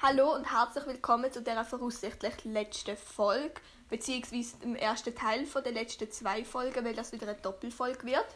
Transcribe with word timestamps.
Hallo 0.00 0.34
und 0.36 0.52
herzlich 0.52 0.86
willkommen 0.86 1.32
zu 1.32 1.42
der 1.42 1.64
voraussichtlich 1.64 2.44
letzten 2.44 2.96
Folge, 2.96 3.54
beziehungsweise 3.88 4.56
dem 4.58 4.76
ersten 4.76 5.12
Teil 5.16 5.44
von 5.44 5.64
der 5.64 5.72
letzten 5.72 6.08
zwei 6.12 6.44
Folgen, 6.44 6.84
weil 6.84 6.94
das 6.94 7.10
wieder 7.10 7.26
eine 7.26 7.36
Doppelfolge 7.38 8.04
wird. 8.04 8.26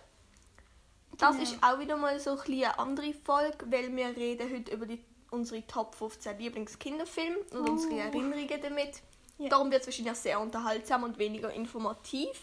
Das 1.18 1.36
Genau. 1.36 1.42
ist 1.44 1.62
auch 1.62 1.78
wieder 1.78 1.96
mal 1.96 2.18
so 2.18 2.32
ein 2.32 2.52
eine 2.52 2.78
andere 2.80 3.14
Folge, 3.14 3.64
weil 3.70 3.94
wir 3.94 4.08
reden 4.08 4.52
heute 4.52 4.74
über 4.74 4.86
die, 4.86 5.04
unsere 5.30 5.64
Top 5.68 5.94
15 5.94 6.36
Lieblingskinderfilme 6.36 7.38
und 7.52 7.68
unsere 7.68 8.00
Erinnerungen 8.00 8.60
damit. 8.60 9.02
Ja. 9.38 9.48
Darum 9.48 9.70
wird 9.70 9.82
es 9.82 9.86
wahrscheinlich 9.88 10.14
sehr 10.16 10.40
unterhaltsam 10.40 11.02
und 11.04 11.18
weniger 11.18 11.52
informativ. 11.52 12.42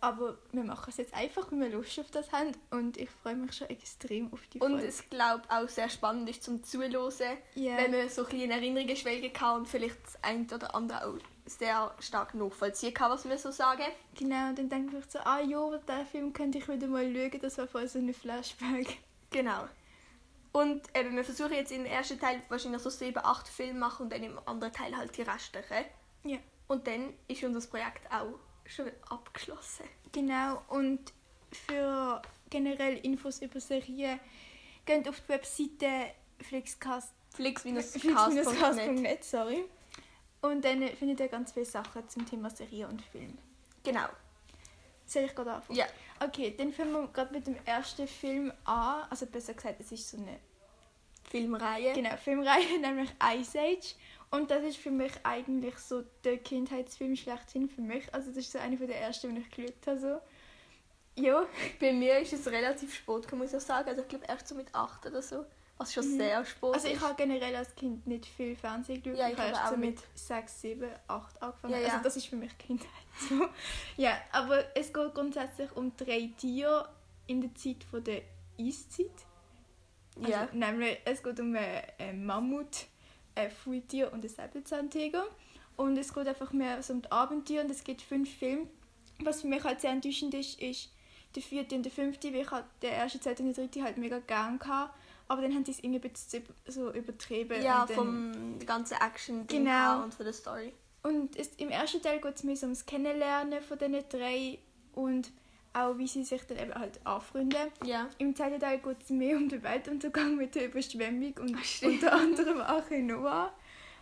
Aber 0.00 0.36
wir 0.52 0.62
machen 0.62 0.90
es 0.90 0.98
jetzt 0.98 1.14
einfach, 1.14 1.50
weil 1.50 1.60
wir 1.60 1.68
Lust 1.70 1.98
auf 1.98 2.10
das 2.10 2.30
haben. 2.30 2.52
Und 2.70 2.96
ich 2.98 3.08
freue 3.10 3.34
mich 3.34 3.54
schon 3.54 3.68
extrem 3.70 4.32
auf 4.32 4.40
die 4.48 4.60
Und 4.60 4.72
Folge. 4.72 4.86
es 4.86 5.08
glaube 5.08 5.42
auch 5.48 5.68
sehr 5.68 5.88
spannend 5.88 6.28
ist 6.28 6.42
zum 6.44 6.62
Zuhören, 6.62 7.38
Ja. 7.54 7.76
wenn 7.78 7.90
man 7.90 8.08
so 8.08 8.26
ein 8.26 8.40
in 8.40 8.50
Erinnerungen 8.50 8.96
schwelgen 8.96 9.32
kann 9.32 9.60
und 9.60 9.68
vielleicht 9.68 9.96
das 10.04 10.22
eine 10.22 10.44
oder 10.54 10.74
andere 10.74 11.06
auch 11.06 11.18
sehr 11.46 11.94
stark 12.00 12.34
nachvollziehen 12.34 12.92
kann, 12.92 13.10
was 13.10 13.26
wir 13.28 13.38
so 13.38 13.50
sagen. 13.50 13.86
Genau, 14.14 14.48
und 14.50 14.58
dann 14.58 14.68
denke 14.68 14.98
ich 14.98 15.04
so, 15.10 15.18
ah 15.20 15.40
ja, 15.40 15.78
diesen 15.78 16.06
Film 16.06 16.32
könnte 16.32 16.58
ich 16.58 16.68
wieder 16.68 16.86
mal 16.88 17.04
schauen. 17.12 17.40
Das 17.40 17.56
war 17.58 17.66
voll 17.66 17.88
so 17.88 17.98
ein 17.98 18.12
Flashback. 18.12 18.98
Genau. 19.30 19.64
Und 20.52 20.82
eben, 20.96 21.14
wir 21.16 21.24
versuchen 21.24 21.52
jetzt 21.52 21.72
im 21.72 21.84
ersten 21.84 22.18
Teil 22.18 22.42
wahrscheinlich 22.48 22.80
so 22.82 22.90
sieben, 22.90 23.18
acht 23.24 23.48
Filme 23.48 23.78
machen 23.78 24.04
und 24.04 24.12
dann 24.12 24.22
im 24.22 24.38
anderen 24.46 24.72
Teil 24.72 24.96
halt 24.96 25.16
die 25.16 25.22
restlichen. 25.22 25.84
Ja. 26.24 26.38
Und 26.68 26.86
dann 26.86 27.14
ist 27.28 27.42
unser 27.44 27.66
Projekt 27.68 28.10
auch 28.12 28.38
schon 28.66 28.90
abgeschlossen. 29.08 29.84
Genau, 30.12 30.62
und 30.68 31.12
für 31.52 32.20
generell 32.50 32.98
Infos 32.98 33.40
über 33.40 33.60
Serien, 33.60 34.18
geht 34.84 35.08
auf 35.08 35.20
die 35.20 35.28
Webseite 35.28 36.12
flixcast 36.40 37.12
Flix-cast.net. 37.36 37.84
flix-cast.net, 37.84 39.24
sorry. 39.24 39.64
Und 40.40 40.64
dann 40.64 40.88
findet 40.88 41.20
ihr 41.20 41.28
ganz 41.28 41.52
viele 41.52 41.66
Sachen 41.66 42.08
zum 42.08 42.26
Thema 42.26 42.48
Serie 42.48 42.88
und 42.88 43.02
Film. 43.02 43.36
Genau. 43.84 44.06
Soll 45.04 45.24
ich 45.24 45.34
gerade 45.34 45.52
anfangen? 45.52 45.78
Ja. 45.78 45.86
Okay, 46.24 46.54
dann 46.56 46.72
fangen 46.72 46.92
wir 46.92 47.08
gerade 47.08 47.34
mit 47.34 47.46
dem 47.46 47.56
ersten 47.64 48.08
Film 48.08 48.52
an. 48.64 49.04
Also 49.10 49.26
besser 49.26 49.54
gesagt, 49.54 49.80
es 49.80 49.92
ist 49.92 50.08
so 50.08 50.16
eine 50.16 50.38
Filmreihe. 51.30 51.92
genau, 51.92 52.16
Filmreihe, 52.16 52.78
nämlich 52.80 53.10
Ice 53.34 53.58
Age. 53.58 53.94
Und 54.30 54.50
das 54.50 54.64
ist 54.64 54.76
für 54.78 54.90
mich 54.90 55.12
eigentlich 55.22 55.76
so 55.78 56.02
der 56.24 56.38
Kindheitsfilm 56.38 57.16
schlechthin 57.16 57.68
für 57.68 57.80
mich. 57.80 58.12
Also 58.12 58.28
das 58.28 58.38
ist 58.38 58.52
so 58.52 58.58
einer 58.58 58.76
der 58.76 59.00
ersten, 59.00 59.34
den 59.34 59.42
ich 59.42 59.50
geschaut 59.50 59.86
habe. 59.86 59.98
So. 59.98 60.20
Ja, 61.22 61.46
Bei 61.80 61.92
mir 61.92 62.18
ist 62.18 62.32
es 62.32 62.46
relativ 62.48 62.94
spät, 62.94 63.22
gekommen, 63.22 63.42
muss 63.42 63.52
ich 63.54 63.60
sagen. 63.60 63.88
Also 63.88 64.02
ich 64.02 64.08
glaube 64.08 64.26
erst 64.26 64.48
so 64.48 64.54
mit 64.54 64.74
acht 64.74 65.06
oder 65.06 65.22
so. 65.22 65.44
Was 65.78 65.92
schon 65.92 66.10
Mhm. 66.10 66.16
sehr 66.16 66.44
spät 66.44 66.74
also 66.74 66.88
ich 66.88 67.00
habe 67.00 67.14
generell 67.16 67.54
als 67.54 67.74
Kind 67.74 68.06
nicht 68.06 68.24
viel 68.24 68.56
Fernsehen 68.56 69.02
geschaut. 69.02 69.18
Ja, 69.18 69.26
ich 69.28 69.34
ich 69.34 69.38
habe 69.38 69.50
erst 69.50 69.68
so 69.68 69.76
mit 69.76 69.90
nicht. 69.90 70.04
6, 70.14 70.60
7, 70.62 70.88
8 71.06 71.42
angefangen. 71.42 71.72
Ja, 71.74 71.80
ja. 71.80 71.88
Also 71.88 72.02
das 72.02 72.16
ist 72.16 72.26
für 72.26 72.36
mich 72.36 72.56
Kindheit. 72.58 72.88
So. 73.28 73.46
ja, 73.96 74.18
aber 74.32 74.64
es 74.76 74.92
geht 74.92 75.14
grundsätzlich 75.14 75.74
um 75.76 75.94
drei 75.96 76.30
Tiere 76.36 76.88
in 77.26 77.40
der 77.42 77.54
Zeit 77.54 77.82
von 77.84 78.02
der 78.04 78.22
Eiszeit. 78.60 79.10
Also, 80.18 80.30
ja. 80.30 80.48
Nämlich, 80.52 80.98
es 81.04 81.22
geht 81.22 81.38
um 81.40 81.54
einen, 81.54 81.82
einen 81.98 82.24
Mammut, 82.26 82.86
ein 83.36 83.50
Fulltier 83.50 84.12
und 84.12 84.20
einen 84.20 84.28
Säbelzahntiger. 84.28 85.24
Und 85.76 85.96
es 85.98 86.12
geht 86.12 86.26
einfach 86.26 86.52
mehr 86.52 86.82
so 86.82 86.94
um 86.94 87.02
die 87.02 87.12
Abenteuer 87.12 87.62
und 87.62 87.70
es 87.70 87.84
gibt 87.84 88.02
fünf 88.02 88.30
Filme. 88.34 88.66
Was 89.20 89.42
für 89.42 89.46
mich 89.46 89.62
halt 89.62 89.80
sehr 89.80 89.90
enttäuschend 89.90 90.34
ist, 90.34 90.60
ist 90.60 90.90
der 91.34 91.42
vierte 91.42 91.74
und 91.74 91.82
der 91.82 91.92
fünfte, 91.92 92.32
weil 92.32 92.42
ich 92.42 92.50
halt 92.50 92.64
den 92.82 92.92
ersten, 92.92 93.20
zweiten 93.20 93.46
und 93.46 93.56
den 93.56 93.64
dritten 93.64 93.84
halt 93.84 93.98
mega 93.98 94.18
gern 94.20 94.58
hatte. 94.60 94.90
Aber 95.28 95.42
dann 95.42 95.54
haben 95.54 95.64
sie 95.64 95.72
es 95.72 95.78
irgendwie 95.80 96.06
ein 96.06 96.12
bisschen 96.12 96.44
so 96.66 96.92
übertrieben. 96.92 97.62
Ja, 97.62 97.82
und 97.82 97.92
vom 97.92 98.58
ganzen 98.64 98.96
action 99.00 99.46
Genau. 99.46 100.04
und 100.04 100.14
von 100.14 100.24
der 100.24 100.32
Story. 100.32 100.72
Und 101.02 101.36
es, 101.36 101.48
im 101.56 101.68
ersten 101.68 102.00
Teil 102.00 102.20
geht 102.20 102.36
es 102.36 102.42
mehr 102.42 102.56
so 102.56 102.66
ums 102.66 102.86
Kennenlernen 102.86 103.60
von 103.62 103.78
diesen 103.78 104.08
drei 104.08 104.58
und 104.94 105.30
auch 105.76 105.98
wie 105.98 106.06
sie 106.06 106.24
sich 106.24 106.42
dann 106.46 106.58
eben 106.58 106.74
halt 106.74 106.98
anfreunden. 107.04 107.70
Ja. 107.84 108.08
Im 108.18 108.34
zweiten 108.34 108.58
Teil 108.58 108.78
geht 108.78 109.02
es 109.02 109.10
mehr 109.10 109.36
um 109.36 109.48
den 109.48 109.62
Weltuntergang 109.62 110.36
mit 110.36 110.54
der 110.54 110.66
Überschwemmung 110.66 111.34
und 111.38 111.58
stimmt. 111.64 111.94
unter 111.94 112.12
anderem 112.14 112.60
Arche 112.60 113.02
Noah. 113.02 113.52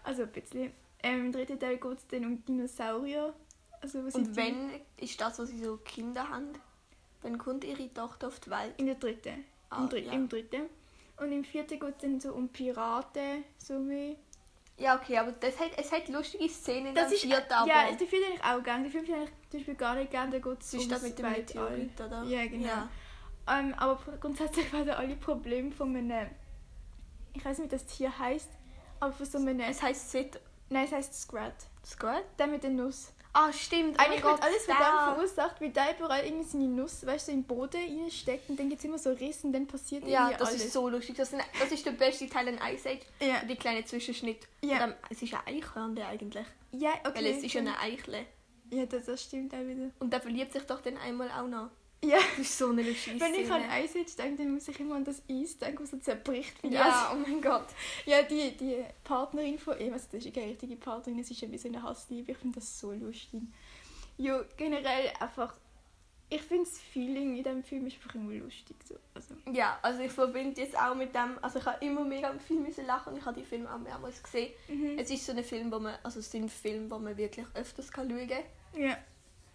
Also 0.04 0.22
ein 0.22 0.32
bisschen. 0.32 0.72
Ähm, 1.02 1.26
Im 1.26 1.32
dritten 1.32 1.58
Teil 1.58 1.76
geht 1.76 1.98
es 1.98 2.06
dann 2.06 2.24
um 2.24 2.44
Dinosaurier. 2.44 3.34
Also, 3.80 4.04
was 4.04 4.14
Und 4.14 4.36
wenn 4.36 4.70
ist 4.96 5.20
das, 5.20 5.38
was 5.38 5.50
sie 5.50 5.62
so 5.62 5.76
Kinder 5.78 6.28
haben? 6.28 6.52
Wenn 7.22 7.38
kommt 7.38 7.64
ihre 7.64 7.92
Tochter 7.92 8.28
auf 8.28 8.40
die 8.40 8.50
Welt? 8.50 8.74
die? 8.78 8.82
In 8.82 8.86
der 8.86 8.94
dritten. 8.94 9.44
Ah, 9.70 9.82
Im, 9.82 9.88
Dr 9.88 9.98
ja. 9.98 10.12
Im 10.12 10.28
dritten. 10.28 10.62
Und 11.18 11.32
im 11.32 11.44
vierten 11.44 11.78
geht 11.78 11.94
es 11.96 11.98
dann 11.98 12.20
so 12.20 12.32
um 12.32 12.48
Piraten. 12.48 13.44
So 13.58 13.78
mehr. 13.78 14.16
Ja, 14.76 14.96
okay, 14.96 15.18
aber 15.18 15.32
das 15.32 15.58
hat, 15.60 15.70
es 15.76 15.92
hat 15.92 16.08
lustige 16.08 16.48
Szenen 16.48 16.94
Das 16.94 17.08
dem 17.08 17.14
ist, 17.14 17.22
vierten, 17.22 17.52
aber 17.52 17.68
ja, 17.68 17.92
den 17.92 18.08
vierten 18.08 18.26
habe 18.26 18.34
ich 18.34 18.44
auch 18.44 18.64
gerne. 18.64 18.82
Den 18.82 18.92
fünften 18.92 19.14
habe 19.14 19.24
ich 19.24 19.50
zum 19.50 19.60
Beispiel 19.60 19.74
gar 19.76 19.94
nicht 19.94 20.10
gerne. 20.10 20.32
Da 20.32 20.38
geht 20.38 20.60
es 20.60 20.74
ist 20.74 20.90
das 20.90 21.02
mit 21.02 21.18
dem 21.18 21.30
Meteorit, 21.30 22.00
oder? 22.00 22.22
Ja, 22.24 22.46
genau. 22.46 22.66
Ja. 22.66 22.88
Ähm, 23.46 23.74
aber 23.74 23.98
grundsätzlich 24.20 24.72
werden 24.72 24.90
alle 24.90 25.14
Probleme 25.16 25.70
von 25.70 25.94
einem. 25.94 26.30
Ich 27.34 27.44
weiß 27.44 27.58
nicht, 27.58 27.70
wie 27.70 27.76
das 27.76 27.86
Tier 27.86 28.18
heißt. 28.18 28.50
Aber 29.00 29.12
von 29.12 29.26
so 29.26 29.38
einem. 29.38 29.60
Es 29.60 29.82
heisst 29.82 30.10
Sit 30.10 30.40
Nein, 30.70 30.86
es 30.86 30.92
heißt 30.92 31.14
Scrat. 31.14 31.54
Squad? 31.84 32.24
Der 32.38 32.46
mit 32.46 32.62
der 32.62 32.70
Nuss. 32.70 33.12
Ah, 33.36 33.52
stimmt. 33.52 33.98
Eigentlich 33.98 34.24
oh 34.24 34.28
wird 34.28 34.42
alles 34.42 34.64
von 34.64 34.76
der. 34.78 34.86
dem 34.86 35.14
verursacht, 35.14 35.60
weil 35.60 35.70
der 35.70 35.98
überall 35.98 36.24
irgendwie 36.24 36.44
seine 36.48 36.68
Nuss, 36.68 37.04
weißt 37.04 37.28
du, 37.28 37.32
im 37.32 37.42
Boden 37.44 37.76
reinsteckt 38.00 38.48
und 38.48 38.58
dann 38.58 38.68
gibt 38.68 38.78
es 38.78 38.84
immer 38.84 38.96
so 38.98 39.10
Risse 39.10 39.46
und 39.48 39.52
dann 39.52 39.66
passiert 39.66 40.06
Ja, 40.06 40.20
irgendwie 40.28 40.38
das 40.38 40.48
alles. 40.50 40.64
ist 40.66 40.72
so 40.72 40.88
lustig. 40.88 41.16
Das, 41.16 41.30
sind, 41.30 41.42
das 41.58 41.70
ist 41.72 41.84
der 41.84 41.90
beste 41.92 42.28
Teil 42.28 42.48
in 42.48 42.58
Ice 42.72 42.88
Age. 42.88 43.02
Ja, 43.20 43.44
Die 43.44 43.56
kleine 43.56 43.84
Zwischenschnitt. 43.84 44.46
Ja. 44.62 44.78
Dann- 44.78 44.94
es 45.10 45.20
ist 45.20 45.34
ein 45.34 45.40
Eichhörnchen 45.46 46.04
eigentlich. 46.06 46.46
ja 46.72 46.90
okay. 47.04 47.12
Weil 47.16 47.26
es 47.26 47.42
ist 47.42 47.52
ja 47.52 47.60
eine 47.60 47.78
Eichle. 47.80 48.24
Ja, 48.70 48.86
das, 48.86 49.04
das 49.06 49.22
stimmt 49.22 49.52
auch 49.52 49.58
wieder. 49.66 49.90
Und 49.98 50.12
der 50.12 50.20
verliebt 50.20 50.52
sich 50.52 50.62
doch 50.62 50.80
dann 50.80 50.96
einmal 50.96 51.28
auch 51.30 51.46
noch. 51.48 51.70
Ja, 52.04 52.18
Das 52.36 52.46
ist 52.46 52.58
so 52.58 52.68
eine 52.68 52.82
lustige 52.82 53.18
wenn 53.20 53.34
ich 53.34 53.50
an 53.50 53.60
Szene. 53.62 53.72
Eis 53.72 53.94
jetzt 53.94 54.18
denke, 54.18 54.42
dann 54.42 54.54
muss 54.54 54.68
ich 54.68 54.78
immer 54.80 54.96
an 54.96 55.04
das 55.04 55.22
Eis 55.30 55.56
denken, 55.58 55.82
was 55.82 55.90
so 55.90 55.96
zerbricht. 55.98 56.54
Ja, 56.62 57.12
oh 57.12 57.16
mein 57.16 57.40
Gott. 57.40 57.66
ja 58.06 58.22
die, 58.22 58.56
die 58.56 58.84
Partnerin 59.02 59.58
von 59.58 59.78
ihm, 59.78 59.92
also 59.92 60.06
das 60.12 60.24
ist 60.24 60.34
keine 60.34 60.48
richtige 60.48 60.76
Partnerin, 60.76 61.20
es 61.20 61.30
ist 61.30 61.40
wie 61.50 61.58
so 61.58 61.68
eine 61.68 61.82
Hassliebe, 61.82 62.32
ich 62.32 62.38
finde 62.38 62.60
das 62.60 62.78
so 62.78 62.92
lustig. 62.92 63.42
Ja, 64.16 64.42
generell 64.56 65.12
einfach, 65.18 65.54
ich 66.30 66.42
finde 66.42 66.64
das 66.64 66.78
Feeling 66.78 67.36
in 67.36 67.42
diesem 67.44 67.62
Film 67.62 67.86
ist 67.86 67.96
einfach 67.96 68.14
immer 68.14 68.32
lustig. 68.32 68.76
So. 68.88 68.94
Also, 69.14 69.34
Ja, 69.52 69.78
also 69.82 70.00
ich 70.00 70.12
verbinde 70.12 70.60
jetzt 70.60 70.76
auch 70.78 70.94
mit 70.94 71.14
dem, 71.14 71.38
also 71.42 71.58
ich 71.58 71.66
habe 71.66 71.84
immer 71.84 72.04
mega 72.04 72.32
viel 72.38 72.60
müssen 72.60 72.86
lachen 72.86 73.16
ich 73.16 73.24
habe 73.24 73.40
die 73.40 73.46
Filme 73.46 73.72
auch 73.72 73.78
mehrmals 73.78 74.22
gesehen. 74.22 74.52
mhm. 74.68 74.98
Es 74.98 75.10
ist 75.10 75.24
so 75.26 75.32
ein 75.32 75.42
Film, 75.44 75.70
wo 75.72 75.78
man, 75.78 75.96
also 76.02 76.20
es 76.20 76.30
sind 76.30 76.50
Filme, 76.50 76.90
wo 76.90 76.98
man 76.98 77.16
wirklich 77.16 77.46
öfters 77.54 77.90
kann 77.90 78.08
schauen 78.10 78.28
kann. 78.28 78.82
ja. 78.82 78.96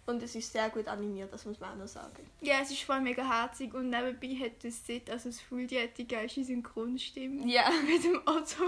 Und 0.06 0.22
es 0.22 0.34
ist 0.34 0.50
sehr 0.52 0.68
gut 0.70 0.88
animiert, 0.88 1.32
das 1.32 1.44
muss 1.44 1.60
man 1.60 1.70
auch 1.72 1.76
noch 1.76 1.86
sagen. 1.86 2.26
Ja, 2.40 2.60
es 2.62 2.70
ist 2.70 2.82
voll 2.82 3.00
mega 3.00 3.22
herzig 3.22 3.72
und 3.74 3.90
nebenbei 3.90 4.34
hat 4.44 4.64
das 4.64 4.84
Set, 4.84 5.08
also 5.10 5.28
das 5.28 5.40
Full, 5.40 5.66
die 5.66 5.88
die 5.96 6.08
geilste 6.08 6.42
Synchronstimme 6.44 7.46
Ja, 7.46 7.70
mit 7.86 8.02
dem 8.02 8.16
Otto. 8.26 8.64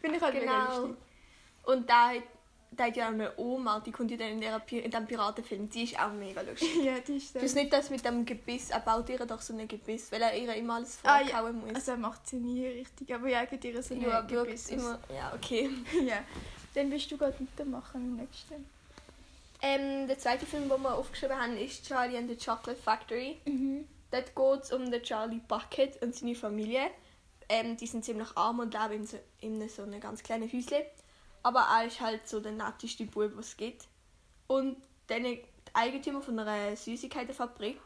Finde 0.00 0.16
ich 0.16 0.22
halt 0.22 0.34
mega 0.34 0.66
genau. 0.66 0.80
lustig. 0.80 0.96
Und 1.64 1.88
da 1.88 2.08
hat, 2.10 2.22
da 2.72 2.84
hat 2.84 2.96
ja 2.96 3.06
auch 3.08 3.12
eine 3.12 3.32
Oma, 3.38 3.80
die 3.80 3.92
kommt 3.92 4.10
ja 4.10 4.16
dann 4.16 4.28
in, 4.32 4.40
der, 4.40 4.60
in 4.70 4.90
dem 4.90 5.06
Piratenfilm, 5.06 5.70
die 5.70 5.84
ist 5.84 5.98
auch 5.98 6.12
mega 6.12 6.40
lustig. 6.42 6.68
Ja, 6.84 6.98
die 6.98 7.16
ist 7.16 7.34
Das 7.34 7.42
ist 7.44 7.54
dann... 7.56 7.62
nicht 7.62 7.72
das 7.72 7.88
mit 7.88 8.04
dem 8.04 8.26
Gebiss, 8.26 8.70
er 8.70 8.80
baut 8.80 9.08
ihr 9.08 9.18
doch 9.24 9.40
so 9.40 9.54
ein 9.56 9.66
Gebiss, 9.68 10.10
weil 10.12 10.20
er 10.22 10.36
ihr 10.36 10.52
immer 10.54 10.74
alles 10.74 10.98
Ah, 11.04 11.20
ja. 11.20 11.28
vorkauen 11.28 11.60
muss. 11.60 11.74
Also 11.76 11.92
er 11.92 11.96
macht 11.98 12.26
sie 12.28 12.36
nie 12.36 12.66
richtig, 12.66 13.14
aber 13.14 13.28
ja, 13.28 13.44
gibt 13.46 13.64
ihr 13.64 13.82
so 13.82 13.94
eine 13.94 14.06
ja, 14.06 14.20
Gebiss. 14.22 14.68
immer, 14.68 14.98
ja, 15.14 15.32
okay. 15.34 15.70
ja. 16.06 16.18
Dann 16.74 16.90
willst 16.90 17.10
du 17.10 17.16
gerade 17.16 17.36
weitermachen 17.40 18.02
im 18.04 18.16
nächsten. 18.16 18.66
Ähm, 19.62 20.06
der 20.06 20.18
zweite 20.18 20.46
Film, 20.46 20.68
den 20.68 20.82
wir 20.82 20.94
aufgeschrieben 20.94 21.38
haben, 21.38 21.56
ist 21.56 21.86
Charlie 21.86 22.16
and 22.16 22.30
the 22.30 22.36
Chocolate 22.36 22.80
Factory. 22.80 23.40
Mhm. 23.44 23.86
Dort 24.10 24.34
geht 24.34 24.64
es 24.64 24.72
um 24.72 24.90
den 24.90 25.02
Charlie 25.02 25.40
Bucket 25.46 26.02
und 26.02 26.14
seine 26.14 26.34
Familie. 26.34 26.90
Ähm, 27.48 27.76
die 27.76 27.86
sind 27.86 28.04
ziemlich 28.04 28.28
arm 28.36 28.60
und 28.60 28.74
leben 28.74 28.94
in 28.94 29.06
so, 29.06 29.18
in 29.40 29.68
so 29.68 29.82
einem 29.82 30.00
ganz 30.00 30.22
kleinen 30.22 30.50
Häuschen. 30.50 30.84
Aber 31.42 31.60
er 31.60 31.86
ist 31.86 32.00
halt 32.00 32.28
so 32.28 32.40
der 32.40 32.52
netteste 32.52 33.04
Bub, 33.04 33.32
was 33.36 33.48
es 33.48 33.56
gibt. 33.56 33.86
Und 34.46 34.76
dann 35.08 35.24
der 35.24 35.38
Eigentümer 35.72 36.22
von 36.22 36.38
einer 36.38 36.76
Süßigkeitenfabrik, 36.76 37.80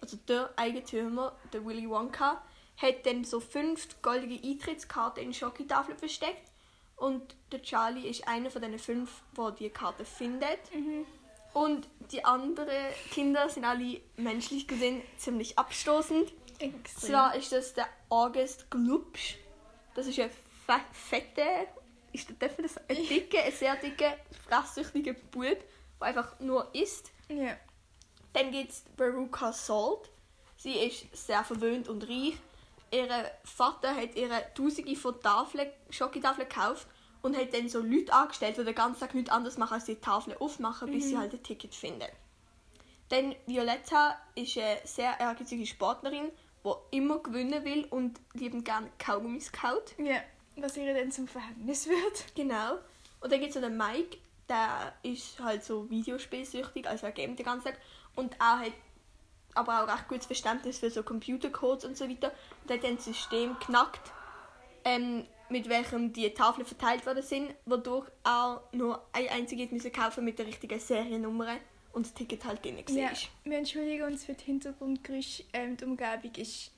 also 0.00 0.16
der 0.28 0.50
Eigentümer, 0.56 1.36
der 1.52 1.64
Willy 1.64 1.88
Wonka, 1.88 2.42
hat 2.76 3.06
dann 3.06 3.24
so 3.24 3.40
fünf 3.40 4.00
goldige 4.02 4.46
Eintrittskarten 4.46 5.22
in 5.22 5.34
Schokotafeln 5.34 5.98
versteckt. 5.98 6.50
Und 6.96 7.34
der 7.52 7.62
Charlie 7.62 8.08
ist 8.08 8.26
einer 8.28 8.50
von 8.50 8.62
den 8.62 8.78
fünf, 8.78 9.22
der 9.36 9.50
die 9.52 9.70
Karte 9.70 10.04
findet. 10.04 10.74
Mhm. 10.74 11.06
Und 11.52 11.88
die 12.12 12.24
anderen 12.24 12.92
Kinder 13.10 13.48
sind 13.48 13.64
alle 13.64 14.00
menschlich 14.16 14.68
gesehen 14.68 15.02
ziemlich 15.16 15.58
abstoßend. 15.58 16.32
Extrem. 16.58 17.10
Zwar 17.10 17.34
ist 17.34 17.52
das 17.52 17.74
der 17.74 17.88
August 18.08 18.70
Glubsch. 18.70 19.36
Das 19.94 20.06
ist 20.06 20.20
ein 20.20 20.30
fe 20.30 20.80
fette, 20.92 21.66
ist 22.12 22.28
der 22.40 22.50
man 22.50 22.62
das, 22.62 22.76
ein 22.88 22.96
dicker, 23.08 23.42
ein 23.42 23.52
sehr 23.52 23.76
dicker, 23.76 24.14
fresssüchtiger 24.46 25.14
Bub. 25.14 25.42
die 25.42 26.04
einfach 26.04 26.38
nur 26.40 26.72
isst. 26.74 27.10
Ja. 27.28 27.56
Dann 28.32 28.50
gibt 28.52 28.70
es 28.70 28.84
Veruca 28.96 29.52
Salt. 29.52 30.10
Sie 30.56 30.74
ist 30.74 31.26
sehr 31.26 31.42
verwöhnt 31.42 31.88
und 31.88 32.02
reich. 32.04 32.34
Ihr 32.92 33.30
Vater 33.44 33.94
hat 33.94 34.14
ihre 34.14 34.42
tausende 34.54 34.94
von 34.96 35.20
Tafeln, 35.20 35.70
Schokotafeln 35.90 36.48
gekauft 36.48 36.86
und 37.22 37.36
hat 37.36 37.52
dann 37.54 37.68
so 37.68 37.80
Leute 37.80 38.12
angestellt, 38.12 38.56
die 38.56 38.64
den 38.64 38.74
ganzen 38.74 39.00
Tag 39.00 39.14
nichts 39.14 39.30
anderes 39.30 39.58
machen, 39.58 39.74
als 39.74 39.84
die 39.84 39.96
Tafeln 39.96 40.36
aufmachen, 40.38 40.90
bis 40.90 41.08
sie 41.08 41.18
halt 41.18 41.32
ein 41.32 41.42
Ticket 41.42 41.74
finden. 41.74 42.08
Dann 43.08 43.34
Violetta 43.46 44.16
ist 44.34 44.56
eine 44.56 44.78
sehr 44.84 45.18
ehrgeizige 45.18 45.66
Sportlerin, 45.66 46.30
die 46.64 46.96
immer 46.96 47.18
gewinnen 47.18 47.64
will 47.64 47.86
und 47.90 48.20
liebend 48.34 48.64
gerne 48.64 48.90
Kaugummis 48.98 49.50
kaut. 49.50 49.94
Ja. 49.98 50.20
Was 50.56 50.76
ihr 50.76 50.94
dann 50.94 51.10
zum 51.10 51.26
Verhängnis 51.26 51.88
wird. 51.88 52.34
Genau. 52.34 52.78
Und 53.20 53.32
dann 53.32 53.40
gibt 53.40 53.50
es 53.50 53.56
noch 53.56 53.68
den 53.68 53.76
Mike, 53.76 54.18
der 54.48 54.92
ist 55.02 55.40
halt 55.40 55.64
so 55.64 55.88
videospielsüchtig, 55.90 56.88
also 56.88 57.06
er 57.06 57.12
gamet 57.12 57.38
den 57.38 57.46
ganzen 57.46 57.66
Tag. 57.66 57.78
Und 58.14 58.34
er 58.38 58.60
hat 58.60 58.72
aber 59.54 59.82
auch 59.82 59.88
recht 59.88 60.08
gutes 60.08 60.26
Verständnis 60.26 60.78
für 60.78 60.90
so 60.90 61.02
Computercodes 61.02 61.84
und 61.84 61.96
so 61.96 62.08
weiter. 62.08 62.32
Und 62.62 62.72
hat 62.72 62.84
dann 62.84 62.92
ein 62.92 62.98
System 62.98 63.58
knackt, 63.58 64.12
ähm, 64.84 65.26
mit 65.50 65.68
welchem 65.68 66.12
die 66.12 66.32
Tafeln 66.32 66.66
verteilt 66.66 67.04
worden 67.06 67.22
sind, 67.22 67.54
wodurch 67.66 68.06
er 68.24 68.62
nur 68.72 69.04
eine 69.12 69.30
einzige 69.30 69.66
müssen 69.72 69.92
kaufen 69.92 70.24
mit 70.24 70.38
der 70.38 70.46
richtigen 70.46 70.78
Seriennummer 70.78 71.56
und 71.92 72.06
das 72.06 72.14
Ticket 72.14 72.44
halt 72.44 72.64
drin 72.64 72.76
war. 72.76 72.94
Ja. 72.94 73.10
Wir 73.44 73.58
entschuldigen 73.58 74.04
uns 74.04 74.24
für 74.24 74.34
die 74.34 74.44
Hintergrundgeräusche. 74.44 75.44
Ähm, 75.52 75.76
die 75.76 75.84
Umgebung 75.84 76.32
ist 76.36 76.72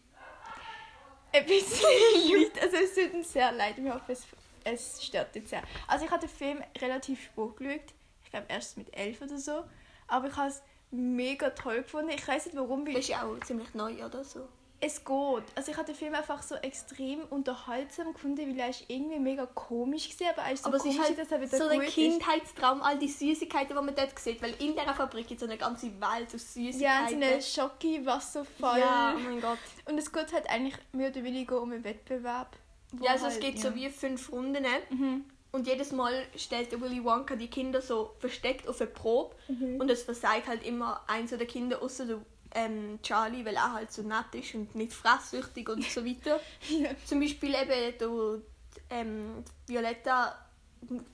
ein 1.32 1.46
bisschen 1.46 1.86
laut. 2.30 2.62
Also 2.62 2.76
es 2.76 2.94
tut 2.94 3.14
uns 3.14 3.32
sehr 3.32 3.52
leid. 3.52 3.76
Wir 3.76 3.94
hoffen, 3.94 4.10
es, 4.12 4.26
es 4.64 5.04
stört 5.04 5.34
jetzt 5.36 5.50
sehr. 5.50 5.62
Also 5.86 6.04
ich 6.04 6.10
habe 6.10 6.26
den 6.26 6.30
Film 6.30 6.62
relativ 6.80 7.22
spät 7.22 7.56
geschaut. 7.56 7.94
Ich 8.24 8.30
glaube 8.30 8.46
erst 8.48 8.78
mit 8.78 8.96
elf 8.96 9.20
oder 9.20 9.38
so. 9.38 9.64
Aber 10.08 10.28
ich 10.28 10.36
habe 10.36 10.48
es 10.48 10.62
mega 10.90 11.50
toll 11.50 11.82
gefunden. 11.82 12.10
Ich 12.10 12.26
weiß 12.26 12.46
nicht 12.46 12.56
warum, 12.56 12.86
weil 12.86 12.94
Das 12.94 13.02
ist 13.02 13.08
ja 13.08 13.22
auch 13.22 13.38
ziemlich 13.40 13.74
neu 13.74 14.04
oder 14.04 14.24
so. 14.24 14.48
Es 14.84 15.04
geht. 15.04 15.44
Also 15.54 15.70
ich 15.70 15.76
habe 15.76 15.86
den 15.86 15.94
Film 15.94 16.12
einfach 16.12 16.42
so 16.42 16.56
extrem 16.56 17.20
unterhaltsam 17.30 18.12
gefunden, 18.12 18.50
weil 18.50 18.58
er 18.58 18.68
ist 18.68 18.84
irgendwie 18.88 19.20
mega 19.20 19.46
komisch 19.46 20.10
war, 20.18 20.30
aber 20.30 20.42
er 20.42 20.52
ist 20.52 20.64
so 20.64 20.68
aber 20.68 20.76
es 20.78 20.82
komisch, 20.82 20.98
ist 20.98 21.04
halt 21.04 21.18
dass 21.20 21.30
er 21.30 21.40
wieder 21.40 21.56
so 21.56 21.68
ein. 21.68 21.80
Kindheitstraum, 21.82 22.82
all 22.82 22.98
die 22.98 23.08
Süßigkeiten, 23.08 23.76
die 23.76 23.82
man 23.82 23.94
dort 23.94 24.18
sieht. 24.18 24.42
Weil 24.42 24.54
in 24.58 24.72
dieser 24.72 24.92
Fabrik 24.92 25.28
gibt 25.28 25.40
es 25.40 25.46
so 25.46 25.50
eine 25.50 25.56
ganze 25.56 25.86
Welt 26.00 26.34
aus 26.34 26.54
Ja, 26.56 26.72
Süßigkeiten. 26.72 27.20
so 27.20 27.26
eine 27.26 27.42
Schocki-Wasserfall. 27.42 28.80
Ja, 28.80 29.14
oh 29.16 29.20
mein 29.20 29.40
Gott. 29.40 29.58
Und 29.88 29.98
es 29.98 30.10
geht 30.10 30.32
halt 30.32 30.50
eigentlich 30.50 30.74
mehr 30.90 31.10
oder 31.10 31.22
weniger 31.22 31.62
um 31.62 31.70
einen 31.70 31.84
Wettbewerb. 31.84 32.56
Ja, 33.00 33.12
also 33.12 33.26
es 33.26 33.34
halt, 33.34 33.44
geht 33.44 33.54
ja. 33.56 33.70
so 33.70 33.76
wie 33.76 33.88
fünf 33.88 34.32
Runden. 34.32 34.66
Mhm. 34.90 35.24
Und 35.52 35.68
jedes 35.68 35.92
Mal 35.92 36.24
stellt 36.34 36.72
der 36.72 36.80
Willy 36.80 37.04
Wonka 37.04 37.36
die 37.36 37.48
Kinder 37.48 37.80
so 37.80 38.16
versteckt 38.18 38.66
auf 38.66 38.80
eine 38.80 38.90
Probe. 38.90 39.36
Mhm. 39.46 39.80
Und 39.80 39.90
es 39.90 40.02
versagt 40.02 40.48
halt 40.48 40.66
immer 40.66 41.04
eins 41.06 41.30
der 41.30 41.46
Kinder, 41.46 41.80
außer 41.82 42.06
der 42.06 42.20
ähm, 42.54 42.98
Charlie, 43.02 43.44
weil 43.44 43.54
er 43.56 43.72
halt 43.72 43.92
so 43.92 44.02
nett 44.02 44.34
ist 44.34 44.54
und 44.54 44.74
nicht 44.74 44.92
fresssüchtig 44.92 45.68
und 45.68 45.84
so 45.84 46.04
weiter. 46.04 46.40
Ja. 46.68 46.90
Zum 47.04 47.20
Beispiel 47.20 47.54
eben 47.54 47.98
der, 47.98 48.42
ähm, 48.90 49.44
Violetta 49.66 50.36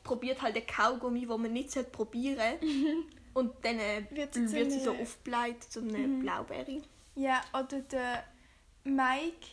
probiert 0.02 0.40
halt 0.42 0.56
ein 0.56 0.66
Kaugummi, 0.66 1.28
wo 1.28 1.36
man 1.38 1.52
nicht 1.52 1.70
sollte 1.70 1.90
probieren 1.90 2.58
Und 3.34 3.52
dann 3.62 3.78
äh, 3.78 4.04
Wird 4.10 4.34
wird, 4.34 4.34
sie 4.34 4.46
zu 4.46 4.70
sie 4.70 4.80
so 4.80 4.92
aufgebläht 4.94 5.62
zu 5.64 5.80
einer 5.80 5.98
Mhm. 5.98 6.20
Blaubeere. 6.20 6.82
Ja, 7.14 7.40
oder 7.52 7.80
der 7.82 8.24
Mike 8.84 9.46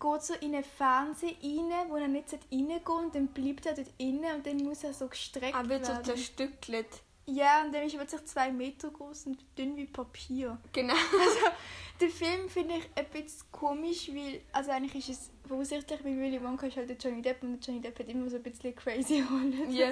geht 0.00 0.22
so 0.22 0.34
in 0.40 0.54
einen 0.54 0.64
Fernseher 0.64 1.32
rein, 1.42 1.88
wo 1.90 1.96
er 1.96 2.08
nicht 2.08 2.32
reingehen 2.32 2.68
sollte, 2.84 2.92
und 2.92 3.14
dann 3.14 3.26
bleibt 3.28 3.66
er 3.66 3.74
dort 3.74 3.90
innen 3.98 4.36
und 4.36 4.46
dann 4.46 4.56
muss 4.58 4.84
er 4.84 4.94
so 4.94 5.06
gestreckt 5.08 5.54
Er 5.56 5.68
wird 5.68 5.84
so 5.84 5.92
werden. 5.92 6.04
zerstückelt. 6.04 6.86
Ja, 7.30 7.62
und 7.62 7.72
dann 7.74 7.82
ist 7.82 7.94
plötzlich 7.94 8.24
zwei 8.24 8.50
Meter 8.50 8.90
groß 8.90 9.26
und 9.26 9.38
dünn 9.58 9.76
wie 9.76 9.86
Papier. 9.86 10.56
Genau. 10.72 10.94
Den 12.00 12.10
Film 12.10 12.48
finde 12.48 12.76
ich 12.76 12.88
ein 12.94 13.06
bisschen 13.10 13.46
komisch, 13.52 14.08
weil, 14.14 14.40
also 14.52 14.70
eigentlich 14.70 15.10
ist 15.10 15.20
es 15.20 15.30
voraussichtlich, 15.46 16.02
weil 16.04 16.16
Willy 16.16 16.42
Wonka 16.42 16.66
ist 16.68 16.76
halt 16.76 16.88
der 16.88 16.96
Johnny 16.96 17.20
Depp 17.20 17.42
und 17.42 17.58
der 17.60 17.60
Johnny 17.60 17.82
Depp 17.82 17.98
hat 17.98 18.08
immer 18.08 18.30
so 18.30 18.36
ein 18.36 18.42
bisschen 18.42 18.74
crazy 18.74 19.20
Rollen. 19.30 19.70
Ja. 19.70 19.90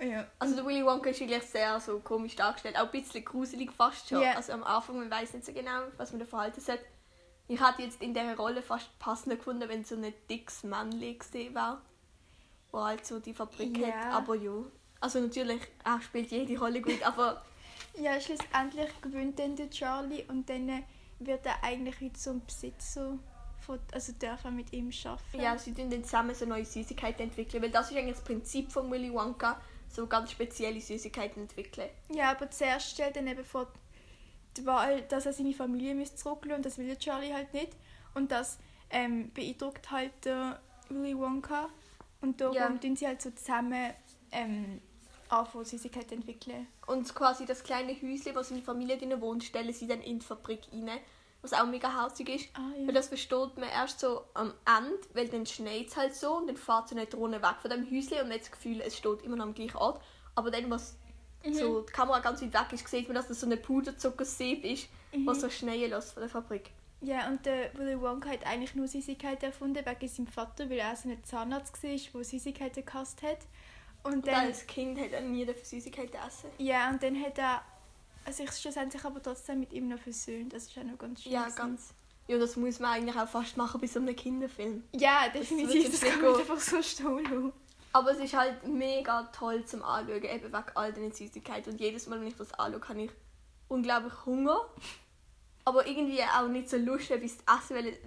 Ja. 0.00 0.26
Also 0.38 0.54
der 0.56 0.64
Willy 0.64 0.84
Wonka 0.84 1.10
ist 1.10 1.20
eigentlich 1.20 1.42
sehr 1.42 1.78
so 1.80 1.98
komisch 1.98 2.34
dargestellt, 2.36 2.76
auch 2.76 2.84
ein 2.84 2.90
bisschen 2.90 3.24
gruselig 3.24 3.70
fast 3.72 4.08
schon. 4.08 4.22
Ja. 4.22 4.32
Also 4.32 4.52
am 4.52 4.62
Anfang, 4.64 4.96
man 4.98 5.10
weiß 5.10 5.34
nicht 5.34 5.44
so 5.44 5.52
genau, 5.52 5.82
was 5.96 6.12
man 6.12 6.20
da 6.20 6.26
verhalten 6.26 6.60
soll. 6.60 6.78
Ich 7.46 7.60
hätte 7.60 7.82
jetzt 7.82 8.00
in 8.00 8.14
dieser 8.14 8.36
Rolle 8.36 8.62
fast 8.62 8.96
passender 8.98 9.36
gefunden, 9.36 9.68
wenn 9.68 9.84
so 9.84 9.96
ein 9.96 10.14
dickes 10.30 10.62
Männchen 10.62 11.18
gesehen 11.18 11.54
wäre, 11.54 11.82
wo 12.70 12.82
halt 12.82 13.04
so 13.04 13.18
die 13.20 13.34
Fabrik 13.34 13.76
Ja. 13.76 13.88
hat. 13.88 14.14
Aber 14.14 14.34
ja, 14.36 14.52
also 15.04 15.20
natürlich, 15.20 15.60
er 15.84 16.00
spielt 16.00 16.30
jede 16.30 16.58
Rolle 16.58 16.80
gut, 16.80 17.02
aber 17.02 17.42
Ja, 17.96 18.20
schlussendlich 18.20 18.90
gewinnt 19.00 19.38
dann 19.38 19.54
der 19.54 19.70
Charlie 19.70 20.24
und 20.28 20.48
dann 20.48 20.82
wird 21.20 21.46
er 21.46 21.62
eigentlich 21.62 22.00
wieder 22.00 22.18
so 22.18 22.30
ein 22.30 22.42
Besitzer, 22.44 23.18
von, 23.60 23.78
also 23.92 24.12
darf 24.18 24.44
er 24.44 24.50
mit 24.50 24.72
ihm 24.72 24.90
arbeiten. 25.04 25.40
ja, 25.40 25.56
sie 25.56 25.72
tun 25.72 25.90
dann 25.90 26.02
zusammen 26.02 26.34
so 26.34 26.44
neue 26.44 26.64
Süßigkeiten 26.64 27.22
entwickeln, 27.24 27.62
weil 27.62 27.70
das 27.70 27.90
ist 27.90 27.96
eigentlich 27.96 28.16
das 28.16 28.24
Prinzip 28.24 28.72
von 28.72 28.90
Willy 28.90 29.12
Wonka, 29.12 29.60
so 29.88 30.06
ganz 30.06 30.32
spezielle 30.32 30.80
Süßigkeiten 30.80 31.42
entwickeln. 31.42 31.88
Ja, 32.12 32.32
aber 32.32 32.50
zuerst 32.50 32.90
stellt 32.90 33.16
er 33.16 33.24
eben 33.24 33.44
vor 33.44 33.68
die 34.56 34.66
Wahl, 34.66 35.02
dass 35.02 35.26
er 35.26 35.32
seine 35.32 35.52
Familie 35.52 36.02
zurücklassen 36.14 36.56
und 36.56 36.66
das 36.66 36.78
will 36.78 36.96
Charlie 36.96 37.32
halt 37.32 37.52
nicht. 37.54 37.76
Und 38.14 38.32
das 38.32 38.58
ähm, 38.90 39.30
beeindruckt 39.32 39.90
halt 39.90 40.12
der 40.24 40.60
Willy 40.88 41.16
Wonka. 41.16 41.68
Und 42.20 42.40
darum 42.40 42.56
Ja. 42.56 42.68
tun 42.70 42.96
sie 42.96 43.06
halt 43.06 43.22
so 43.22 43.30
zusammen 43.30 43.92
ähm, 44.32 44.80
anfangen, 45.28 45.64
Süßigkeiten 45.64 46.18
entwickeln. 46.18 46.66
Und 46.86 47.14
quasi 47.14 47.44
das 47.46 47.62
kleine 47.62 47.92
Häuschen, 47.94 48.34
wo 48.34 48.42
seine 48.42 48.62
Familie 48.62 48.96
drin 48.98 49.20
wohnt, 49.20 49.44
stellen 49.44 49.72
sie 49.72 49.86
dann 49.86 50.00
in 50.00 50.18
die 50.20 50.24
Fabrik 50.26 50.60
rein. 50.72 50.98
Was 51.42 51.52
auch 51.52 51.66
mega 51.66 51.92
herzig 52.02 52.28
ist. 52.30 52.48
Ah, 52.54 52.60
ja. 52.78 52.86
Weil 52.86 52.94
das 52.94 53.08
versteht 53.08 53.56
man 53.58 53.68
erst 53.68 54.00
so 54.00 54.24
am 54.32 54.54
Ende, 54.64 54.98
weil 55.12 55.28
dann 55.28 55.44
schneit 55.44 55.88
es 55.88 55.96
halt 55.96 56.14
so 56.14 56.38
und 56.38 56.46
dann 56.46 56.56
fährt 56.56 56.88
so 56.88 56.96
eine 56.96 57.04
Drohne 57.06 57.42
weg 57.42 57.56
von 57.60 57.70
dem 57.70 57.84
Häuschen 57.84 58.18
und 58.20 58.28
man 58.28 58.32
hat 58.32 58.40
das 58.40 58.50
Gefühl, 58.50 58.80
es 58.80 58.96
steht 58.96 59.22
immer 59.22 59.36
noch 59.36 59.44
am 59.44 59.54
gleichen 59.54 59.76
Ort. 59.76 60.00
Aber 60.34 60.50
dann, 60.50 60.70
was 60.70 60.96
Mhm. 61.44 61.52
so 61.52 61.80
die 61.82 61.92
Kamera 61.92 62.20
ganz 62.20 62.40
weit 62.40 62.54
weg 62.54 62.72
ist, 62.72 62.88
sieht 62.88 63.06
man, 63.08 63.14
dass 63.16 63.28
das 63.28 63.40
so 63.40 63.44
eine 63.46 63.58
Puderzuckersieb 63.58 64.64
ist, 64.64 64.88
Mhm. 65.12 65.26
was 65.26 65.42
so 65.42 65.50
schneien 65.50 65.90
lässt 65.90 66.14
von 66.14 66.22
der 66.22 66.30
Fabrik. 66.30 66.70
Ja, 67.02 67.28
und 67.28 67.44
der 67.44 67.76
Willy 67.76 68.00
Wonka 68.00 68.30
hat 68.30 68.46
eigentlich 68.46 68.74
nur 68.74 68.88
Süßigkeiten 68.88 69.44
erfunden 69.50 69.84
wegen 69.84 70.08
seinem 70.08 70.26
Vater, 70.26 70.70
weil 70.70 70.78
er 70.78 70.96
so 70.96 71.10
ein 71.10 71.22
Zahnarzt 71.22 71.82
war, 71.82 71.90
der 71.90 72.24
Süßigkeiten 72.24 72.86
gehasst 72.86 73.22
hat. 73.22 73.40
Und 74.04 74.14
Und 74.14 74.26
dann, 74.26 74.46
als 74.46 74.66
Kind 74.66 74.98
hat 75.00 75.12
er 75.12 75.20
nie 75.22 75.44
dafür 75.44 75.64
Süßigkeiten 75.64 76.18
essen. 76.26 76.50
ja, 76.58 76.90
und 76.90 77.02
dann 77.02 77.20
hat 77.20 77.38
er 77.38 77.62
sich 78.32 78.50
schlussendlich 78.52 79.04
aber 79.04 79.22
trotzdem 79.22 79.60
mit 79.60 79.72
ihm 79.72 79.88
noch 79.88 79.98
versöhnt. 79.98 80.52
Das 80.52 80.64
ist 80.64 80.78
auch 80.78 80.84
noch 80.84 80.98
ganz 80.98 81.22
schön. 81.22 81.32
Ja, 81.32 81.48
ganz. 81.50 81.92
Ja, 82.26 82.38
das 82.38 82.56
muss 82.56 82.78
man 82.80 82.92
eigentlich 82.92 83.16
auch 83.16 83.28
fast 83.28 83.56
machen 83.56 83.80
bei 83.80 83.86
so 83.86 83.98
einem 83.98 84.16
Kinderfilm. 84.16 84.82
Ja, 84.92 85.28
definitiv. 85.28 85.90
Das 85.90 86.00
man 86.02 86.20
gehen. 86.20 86.36
einfach 86.40 86.60
so 86.60 86.80
stehen 86.82 87.52
Aber 87.92 88.12
es 88.12 88.18
ist 88.18 88.34
halt 88.34 88.66
mega 88.66 89.24
toll 89.24 89.64
zum 89.66 89.82
Anschauen, 89.82 90.22
eben 90.22 90.44
wegen 90.44 90.64
all 90.74 90.92
den 90.92 91.12
Süßigkeiten. 91.12 91.72
Und 91.72 91.80
jedes 91.80 92.06
Mal, 92.06 92.18
wenn 92.20 92.28
ich 92.28 92.36
das 92.36 92.52
anschaue, 92.54 92.88
habe 92.88 93.02
ich 93.02 93.10
unglaublich 93.68 94.14
Hunger. 94.24 94.58
Aber 95.66 95.86
irgendwie 95.86 96.22
auch 96.22 96.48
nicht 96.48 96.70
so 96.70 96.76
Lust, 96.78 97.10
etwas 97.10 97.36
zu 97.38 97.44
essen, 97.46 97.76
weil 97.76 97.98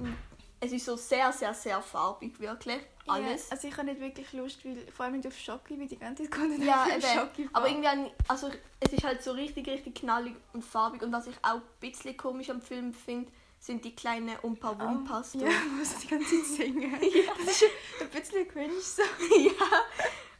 es 0.59 0.71
ist 0.71 0.85
so 0.85 0.95
sehr, 0.95 1.31
sehr, 1.31 1.53
sehr 1.53 1.81
farbig, 1.81 2.39
wirklich. 2.39 2.79
Alles. 3.07 3.45
Ja, 3.47 3.51
also 3.55 3.67
ich 3.67 3.77
habe 3.77 3.87
nicht 3.87 4.01
wirklich 4.01 4.33
Lust, 4.33 4.65
weil 4.65 4.77
vor 4.91 5.05
allem 5.05 5.15
nicht 5.15 5.27
auf 5.27 5.37
Schoki, 5.37 5.79
weil 5.79 5.87
die 5.87 5.97
ganze 5.97 6.23
Zeit 6.23 6.31
kommt 6.31 6.61
Ja, 6.63 6.83
auf 6.83 6.91
eben. 6.93 7.01
Schoki 7.01 7.49
Aber 7.53 7.69
irgendwie, 7.69 8.11
also 8.27 8.49
es 8.79 8.91
ist 8.93 9.03
halt 9.03 9.23
so 9.23 9.31
richtig, 9.31 9.67
richtig 9.67 9.95
knallig 9.95 10.35
und 10.53 10.63
farbig. 10.63 11.01
Und 11.03 11.11
was 11.13 11.27
ich 11.27 11.35
auch 11.41 11.55
ein 11.55 11.61
bisschen 11.79 12.17
komisch 12.17 12.49
am 12.49 12.61
Film 12.61 12.93
finde, 12.93 13.31
sind 13.59 13.85
die 13.85 13.95
kleinen 13.95 14.37
Umpa 14.41 14.77
Wumpas. 14.79 15.35
Ja, 15.35 15.47
muss 15.77 15.95
die 15.99 16.07
ganze 16.07 16.43
Zeit 16.43 16.45
singen. 16.57 16.91
Ja. 17.01 17.31
Das 17.45 17.61
ist 17.61 17.65
ein 18.01 18.09
bisschen 18.09 18.47
cringe 18.47 18.79
so. 18.81 19.01
ja. 19.37 19.51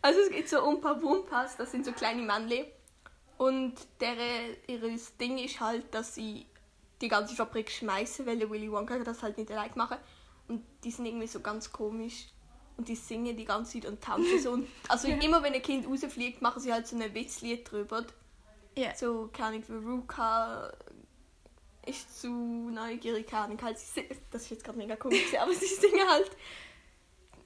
Also 0.02 0.20
es 0.22 0.30
gibt 0.30 0.50
so 0.50 0.62
Umpa 0.62 1.02
Wumpas, 1.02 1.58
das 1.58 1.72
sind 1.72 1.86
so 1.86 1.92
kleine 1.94 2.22
Männchen. 2.22 2.66
Und 3.38 3.76
deren, 4.02 4.58
ihres 4.68 5.16
Ding 5.18 5.38
ist 5.38 5.60
halt, 5.60 5.94
dass 5.94 6.16
sie 6.16 6.48
die 7.02 7.08
ganze 7.08 7.36
Fabrik 7.36 7.70
schmeißen, 7.72 8.26
weil 8.26 8.40
der 8.40 8.50
Willy 8.50 8.72
Wonka 8.72 8.98
das 9.00 9.22
halt 9.24 9.38
nicht 9.38 9.52
allein 9.52 9.72
machen. 9.76 9.98
Und 10.48 10.64
die 10.84 10.92
sind 10.92 11.06
irgendwie 11.06 11.28
so 11.28 11.40
ganz 11.40 11.72
komisch. 11.72 12.28
Und 12.78 12.88
die 12.88 12.96
singen 12.96 13.36
die 13.36 13.46
ganze 13.46 13.80
Zeit 13.80 13.90
und 13.90 14.02
tanzen 14.02 14.40
so. 14.40 14.52
Und 14.52 14.68
also 14.88 15.08
immer 15.08 15.42
wenn 15.42 15.54
ein 15.54 15.62
Kind 15.62 15.88
rausfliegt, 15.88 16.42
machen 16.42 16.62
sie 16.62 16.72
halt 16.72 16.88
so 16.88 16.96
ein 16.96 17.14
Witzlied 17.14 17.70
drüber. 17.72 18.06
Ja. 18.76 18.96
So, 18.96 19.30
keine 19.34 19.48
Ahnung, 19.48 19.64
Veruca 19.64 20.72
ist 21.88 22.22
zu 22.22 22.30
neugierig, 22.30 23.28
keine 23.28 23.46
Ahnung, 23.46 23.62
halt, 23.62 23.80
sie, 23.80 24.08
das 24.30 24.44
ist 24.44 24.52
jetzt 24.52 24.64
gerade 24.64 24.78
mega 24.78 24.96
komisch, 24.96 25.34
aber 25.40 25.54
sie 25.54 25.66
singen 25.66 26.08
halt, 26.08 26.30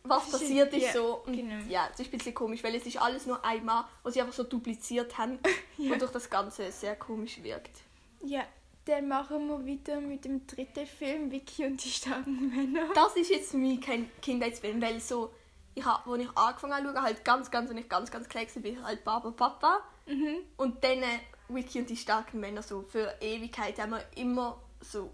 was 0.03 0.31
Das 0.31 0.41
passiert 0.41 0.73
ist 0.73 0.81
ja, 0.83 0.93
so. 0.93 1.23
Und 1.25 1.35
genau. 1.35 1.63
ja, 1.69 1.87
es 1.93 1.99
ist 1.99 2.07
ein 2.11 2.17
bisschen 2.17 2.33
komisch, 2.33 2.63
weil 2.63 2.75
es 2.75 2.85
ist 2.85 2.97
alles 2.97 3.25
nur 3.27 3.43
einmal, 3.45 3.85
was 4.03 4.15
sie 4.15 4.21
einfach 4.21 4.33
so 4.33 4.43
dupliziert 4.43 5.17
haben, 5.17 5.39
Ja. 5.77 5.91
wodurch 5.91 6.11
das 6.11 6.29
Ganze 6.29 6.71
sehr 6.71 6.95
komisch 6.95 7.41
wirkt. 7.43 7.81
Ja, 8.23 8.43
dann 8.85 9.07
machen 9.07 9.47
wir 9.47 9.65
weiter 9.65 10.01
mit 10.01 10.25
dem 10.25 10.45
dritten 10.47 10.87
Film, 10.87 11.31
Vicky 11.31 11.65
und 11.65 11.83
die 11.83 11.89
starken 11.89 12.49
Männer. 12.49 12.89
Das 12.93 13.15
ist 13.15 13.29
jetzt 13.29 13.51
für 13.51 13.57
mich 13.57 13.81
kein 13.81 14.09
Kindheitsfilm, 14.21 14.81
weil 14.81 14.99
so, 14.99 15.31
ich 15.75 15.85
hab, 15.85 16.07
als 16.07 16.21
ich 16.21 16.37
angefangen 16.37 16.73
habe, 16.73 16.93
zu 16.93 17.01
halt 17.01 17.25
ganz, 17.25 17.51
ganz, 17.51 17.69
wenn 17.69 17.77
ich 17.77 17.87
ganz, 17.89 18.11
ganz 18.11 18.27
klein 18.27 18.47
war, 18.53 18.61
bin 18.61 18.73
ich 18.73 18.83
halt 18.83 19.03
Baba 19.03 19.31
Papa. 19.31 19.81
Mhm. 20.07 20.37
Und 20.57 20.83
dann, 20.83 21.03
äh, 21.03 21.19
Wiki 21.49 21.79
und 21.79 21.89
die 21.89 21.97
starken 21.97 22.39
Männer 22.39 22.63
so 22.63 22.81
für 22.81 23.13
Ewigkeit 23.21 23.79
haben 23.79 23.91
wir 23.91 24.05
immer 24.15 24.61
so 24.79 25.11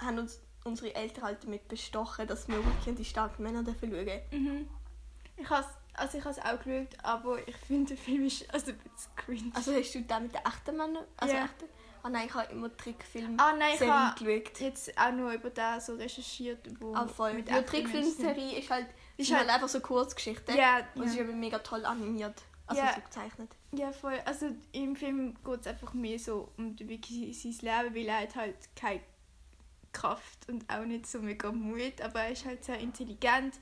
haben 0.00 0.18
uns 0.18 0.40
unsere 0.64 0.94
Eltern 0.94 1.24
halt 1.24 1.44
damit 1.44 1.68
bestochen, 1.68 2.26
dass 2.26 2.48
wir 2.48 2.58
Wiki 2.58 2.90
und 2.90 2.98
die 2.98 3.04
starken 3.04 3.42
Männer 3.42 3.62
dafür 3.62 3.88
schauen. 3.88 4.20
Mhm. 4.30 4.68
Ich 5.36 5.50
has, 5.50 5.66
also 5.94 6.18
ich 6.18 6.24
habe 6.24 6.34
es 6.38 6.44
auch 6.44 6.62
geschaut, 6.62 6.96
aber 7.02 7.48
ich 7.48 7.56
finde, 7.56 7.94
der 7.94 7.96
Film 7.96 8.26
ist 8.26 8.52
also 8.52 8.70
ein 8.70 8.78
bisschen 8.78 9.16
cringe. 9.16 9.52
Also 9.54 9.72
hast 9.72 9.94
du 9.94 10.02
da 10.02 10.20
mit 10.20 10.32
den 10.32 10.40
echten 10.44 10.76
Männern? 10.76 11.04
Also 11.16 11.34
Ja. 11.34 11.44
echten? 11.44 11.64
Ah 12.02 12.08
nein, 12.10 12.26
ich 12.26 12.34
habe 12.34 12.52
immer 12.52 12.76
Trickfilme 12.76 13.36
Ah 13.38 13.52
nein, 13.56 13.74
ich 13.74 13.78
geschaut. 13.80 14.60
jetzt 14.60 14.98
auch 14.98 15.12
nur 15.12 15.32
über 15.32 15.50
den 15.50 15.80
so 15.80 15.94
recherchiert, 15.94 16.58
wo 16.80 16.94
Ah, 16.94 17.06
voll. 17.06 17.34
mit 17.34 17.48
Ja, 17.48 17.62
Trickfilmserie 17.62 18.58
ist 18.58 18.70
halt, 18.70 18.86
Ist 19.16 19.30
halt 19.30 19.42
halt- 19.42 19.50
einfach 19.54 19.68
so 19.68 19.80
Kurzgeschichten. 19.80 20.56
Ja, 20.56 20.80
Und 20.94 21.04
es 21.04 21.10
ist 21.10 21.16
ja. 21.16 21.22
eben 21.22 21.38
mega 21.38 21.58
toll 21.60 21.84
animiert. 21.84 22.42
Also 22.66 22.82
Ja. 22.82 22.94
so 22.94 23.00
gezeichnet. 23.02 23.50
ja, 23.72 23.92
voll. 23.92 24.20
Also 24.24 24.46
im 24.72 24.96
Film 24.96 25.34
geht 25.44 25.60
es 25.60 25.66
einfach 25.66 25.92
mehr 25.94 26.18
so 26.18 26.48
um 26.56 26.76
Vicky 26.78 27.32
sein 27.32 27.52
Leben, 27.60 27.94
weil 27.94 28.06
er 28.08 28.20
hat 28.22 28.34
halt 28.36 28.56
keine 28.76 29.00
Kraft 29.92 30.48
und 30.48 30.64
auch 30.72 30.84
nicht 30.84 31.06
so 31.06 31.18
mega 31.20 31.52
Mut, 31.52 32.00
aber 32.00 32.20
er 32.22 32.30
ist 32.32 32.46
halt 32.46 32.64
sehr 32.64 32.78
intelligent. 32.78 33.54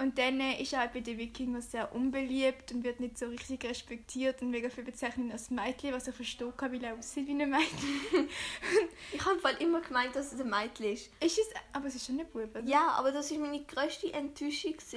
Und 0.00 0.16
dann 0.16 0.38
äh, 0.40 0.62
ist 0.62 0.72
er 0.72 0.78
halt 0.80 0.92
bei 0.92 1.00
den 1.00 1.18
Wikingers 1.18 1.72
sehr 1.72 1.92
unbeliebt 1.92 2.70
und 2.70 2.84
wird 2.84 3.00
nicht 3.00 3.18
so 3.18 3.26
richtig 3.26 3.64
respektiert 3.64 4.40
und 4.42 4.50
mega 4.50 4.70
viel 4.70 4.84
bezeichnet 4.84 5.32
als 5.32 5.50
Mädchen, 5.50 5.92
was 5.92 6.06
er 6.06 6.12
verstehen 6.12 6.52
kann, 6.56 6.72
weil 6.72 6.84
er 6.84 6.94
aussieht 6.96 7.26
wie 7.26 7.32
ein 7.32 7.50
Mädchen. 7.50 8.28
Ich 9.12 9.24
habe 9.24 9.38
Fall 9.40 9.56
immer 9.60 9.80
gemeint, 9.80 10.14
dass 10.14 10.32
es 10.32 10.40
ein 10.40 10.48
Mädchen 10.48 10.92
ist. 10.92 11.10
ist 11.20 11.38
es, 11.38 11.48
aber 11.72 11.86
es 11.86 11.96
ist 11.96 12.06
schon 12.06 12.20
ein 12.20 12.26
Bub, 12.28 12.50
oder? 12.50 12.62
Ja, 12.64 12.90
aber 12.90 13.10
das 13.10 13.30
ist 13.30 13.38
meine 13.40 13.64
grösste 13.64 14.12
Enttäuschung 14.12 14.74
als 14.74 14.92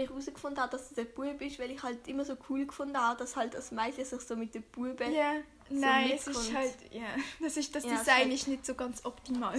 ich 0.00 0.08
herausgefunden 0.08 0.60
habe, 0.60 0.72
dass 0.72 0.90
es 0.90 0.98
ein 0.98 1.06
Bub 1.14 1.40
ist, 1.40 1.58
weil 1.58 1.70
ich 1.70 1.82
halt 1.82 2.06
immer 2.08 2.24
so 2.24 2.36
cool 2.50 2.66
gefunden 2.66 2.98
habe, 2.98 3.18
dass 3.18 3.36
halt 3.36 3.54
das 3.54 3.70
Mädchen 3.70 4.04
sich 4.04 4.20
so 4.20 4.36
mit 4.36 4.54
den 4.54 4.62
Buben 4.64 5.12
Ja, 5.14 5.34
so 5.70 5.76
nein, 5.76 6.10
es 6.14 6.26
ist 6.26 6.52
halt, 6.54 6.74
ja, 6.90 7.06
das, 7.40 7.56
ist, 7.56 7.74
das 7.74 7.84
Ja, 7.84 7.92
es 7.94 8.00
Design 8.00 8.16
halt- 8.16 8.32
ist 8.34 8.48
nicht 8.48 8.66
so 8.66 8.74
ganz 8.74 9.04
optimal. 9.04 9.58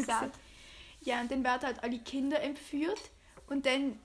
Ja, 1.02 1.22
und 1.22 1.32
dann 1.32 1.44
werden 1.44 1.62
halt 1.64 1.84
alle 1.84 2.00
Kinder 2.00 2.40
entführt 2.42 3.00
und 3.48 3.66
dann 3.66 4.00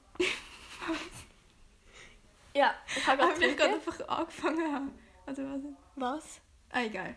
Ja, 2.54 2.74
ich 2.96 3.06
habe 3.06 3.22
gerade 3.22 3.54
gerade 3.54 3.74
einfach 3.74 4.08
angefangen 4.08 4.72
haben. 4.72 4.90
Also 5.26 5.42
was? 5.42 5.60
Was? 5.96 6.40
Ah, 6.70 6.82
egal. 6.82 7.14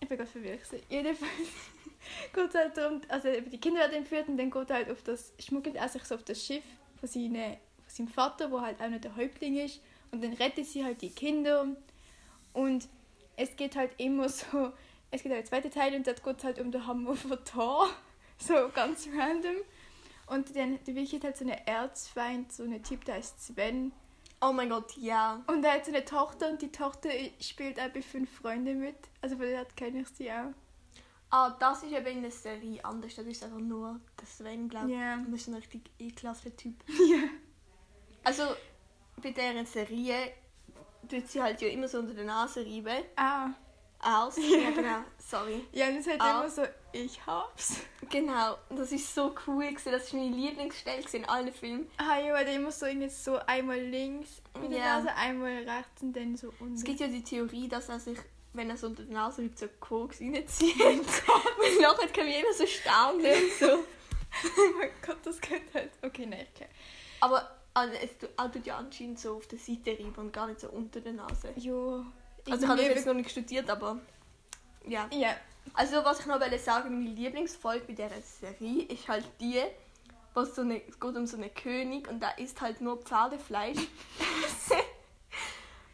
Ich 0.00 0.08
bin 0.08 0.16
gerade 0.16 0.30
verwirrt. 0.30 0.60
Jedenfalls 0.88 1.30
geht 2.32 2.48
es 2.48 2.54
halt 2.54 2.76
darum, 2.76 3.00
also 3.08 3.28
die 3.30 3.60
Kinder 3.60 3.80
werden 3.80 3.94
entführt 3.94 4.28
und 4.28 4.36
dann 4.36 4.50
geht 4.50 4.70
halt 4.70 4.90
auf 4.90 5.02
das, 5.02 5.32
schmuggelt 5.38 5.76
er 5.76 5.88
sich 5.88 6.04
so 6.04 6.14
auf 6.14 6.24
das 6.24 6.44
Schiff 6.44 6.64
von, 6.98 7.08
seine, 7.08 7.58
von 7.86 7.88
seinem 7.88 8.08
Vater, 8.08 8.50
wo 8.50 8.60
halt 8.60 8.80
auch 8.80 8.88
nicht 8.88 9.04
der 9.04 9.16
Häuptling 9.16 9.56
ist. 9.56 9.80
Und 10.10 10.22
dann 10.22 10.32
rettet 10.34 10.66
sie 10.66 10.84
halt 10.84 11.02
die 11.02 11.10
Kinder. 11.10 11.66
Und 12.52 12.88
es 13.36 13.56
geht 13.56 13.76
halt 13.76 13.92
immer 13.98 14.28
so, 14.28 14.72
es 15.10 15.22
geht 15.22 15.32
halt 15.32 15.42
der 15.42 15.44
zweite 15.44 15.70
Teil 15.70 15.94
und 15.94 16.06
dort 16.06 16.22
geht 16.22 16.38
es 16.38 16.44
halt 16.44 16.58
um 16.58 16.70
den 16.70 16.86
Hammer 16.86 17.14
von 17.14 17.44
Thor. 17.44 17.88
So 18.36 18.68
ganz 18.74 19.08
random. 19.16 19.54
Und 20.26 20.56
dann 20.56 20.78
der 20.84 20.94
Vicky 20.94 21.20
hat 21.20 21.36
so 21.36 21.44
einen 21.44 21.58
Erzfeind, 21.66 22.52
so 22.52 22.62
einen 22.62 22.82
Typ, 22.82 23.04
der 23.04 23.16
heißt 23.16 23.44
Sven. 23.44 23.92
Oh 24.40 24.52
mein 24.52 24.68
Gott, 24.68 24.96
ja. 24.96 25.42
Und 25.46 25.64
er 25.64 25.74
hat 25.74 25.86
so 25.86 25.92
eine 25.92 26.04
Tochter 26.04 26.50
und 26.50 26.60
die 26.60 26.72
Tochter 26.72 27.08
spielt 27.40 27.80
auch 27.80 27.88
bei 27.88 28.02
fünf 28.02 28.30
Freunden 28.30 28.80
mit. 28.80 28.96
Also 29.20 29.36
von 29.36 29.46
der 29.46 29.64
kenne 29.76 30.00
ich 30.00 30.08
sie 30.08 30.30
auch. 30.30 30.52
Ah, 31.30 31.50
das 31.58 31.82
ist 31.82 31.92
eben 31.92 32.06
in 32.06 32.22
der 32.22 32.30
Serie 32.30 32.84
anders. 32.84 33.14
Das 33.14 33.26
ist 33.26 33.42
einfach 33.42 33.58
nur 33.58 34.00
der 34.20 34.26
Sven, 34.26 34.68
glaube 34.68 34.90
ich. 34.90 34.96
Ja. 34.96 35.16
Das 35.16 35.40
ist 35.40 35.48
ein 35.48 35.54
richtig 35.54 35.90
ekelhafter 35.98 36.56
Typ. 36.56 36.74
Ja. 36.88 37.28
Also, 38.26 38.44
bei 39.22 39.32
dieser 39.32 39.66
Serie 39.66 40.32
tut 41.10 41.28
sie 41.28 41.42
halt 41.42 41.60
ja 41.60 41.68
immer 41.68 41.88
so 41.88 41.98
unter 41.98 42.14
der 42.14 42.24
Nase 42.24 42.64
reiben. 42.64 43.04
Ah. 43.16 43.50
Aus. 44.04 44.36
Ja, 44.38 44.70
genau. 44.70 44.98
Sorry. 45.18 45.64
Ja, 45.72 45.88
und 45.88 45.96
es 45.96 46.06
hat 46.06 46.16
immer 46.16 46.48
so, 46.50 46.62
ich 46.92 47.24
hab's. 47.26 47.76
Genau. 48.10 48.56
Und 48.68 48.78
das 48.78 48.92
ist 48.92 49.14
so 49.14 49.34
cool 49.46 49.66
gewesen. 49.68 49.90
Das 49.92 50.04
ist 50.04 50.12
meine 50.12 50.28
Lieblingsstelle 50.36 51.02
in 51.12 51.24
allen 51.24 51.52
Filmen. 51.52 51.90
Ah 51.96 52.18
ja, 52.18 52.34
weil 52.34 52.44
der 52.44 52.54
immer 52.56 52.70
so 52.70 52.86
irgendwie 52.86 53.08
so 53.08 53.38
einmal 53.46 53.80
links 53.80 54.42
mit 54.60 54.70
der 54.70 54.78
Ja. 54.78 54.98
Nase, 55.00 55.14
einmal 55.16 55.68
rechts 55.68 56.02
und 56.02 56.12
dann 56.14 56.36
so 56.36 56.52
unten. 56.60 56.74
Es 56.74 56.84
gibt 56.84 57.00
ja 57.00 57.06
die 57.08 57.24
Theorie, 57.24 57.68
dass 57.68 57.88
er 57.88 57.98
sich, 57.98 58.18
wenn 58.52 58.68
er 58.70 58.76
so 58.76 58.88
unter 58.88 59.02
der 59.02 59.14
Nase 59.14 59.42
reibt, 59.42 59.58
so 59.58 59.66
Koks 59.80 60.20
reinzieht. 60.20 60.80
Und 60.84 61.80
nachher 61.80 62.08
kann 62.08 62.26
immer 62.28 62.52
so 62.52 62.66
staunen 62.66 63.24
und 63.24 63.52
so. 63.58 63.66
oh 63.74 64.78
mein 64.78 64.90
Gott, 65.04 65.18
das 65.24 65.40
könnte 65.40 65.72
halt. 65.74 65.90
Okay, 66.02 66.26
nein, 66.26 66.46
okay. 66.54 66.66
Aber 67.20 67.50
also, 67.72 67.94
es 67.94 68.18
tu- 68.18 68.26
tut 68.52 68.66
ja 68.66 68.76
anscheinend 68.76 69.18
so 69.18 69.36
auf 69.36 69.46
der 69.48 69.58
Seite 69.58 69.92
reiben 69.92 70.14
und 70.16 70.32
gar 70.32 70.46
nicht 70.46 70.60
so 70.60 70.68
unter 70.68 71.00
der 71.00 71.14
Nase. 71.14 71.52
Jo. 71.56 72.04
Also 72.50 72.64
ich 72.64 72.70
habe 72.70 72.80
das 72.82 72.88
jetzt 72.88 73.06
noch 73.06 73.14
nicht 73.14 73.30
studiert, 73.30 73.70
aber 73.70 73.98
ja. 74.86 75.08
Ja. 75.12 75.34
Also 75.72 76.04
was 76.04 76.20
ich 76.20 76.26
noch 76.26 76.40
wollte 76.40 76.58
sagen, 76.58 77.02
meine 77.02 77.14
Lieblingsfolge 77.14 77.86
bei 77.86 77.92
dieser 77.94 78.20
Serie 78.20 78.82
ist 78.84 79.08
halt 79.08 79.24
die, 79.40 79.62
was 80.34 80.54
so 80.54 80.62
eine, 80.62 80.82
es 80.86 81.00
geht 81.00 81.16
um 81.16 81.26
so 81.26 81.36
einen 81.36 81.52
König 81.54 82.08
und 82.08 82.20
der 82.20 82.38
isst 82.38 82.60
halt 82.60 82.80
nur 82.80 82.98
Pferdefleisch. 82.98 83.78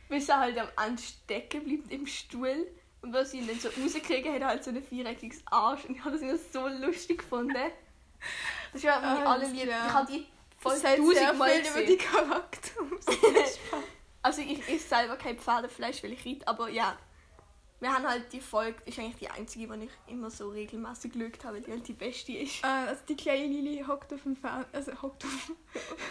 Bis 0.08 0.28
er 0.28 0.40
halt 0.40 0.58
am 0.58 0.68
Ende 0.84 1.00
stecken 1.00 1.64
bleibt 1.64 1.92
im 1.92 2.06
Stuhl. 2.06 2.66
Und 3.02 3.12
was 3.12 3.30
sie 3.30 3.38
ihn 3.38 3.46
dann 3.46 3.60
so 3.60 3.68
rauskriegen, 3.68 4.34
hat 4.34 4.42
er 4.42 4.48
halt 4.48 4.64
so 4.64 4.70
ein 4.70 4.82
viereckiges 4.82 5.42
Arsch. 5.46 5.84
Und 5.84 5.96
ich 5.96 6.04
habe 6.04 6.12
das 6.12 6.22
immer 6.22 6.36
so 6.36 6.66
lustig 6.66 7.18
gefunden. 7.18 7.54
Das 7.54 8.74
ist 8.74 8.82
ja 8.82 9.00
meine 9.00 9.26
Alles 9.26 9.48
allerliebste. 9.48 9.68
klar. 9.68 9.86
Ich 9.86 9.92
habe 9.92 10.12
die 10.12 10.26
voll 10.58 10.80
tausendmal 10.80 11.50
viel 11.50 11.70
über 11.70 11.82
die 11.82 11.96
gesehen. 13.16 13.44
Also 14.22 14.42
ich 14.42 14.60
esse 14.68 14.88
selber 14.88 15.16
kein 15.16 15.38
Pferdefleisch, 15.38 16.02
weil 16.02 16.12
ich 16.12 16.24
reite, 16.26 16.46
aber 16.46 16.68
ja. 16.68 16.96
Wir 17.82 17.90
haben 17.94 18.06
halt 18.06 18.30
die 18.34 18.42
Folge, 18.42 18.76
ist 18.84 18.98
eigentlich 18.98 19.16
die 19.16 19.30
einzige, 19.30 19.66
die 19.66 19.84
ich 19.84 19.90
immer 20.12 20.30
so 20.30 20.50
regelmäßig 20.50 21.12
geschaut 21.12 21.42
habe, 21.46 21.62
die 21.62 21.70
halt 21.70 21.88
die 21.88 21.94
beste 21.94 22.32
ist. 22.34 22.62
Ah, 22.62 22.84
also 22.84 23.00
die 23.08 23.16
kleine 23.16 23.46
Lili 23.46 23.82
hockt 23.88 24.12
auf 24.12 24.22
dem 24.22 24.36
Fern... 24.36 24.66
Also 24.70 24.92
hockt 25.00 25.24
auf... 25.24 25.52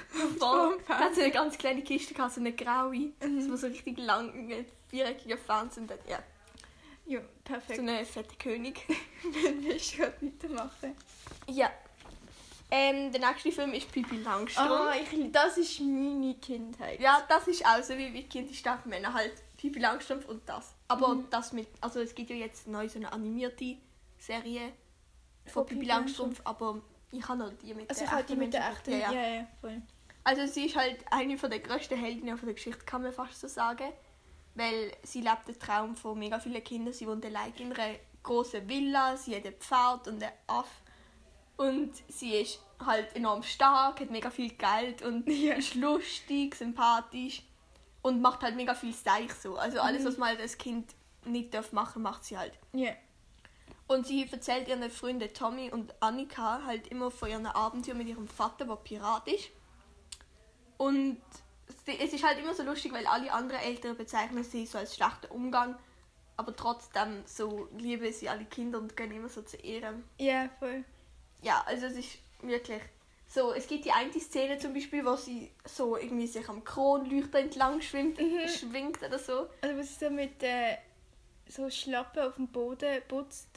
Vom 0.40 0.74
Da 0.88 0.98
hat 0.98 1.14
so 1.14 1.22
eine 1.22 1.30
ganz 1.30 1.60
kleine 1.60 1.84
Kiste 1.84 2.16
gehabt, 2.16 2.34
so 2.34 2.40
eine 2.40 2.54
graue, 2.54 3.12
Mhm. 3.24 3.42
so, 3.42 3.56
so 3.56 3.68
richtig 3.68 4.00
lang, 4.00 4.52
viereckiger 4.88 5.38
Fernseher 5.38 5.84
und 5.84 5.92
dann, 5.92 6.00
ja, 6.08 6.24
so 7.06 7.20
perfekt. 7.44 7.80
eine 7.80 8.04
fette 8.04 8.36
König. 8.38 8.82
Wenn 9.44 9.64
wir 9.64 9.76
gerade 9.78 10.14
weitermachen. 10.22 10.96
Ja. 11.48 11.70
Ähm, 12.72 13.12
der 13.12 13.28
nächste 13.28 13.52
Film 13.52 13.74
ist 13.74 13.92
Pipi 13.92 14.18
Langstrumpf. 14.18 14.70
Oh, 14.72 14.92
ich, 15.02 15.32
das 15.32 15.58
ist 15.58 15.80
meine 15.82 16.36
Kindheit. 16.36 17.00
Ja, 17.00 17.24
das 17.28 17.48
ist 17.48 17.66
auch 17.66 17.82
so 17.82 17.98
wie 17.98 18.14
Vicky 18.14 18.40
und 18.40 18.48
die 18.48 18.56
starken 18.56 18.90
Männer, 18.90 19.12
halt 19.14 19.34
Pipi 19.58 19.80
Langstrumpf 19.80 20.26
und 20.28 20.48
das. 20.48 20.76
Aber 20.88 21.16
Mhm. 21.16 21.28
das 21.32 21.52
mit, 21.52 21.68
also 21.82 22.00
es 22.00 22.14
gibt 22.14 22.30
ja 22.30 22.36
jetzt 22.36 22.68
neu 22.68 22.88
so 22.88 23.00
eine 23.00 23.12
animierte 23.12 23.78
Serie 24.20 24.72
von 25.46 25.54
Von 25.54 25.66
Pipi 25.66 25.86
Langstrumpf, 25.86 26.42
aber 26.44 26.80
ich 27.12 27.28
habe 27.28 27.40
noch 27.40 27.54
die 27.54 27.74
mit 27.74 27.90
Also 27.90 28.06
der 28.06 28.20
ich 28.20 28.26
die 28.28 28.36
mit 28.36 28.54
der 28.54 28.70
echten... 28.70 28.92
Ja, 28.92 28.98
Ja, 28.98 29.12
ja. 29.14 29.34
ja, 29.36 29.48
voll. 29.62 29.82
Also 30.24 30.46
sie 30.46 30.68
ist 30.68 30.76
halt 30.76 30.98
eine 31.10 31.38
von 31.40 31.50
der 31.50 31.60
grössten 31.60 31.98
Heldinnen 31.98 32.38
von 32.38 32.46
der 32.46 32.54
Geschichte, 32.54 32.86
kann 32.86 33.02
man 33.02 33.12
fast 33.12 33.40
so 33.40 33.48
sagen. 33.48 33.92
Weil 34.54 34.92
sie 35.04 35.22
lebt 35.22 35.48
den 35.48 35.58
Traum 35.58 35.96
von 35.96 36.20
mega 36.20 36.40
vielen 36.40 36.64
Kindern. 36.64 36.94
Sie 36.94 37.08
wohnt 37.08 37.26
allein 37.26 37.54
in 37.58 37.74
einer 37.74 37.96
großen 38.22 38.68
Villa, 38.68 39.16
sie 39.18 39.36
hat 39.36 39.46
ein 39.46 39.54
Pferd 39.54 40.08
und 40.08 40.22
einen 40.22 40.34
Aff. 40.48 40.70
Und 41.60 41.92
sie 42.08 42.36
ist 42.36 42.62
halt 42.86 43.14
enorm 43.18 43.44
stark, 43.44 44.00
hat 44.00 44.10
mega 44.12 44.30
viel 44.30 44.52
Geld 44.52 45.02
und 45.02 45.28
Ja. 45.28 45.56
ist 45.56 45.76
lustig, 45.76 46.56
sympathisch 46.56 47.44
und 48.02 48.22
macht 48.22 48.44
halt 48.44 48.56
mega 48.56 48.74
viel 48.74 48.94
Seich 48.94 49.34
so. 49.34 49.58
Also 49.58 49.82
alles, 49.82 50.04
Mhm. 50.04 50.08
was 50.08 50.18
man 50.18 50.38
als 50.38 50.58
Kind 50.58 50.96
nicht 51.26 51.54
darf 51.54 51.74
machen, 51.74 52.02
macht 52.02 52.24
sie 52.24 52.38
halt. 52.38 52.54
Ja. 52.72 52.92
Und 53.88 54.08
sie 54.08 54.26
erzählt 54.32 54.70
ihren 54.70 54.90
Freunden 54.90 55.34
Tommy 55.34 55.70
und 55.70 55.94
Annika 56.02 56.62
halt 56.66 56.88
immer 56.88 57.12
von 57.12 57.28
ihren 57.30 57.46
Abenteuern 57.46 57.98
mit 57.98 58.08
ihrem 58.08 58.28
Vater, 58.30 58.64
der 58.64 58.76
Pirat 58.78 59.28
ist. 59.28 59.50
Und 60.78 61.20
es 61.86 62.14
ist 62.14 62.24
halt 62.24 62.40
immer 62.40 62.54
so 62.54 62.64
lustig, 62.64 62.94
weil 62.94 63.06
alle 63.06 63.34
anderen 63.34 63.62
Eltern 63.62 63.98
bezeichnen 63.98 64.46
sie 64.46 64.66
so 64.66 64.78
als 64.78 64.96
schlechten 64.96 65.28
Umgang. 65.32 65.78
Aber 66.38 66.56
trotzdem 66.56 67.24
so 67.26 67.68
lieben 67.78 68.14
sie 68.14 68.30
alle 68.30 68.46
Kinder 68.46 68.80
und 68.80 68.96
gehen 68.96 69.12
immer 69.12 69.28
so 69.28 69.42
zu 69.42 69.58
Ehren. 69.58 70.06
Ja, 70.20 70.48
voll. 70.60 70.86
Ja, 71.42 71.64
also 71.66 71.86
es 71.88 71.94
ist 71.98 72.18
wirklich 72.42 72.82
so. 73.28 73.54
Es 73.54 73.68
gibt 73.68 73.86
die 73.86 73.92
eine 73.92 74.12
Szene 74.20 74.58
zum 74.58 74.74
Beispiel, 74.74 75.06
wo 75.06 75.16
sie 75.16 75.52
so 75.66 75.96
irgendwie 75.98 76.28
sich 76.28 76.48
am 76.50 76.64
Kronleuchter 76.64 77.40
entlang 77.40 77.82
schwimmt, 77.82 78.20
Mhm. 78.20 78.48
schwingt 78.48 79.02
oder 79.04 79.20
so. 79.20 79.48
Also 79.62 79.78
wo 79.78 79.82
sie 79.82 79.94
so 80.06 80.10
mit 80.10 80.42
äh, 80.44 80.78
so 81.48 81.70
Schlappen 81.70 82.24
auf 82.24 82.36
dem 82.36 82.48
Boden 82.48 83.02
putzt, 83.08 83.48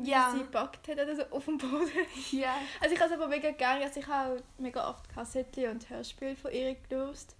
Ja. 0.00 0.32
sie 0.36 0.44
backt 0.44 0.88
hat 0.88 0.98
oder 0.98 1.16
so 1.16 1.22
auf 1.30 1.44
dem 1.44 1.58
Boden. 1.58 1.90
Ja. 2.32 2.54
Also 2.80 2.94
ich 2.94 3.00
habe 3.00 3.12
es 3.12 3.18
aber 3.18 3.28
mega 3.28 3.50
gerne, 3.50 3.84
also 3.84 4.00
ich 4.00 4.06
habe 4.06 4.36
auch 4.38 4.42
mega 4.58 4.88
oft 4.90 5.08
Kassettchen 5.08 5.70
und 5.70 5.88
Hörspiele 5.90 6.36
von 6.36 6.52
ihr 6.52 6.74
gelöst. 6.88 7.34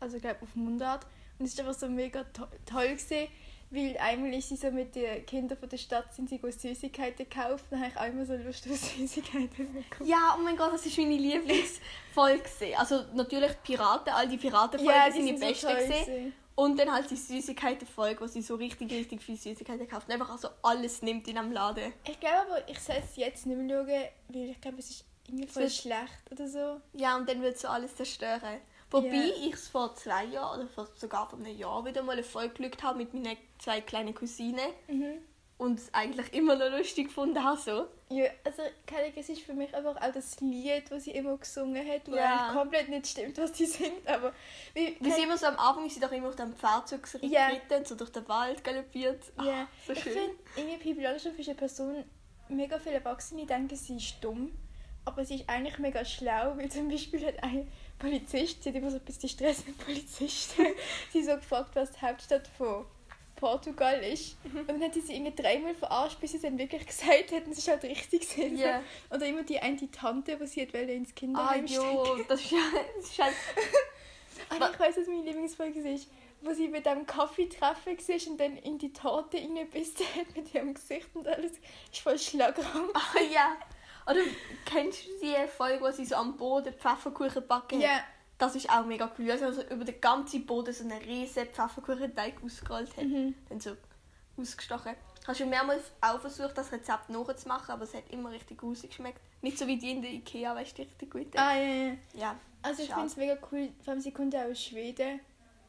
Also 0.00 0.16
ich 0.16 0.22
glaube 0.22 0.42
auf 0.42 0.54
Mundart. 0.54 1.06
Und 1.38 1.44
es 1.46 1.52
ist 1.52 1.60
einfach 1.60 1.74
so 1.74 1.88
mega 1.88 2.24
to 2.24 2.46
toll 2.64 2.88
gewesen, 2.88 3.28
weil 3.70 3.96
einmal 3.98 4.32
ist 4.34 4.48
sie 4.48 4.56
so 4.56 4.70
mit 4.70 4.94
den 4.94 5.26
Kindern 5.26 5.58
von 5.58 5.68
der 5.68 5.76
Stadt 5.76 6.14
sind 6.14 6.28
sie 6.28 6.40
Süßigkeiten 6.42 7.28
gekauft. 7.28 7.64
Dann 7.70 7.80
habe 7.80 7.90
ich 7.90 8.00
auch 8.00 8.06
immer 8.06 8.24
so 8.24 8.34
Lust 8.36 8.66
auf 8.70 8.76
Süßigkeiten 8.96 9.72
bekommen. 9.72 10.08
Ja, 10.08 10.36
oh 10.38 10.42
mein 10.42 10.56
Gott, 10.56 10.72
das 10.72 10.86
ist 10.86 10.96
meine 10.98 11.16
Lieblingsfolge. 11.16 12.44
Also 12.76 13.02
natürlich 13.14 13.52
Piraten, 13.62 14.12
all 14.12 14.28
die 14.28 14.36
Piratenfolgen 14.36 15.12
die 15.14 15.22
sind 15.22 15.26
die 15.26 15.36
sind 15.36 15.56
so 15.56 15.66
besten. 15.68 15.88
gewesen. 15.88 16.32
Und 16.54 16.78
dann 16.78 16.90
halt 16.90 17.10
die 17.10 17.16
Süßigkeiten-Folge, 17.16 18.18
wo 18.22 18.26
sie 18.26 18.40
so 18.40 18.54
richtig, 18.54 18.90
richtig 18.90 19.22
viel 19.22 19.36
Süßigkeiten 19.36 19.86
kauft 19.86 20.08
und 20.08 20.14
einfach 20.14 20.30
also 20.30 20.48
alles 20.62 21.02
nimmt 21.02 21.28
in 21.28 21.36
einem 21.36 21.52
Laden. 21.52 21.92
Ich 22.08 22.18
glaube 22.18 22.38
aber, 22.48 22.68
ich 22.68 22.78
soll 22.78 22.96
es 23.04 23.14
jetzt 23.16 23.44
nicht 23.44 23.58
mehr 23.58 23.84
schauen, 23.84 24.08
weil 24.28 24.50
ich 24.50 24.60
glaube, 24.62 24.78
es 24.78 24.88
ist 24.88 25.04
irgendwie 25.28 25.48
voll 25.48 25.68
schlecht 25.68 26.30
oder 26.30 26.48
so. 26.48 26.80
Ja, 26.94 27.16
und 27.16 27.28
dann 27.28 27.42
wird 27.42 27.58
so 27.58 27.68
alles 27.68 27.94
zerstören. 27.94 28.60
Wobei 28.96 29.16
Ja. 29.16 29.34
ich 29.48 29.52
es 29.54 29.68
vor 29.68 29.94
zwei 29.94 30.24
Jahren 30.24 30.60
oder 30.60 30.68
vor, 30.68 30.88
sogar 30.96 31.28
vor 31.28 31.38
einem 31.38 31.56
Jahr 31.56 31.84
wieder 31.84 32.02
mal 32.02 32.12
eine 32.12 32.22
Folge 32.22 32.54
geschaut 32.54 32.82
habe 32.82 32.98
mit 32.98 33.14
meinen 33.14 33.36
zwei 33.58 33.80
kleinen 33.80 34.14
Cousinen 34.14 34.70
Mhm. 34.88 35.18
und 35.58 35.78
es 35.78 35.92
eigentlich 35.94 36.32
immer 36.32 36.54
noch 36.56 36.70
lustig 36.76 37.08
gefunden 37.08 37.42
habe. 37.42 37.58
So. 37.60 37.86
Ja, 38.08 38.26
also 38.44 38.62
Ahnung, 38.62 39.12
es 39.16 39.28
ist 39.28 39.42
für 39.42 39.52
mich 39.54 39.74
einfach 39.74 39.96
auch 40.00 40.12
das 40.12 40.38
Lied, 40.40 40.84
das 40.90 41.04
sie 41.04 41.10
immer 41.10 41.36
gesungen 41.36 41.86
hat, 41.88 42.08
wo 42.10 42.14
Ja. 42.16 42.52
komplett 42.52 42.88
nicht 42.88 43.06
stimmt, 43.08 43.36
was 43.38 43.56
sie 43.56 43.66
singt, 43.66 44.06
aber 44.06 44.32
wie, 44.74 44.96
Wie 45.00 45.10
sie 45.10 45.22
immer 45.22 45.36
so 45.36 45.46
am 45.46 45.56
Anfang 45.58 45.86
ist 45.86 45.94
sie 45.94 46.00
doch 46.00 46.12
immer 46.12 46.28
auf 46.28 46.36
dem 46.36 46.54
Pferdzug 46.54 47.02
geritten 47.20 47.74
und 47.78 47.88
so 47.88 47.94
durch 47.96 48.10
den 48.12 48.28
Wald 48.28 48.62
galoppiert. 48.62 49.22
Ah, 49.36 49.44
Ja, 49.44 49.68
so 49.86 49.92
ich 49.92 50.00
finde, 50.00 50.36
irgendwie 50.56 50.94
Pippi 50.94 51.04
ist 51.04 51.48
eine 51.48 51.56
Person, 51.56 52.04
mega 52.48 52.78
viele 52.78 52.96
Erwachsene 52.96 53.44
denken, 53.44 53.74
sie 53.76 53.96
ist 53.96 54.22
dumm, 54.22 54.52
aber 55.04 55.24
sie 55.24 55.36
ist 55.36 55.48
eigentlich 55.48 55.78
mega 55.78 56.04
schlau, 56.04 56.56
weil 56.56 56.70
zum 56.70 56.88
Beispiel 56.88 57.24
hat 57.26 57.42
ein 57.42 57.66
Polizist, 57.98 58.62
sie 58.62 58.68
hat 58.70 58.76
immer 58.76 58.90
so 58.90 58.96
ein 58.98 59.04
bisschen 59.04 59.28
Stress 59.28 59.66
mit 59.66 59.78
Polizisten, 59.78 60.66
sie 61.12 61.22
so 61.22 61.34
gefragt, 61.36 61.70
was 61.74 61.92
die 61.92 62.00
Hauptstadt 62.02 62.46
von 62.58 62.84
Portugal 63.36 64.02
ist. 64.02 64.36
Mhm. 64.44 64.60
Und 64.60 64.68
dann 64.68 64.82
hat 64.82 64.94
sie 64.94 65.00
sie 65.00 65.14
irgendwie 65.14 65.40
dreimal 65.42 65.74
verarscht, 65.74 66.18
bis 66.20 66.30
sie 66.32 66.36
es 66.38 66.42
dann 66.42 66.58
wirklich 66.58 66.86
gesagt 66.86 67.32
hat 67.32 67.46
und 67.46 67.52
es 67.52 67.58
ist 67.58 67.68
halt 67.68 67.82
richtig 67.84 68.28
gewesen. 68.34 68.58
Ja. 68.58 68.82
Oder 69.10 69.26
immer 69.26 69.42
die 69.42 69.58
eine 69.58 69.90
Tante, 69.90 70.36
die 70.36 70.46
sie 70.46 70.62
hat 70.62 70.74
wollte 70.74 70.92
ins 70.92 71.10
Ah, 71.10 71.14
Kinderheim 71.14 71.68
stecken. 71.68 71.84
jo, 71.84 72.16
das 72.28 72.40
ist, 72.40 72.50
ja, 72.50 72.58
das 72.96 73.06
ist 73.10 73.18
halt... 73.18 73.34
Ah, 74.50 74.70
ich 74.72 74.78
weiß, 74.78 74.96
was 74.98 75.06
meine 75.08 75.22
Lieblingsfolge 75.22 75.80
ist. 75.80 76.08
Wo 76.42 76.52
sie 76.52 76.68
mit 76.68 76.86
dem 76.86 77.04
Kaffeetreffen 77.06 77.96
war 77.98 78.30
und 78.30 78.38
dann 78.38 78.56
in 78.58 78.78
die 78.78 78.92
Torte 78.92 79.38
reingebissen 79.38 80.06
hat 80.14 80.36
mit 80.36 80.54
ihrem 80.54 80.74
Gesicht 80.74 81.08
und 81.14 81.26
alles. 81.26 81.52
Ist 81.90 82.00
voll 82.02 82.18
Schlagraum. 82.18 82.90
Ah, 82.94 83.18
ja. 83.32 83.56
Oder 84.06 84.20
kennst 84.64 85.06
du 85.06 85.10
die 85.22 85.34
Folge, 85.48 85.84
wo 85.84 85.90
sie 85.90 86.04
so 86.04 86.16
am 86.16 86.36
Boden 86.36 86.72
Pfefferkuchen 86.72 87.46
backen? 87.46 87.80
Ja, 87.80 88.00
Das 88.38 88.54
ist 88.54 88.70
auch 88.70 88.84
mega 88.84 89.10
cool. 89.18 89.30
Also 89.30 89.50
so 89.52 89.62
über 89.62 89.84
den 89.84 90.00
ganzen 90.00 90.46
Boden 90.46 90.72
so 90.72 90.84
einen 90.84 91.00
riesen 91.02 91.46
Pfefferkuchenteig 91.46 92.34
ausgerollt 92.44 92.96
hat. 92.96 93.04
Mhm. 93.04 93.34
Dann 93.48 93.60
so 93.60 93.76
ausgestochen. 94.36 94.94
Ich 95.20 95.26
habe 95.26 95.38
schon 95.38 95.50
mehrmals 95.50 95.82
auch 96.00 96.20
versucht, 96.20 96.56
das 96.56 96.70
Rezept 96.70 97.10
nachzumachen, 97.10 97.72
aber 97.72 97.82
es 97.82 97.94
hat 97.94 98.08
immer 98.10 98.30
richtig 98.30 98.58
grusig 98.58 98.90
geschmeckt. 98.90 99.20
Nicht 99.42 99.58
so 99.58 99.66
wie 99.66 99.76
die 99.76 99.90
in 99.90 100.02
der 100.02 100.12
Ikea, 100.12 100.54
weißt 100.54 100.78
du, 100.78 100.82
die 100.82 100.88
richtig 100.88 101.10
gut. 101.10 101.26
Ah, 101.36 101.56
ja, 101.56 101.68
ja. 101.68 101.96
Ja. 102.14 102.36
Also 102.62 102.82
ich 102.82 102.88
finde 102.90 103.06
es 103.06 103.16
mega 103.16 103.36
cool, 103.50 103.70
vor 103.82 103.92
allem 103.92 104.00
sie 104.00 104.12
kommt 104.12 104.34
ja 104.34 104.44
aus 104.44 104.62
Schweden. 104.62 105.20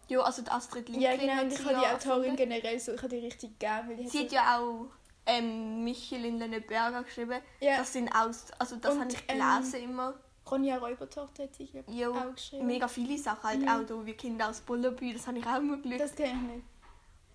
Ja, 0.10 0.22
also 0.22 0.41
die 0.41 0.51
Astrid 0.51 0.89
Lindgren 0.89 1.01
Ja, 1.01 1.17
genau, 1.17 1.41
und 1.41 1.53
ich 1.53 1.65
habe 1.65 1.79
die 1.79 1.86
Autorin 1.86 2.36
generell 2.36 2.79
so, 2.79 2.94
ich 2.94 3.01
habe 3.01 3.10
die 3.10 3.25
richtig 3.25 3.60
gern, 3.60 3.89
weil 3.89 3.98
die 3.98 4.06
hat 4.06 4.12
Sie 4.12 4.24
hat 4.24 4.32
ja 4.32 4.60
auch 4.60 4.88
ähm, 5.27 5.84
Michel 5.84 6.25
in 6.25 6.39
Lenneberger 6.39 7.03
geschrieben. 7.03 7.39
Ja. 7.60 7.77
Das 7.77 7.93
sind 7.93 8.10
aus, 8.15 8.48
also 8.57 8.77
das 8.77 8.98
habe 8.98 9.12
ich 9.12 9.24
ähm, 9.27 9.39
gelesen 9.39 9.84
immer. 9.84 10.13
Ronja 10.50 10.77
Räubertochter 10.77 11.43
hat 11.43 11.51
glaub, 11.57 11.89
Jo, 11.89 12.13
auch 12.15 12.34
geschrieben. 12.34 12.65
mega 12.67 12.88
viele 12.88 13.17
Sachen 13.17 13.43
halt 13.43 13.60
Mhm. 13.62 13.67
auch 13.67 13.84
da, 13.86 14.05
wie 14.05 14.13
Kinder 14.13 14.50
aus 14.50 14.62
Bullerbü, 14.62 15.12
das 15.13 15.27
habe 15.27 15.38
ich 15.39 15.46
auch 15.46 15.57
immer 15.57 15.75
gelesen. 15.77 16.00
Das 16.00 16.15
kenne 16.15 16.31
ich 16.50 16.55
nicht. 16.55 16.65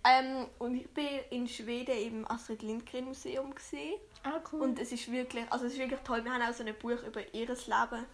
Ähm, 0.04 0.46
und 0.58 0.74
ich 0.74 0.88
bin 0.90 1.06
in 1.30 1.46
Schweden 1.46 1.94
im 1.96 2.30
Astrid 2.30 2.62
Lindgren 2.62 3.04
Museum 3.04 3.54
gesehen 3.54 4.00
Ah, 4.24 4.40
cool. 4.50 4.62
und 4.62 4.78
es 4.80 4.90
ist 4.92 5.12
wirklich, 5.12 5.44
also 5.52 5.66
es 5.66 5.74
ist 5.74 5.78
wirklich 5.78 6.00
toll. 6.00 6.24
Wir 6.24 6.32
haben 6.32 6.42
auch 6.42 6.52
so 6.54 6.64
ein 6.64 6.74
Buch 6.76 7.02
über 7.06 7.20
ihr 7.34 7.46
Leben. 7.46 8.06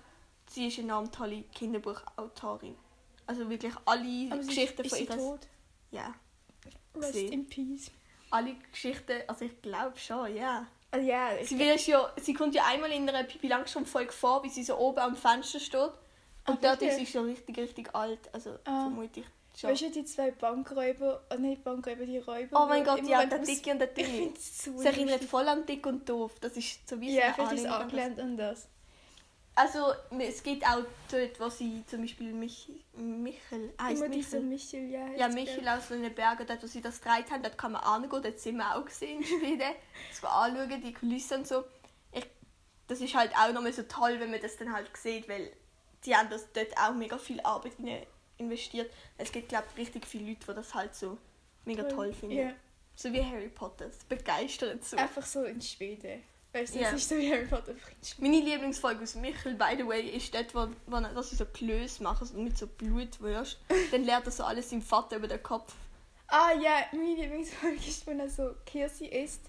Sie 0.51 0.67
ist 0.67 0.79
eine 0.79 0.89
enorm 0.89 1.11
tolle 1.13 1.43
Kinderbuchautorin. 1.55 2.75
Also 3.27 3.49
wirklich 3.49 3.73
alle 3.87 4.29
Aber 4.33 4.43
Geschichten 4.43 4.83
ist, 4.83 4.91
von 4.97 5.07
ist 5.07 5.13
tot? 5.17 5.41
ja, 5.93 6.13
Rest 6.97 7.13
Gesehen. 7.13 7.33
in 7.33 7.47
peace. 7.47 7.91
Alle 8.31 8.55
Geschichten, 8.71 9.23
also 9.27 9.45
ich 9.45 9.61
glaube 9.63 9.97
schon, 9.99 10.35
ja. 10.37 10.67
Also, 10.91 11.07
ja, 11.07 11.35
ich, 11.37 11.49
Sie 11.49 11.59
wird 11.59 11.87
ja, 11.87 12.11
sie 12.21 12.33
kommt 12.35 12.55
ja 12.55 12.65
einmal 12.67 12.91
in 12.93 13.09
einer 13.09 13.25
Pippi 13.25 13.49
Langstrumpf 13.49 13.91
Folge 13.91 14.13
vor, 14.13 14.43
wie 14.43 14.49
sie 14.49 14.63
so 14.65 14.77
oben 14.79 14.99
am 15.01 15.17
Fenster 15.17 15.61
steht. 15.61 15.81
Und 15.81 15.93
Ah, 16.47 16.59
dort 16.63 16.63
wirklich? 16.81 16.91
ist 16.91 16.97
sie 16.99 17.07
schon 17.07 17.27
richtig, 17.27 17.59
richtig 17.59 17.95
alt. 17.95 18.21
Also 18.33 18.51
Ah. 18.65 18.85
vermute 18.85 19.21
ich 19.21 19.27
schon. 19.61 19.71
weißt 19.71 19.83
du, 19.83 19.91
die 19.91 20.05
zwei 20.05 20.31
Bankräuber, 20.31 21.23
oh 21.31 21.35
nicht 21.39 21.63
Bankräuber, 21.63 22.07
die 22.07 22.19
Räuber. 22.19 22.63
Oh 22.65 22.67
mein 22.67 22.85
Gott, 22.85 23.07
ja, 23.07 23.25
der 23.27 23.39
Dicke 23.41 23.71
und 23.73 23.79
der 23.81 23.89
Ich 23.97 24.05
Dünne. 24.07 24.17
finde 24.17 24.39
es 24.39 24.65
so 24.65 24.81
erinnert 24.81 25.25
voll 25.25 25.47
an 25.47 25.67
Dick 25.67 25.85
und 25.87 26.09
Doof. 26.09 26.33
Das 26.41 26.57
ist 26.57 26.89
so 26.89 26.99
wie 27.01 27.15
Ja, 27.15 27.29
so 27.29 27.35
vielleicht 27.35 27.53
ist 27.53 27.67
angelehnt 27.67 28.19
an 28.19 28.37
das. 28.39 28.67
Also 29.59 29.93
es 30.21 30.41
geht 30.45 30.65
auch 30.65 30.85
dort, 31.11 31.41
wo 31.41 31.49
sie 31.49 31.83
zum 31.87 32.03
Beispiel 32.03 32.33
Mich 32.33 32.71
Michel, 32.95 33.75
heißt 33.83 34.03
Immer 34.03 34.15
Michel. 34.15 34.41
Michel, 34.41 34.89
ja. 34.89 35.09
Ja, 35.17 35.29
Michel 35.29 35.65
der. 35.65 35.79
aus 35.79 35.89
den 35.89 36.15
Bergen, 36.15 36.47
dort 36.47 36.63
wo 36.63 36.69
sie 36.69 36.81
das 36.81 37.01
gedreht 37.01 37.29
haben, 37.33 37.43
dort 37.43 37.59
kann 37.59 37.73
man 37.73 37.83
angehen, 37.83 38.23
dort 38.23 38.39
sind 38.39 38.57
wir 38.57 38.77
auch 38.77 38.85
gesehen 38.85 39.21
in 39.21 39.25
Schweden. 39.27 39.75
Das 40.11 40.23
war 40.23 40.45
anschauen, 40.45 40.81
die 40.81 40.93
Kulissen 40.95 41.39
und 41.39 41.49
so. 41.49 41.65
Ich, 42.13 42.25
das 42.87 43.01
ist 43.01 43.13
halt 43.17 43.33
auch 43.37 43.53
nochmal 43.53 43.73
so 43.73 43.83
toll, 43.83 44.21
wenn 44.21 44.31
man 44.31 44.41
das 44.41 44.57
dann 44.59 44.73
halt 44.73 44.97
sieht, 44.97 45.29
weil 45.29 45.51
die 46.05 46.15
haben 46.15 46.31
das 46.31 46.53
dort 46.53 46.79
auch 46.79 46.95
mega 46.95 47.19
viel 47.19 47.41
Arbeit 47.41 47.73
rein 47.81 48.07
investiert. 48.37 48.93
Es 49.17 49.33
gibt, 49.33 49.49
glaube 49.49 49.67
ich, 49.73 49.79
richtig 49.81 50.07
viele 50.07 50.29
Leute, 50.29 50.47
die 50.47 50.55
das 50.55 50.73
halt 50.73 50.95
so 50.95 51.19
mega 51.65 51.83
toll 51.83 52.13
finden. 52.13 52.37
Ja, 52.37 52.53
So 52.95 53.13
wie 53.13 53.25
Harry 53.25 53.49
Potter, 53.49 53.91
begeistert 54.09 54.85
so. 54.85 54.97
einfach 54.97 55.27
so 55.27 55.43
in 55.43 55.61
Schweden. 55.61 56.23
Weißt 56.53 56.75
du, 56.75 56.79
Ja. 56.81 56.89
es 56.89 56.95
ist 56.95 57.09
so 57.11 57.17
wie 57.19 57.31
Harry 57.31 57.45
Potter 57.47 57.75
Schweden. 58.03 58.31
Meine 58.33 58.41
Lieblingsfolge 58.45 59.03
aus 59.03 59.15
Michel, 59.17 59.55
by 59.55 59.75
the 59.77 59.87
way, 59.87 60.01
ist 60.09 60.35
dort, 60.35 60.55
wo, 60.55 60.69
wo 60.87 60.97
er- 60.97 61.13
dass 61.15 61.31
sie 61.31 61.37
so 61.37 61.45
Klöße 61.45 62.03
machen 62.03 62.27
so 62.27 62.39
mit 62.39 62.57
so 62.57 62.67
Blutwürst. 62.67 63.59
Dann 63.93 64.05
lernt 64.05 64.27
er 64.27 64.33
so 64.33 64.45
alles 64.45 64.71
seinem 64.71 64.83
Vater 64.83 65.17
über 65.17 65.29
den 65.29 65.43
Kopf. 65.43 65.75
Ah 66.29 66.53
ja, 66.61 66.85
meine 66.93 67.15
Lieblingsfolge 67.15 67.77
ist, 67.87 68.07
wenn 68.07 68.21
er 68.21 68.29
so 68.31 68.55
Kirsi 68.67 69.07
isst 69.07 69.43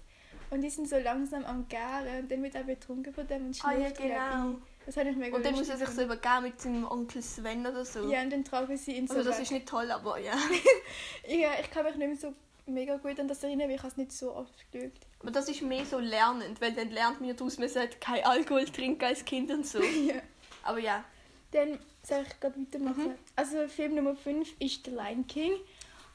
und 0.50 0.60
die 0.62 0.70
sind 0.70 0.88
so 0.88 0.96
langsam 0.98 1.44
am 1.44 1.66
Garen 1.68 2.20
und 2.22 2.30
dann 2.30 2.42
wird 2.42 2.54
er 2.54 2.64
betrunken 2.64 3.12
von 3.14 3.26
dem 3.26 3.46
und 3.46 3.58
Ah, 3.64 3.72
ja, 3.72 3.78
schläft 3.80 3.96
genau. 3.98 4.54
Das 4.86 4.96
habe 4.96 5.10
ich 5.10 5.16
mega 5.16 5.36
Und 5.36 5.44
dann 5.44 5.54
muss 5.54 5.68
er 5.68 5.76
sich 5.76 5.88
so 5.90 6.02
übergeben 6.02 6.42
mit 6.42 6.60
seinem 6.60 6.84
Onkel 6.90 7.22
Sven 7.22 7.66
oder 7.66 7.84
so. 7.84 8.10
Ja, 8.10 8.22
und 8.22 8.30
dann 8.30 8.44
tragen 8.44 8.76
sie 8.78 8.92
ihn 8.96 9.06
so 9.06 9.14
also 9.14 9.28
das 9.28 9.36
weg. 9.38 9.44
ist 9.44 9.50
nicht 9.52 9.68
toll, 9.68 9.90
aber 9.90 10.18
ja. 10.18 10.32
Ja, 11.28 11.50
ich 11.60 11.70
kann 11.70 11.84
mich 11.84 11.96
nicht 11.96 12.08
mehr 12.08 12.16
so 12.16 12.34
mega 12.72 12.96
gut 12.96 13.18
an 13.20 13.28
das 13.28 13.42
erinnern, 13.42 13.68
weil 13.68 13.76
ich 13.76 13.84
es 13.84 13.96
nicht 13.96 14.12
so 14.12 14.34
oft 14.34 14.52
geschaut. 14.72 14.92
Aber 15.20 15.30
das 15.30 15.48
ist 15.48 15.62
mehr 15.62 15.84
so 15.84 15.98
lernend, 15.98 16.60
weil 16.60 16.72
dann 16.72 16.90
lernt 16.90 17.20
man 17.20 17.36
daraus, 17.36 17.58
man 17.58 17.68
sollte 17.68 17.98
kein 17.98 18.24
Alkohol 18.24 18.64
trinken 18.64 19.04
als 19.04 19.24
Kind 19.24 19.50
und 19.50 19.66
so. 19.66 19.82
ja. 19.82 20.22
Aber 20.62 20.78
ja. 20.78 21.04
Dann 21.52 21.78
soll 22.02 22.24
ich 22.26 22.40
gerade 22.40 22.60
weitermachen. 22.60 23.08
Mhm. 23.08 23.18
Also 23.36 23.68
Film 23.68 23.96
Nummer 23.96 24.14
5 24.14 24.60
ist 24.60 24.84
The 24.84 24.90
Lion 24.90 25.26
King. 25.26 25.52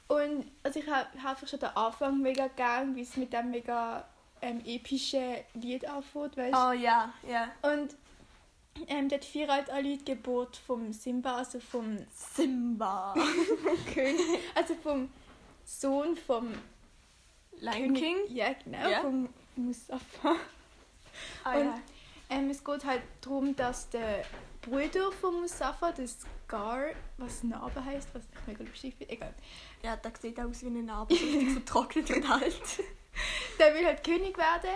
Und 0.07 0.45
also 0.63 0.79
ich 0.79 0.87
habe 0.87 1.07
hab 1.21 1.31
einfach 1.31 1.47
schon 1.47 1.59
den 1.59 1.69
Anfang 1.69 2.21
mega 2.21 2.47
gern, 2.47 2.95
wie 2.95 3.01
es 3.01 3.17
mit 3.17 3.33
dem 3.33 3.51
mega 3.51 4.07
ähm, 4.41 4.61
epischen 4.65 5.37
Lied 5.55 5.87
anfängt, 5.87 6.37
weißt 6.37 6.55
Oh 6.55 6.71
ja, 6.71 7.11
ja. 7.27 7.51
Und 7.63 7.95
ähm, 8.87 9.09
dort 9.09 9.25
feiern 9.25 9.51
halt 9.51 9.69
alle 9.69 9.97
die 9.97 10.05
Geburt 10.05 10.57
vom 10.57 10.91
Simba, 10.93 11.37
also 11.37 11.59
vom 11.59 11.97
Simba. 12.13 13.15
König, 13.93 14.39
also 14.53 14.75
vom 14.75 15.09
Sohn 15.65 16.15
vom 16.15 16.53
Lion 17.59 17.93
King. 17.93 18.17
Ja, 18.29 18.53
genau, 18.63 18.87
Ja. 18.89 19.01
vom 19.01 19.29
Mustafa. 19.55 20.35
Ah, 21.43 21.57
Und 21.57 21.65
ja. 21.65 21.79
ähm, 22.29 22.49
es 22.49 22.63
geht 22.63 22.85
halt 22.85 23.01
darum, 23.21 23.55
dass 23.55 23.89
der 23.89 24.25
Bruder 24.61 25.11
von 25.13 25.41
Mustafa, 25.41 25.91
das 25.91 26.17
Scar, 26.45 26.87
was 27.17 27.43
Narbe 27.43 27.83
heißt, 27.83 28.09
was 28.13 28.23
ich 28.23 28.47
mega 28.47 28.63
lustig 28.63 28.95
finde, 28.97 29.13
egal. 29.13 29.33
ja, 29.83 29.95
der 29.95 30.11
sieht 30.19 30.39
aus 30.39 30.61
wie 30.63 30.67
eine 30.67 30.83
Narbe, 30.83 31.15
so 31.15 31.23
richtig 31.23 31.49
vertrocknet 31.53 32.09
und 32.11 32.29
alt. 32.29 32.61
Der 33.59 33.73
will 33.73 33.85
halt 33.85 34.03
König 34.03 34.37
werden 34.37 34.71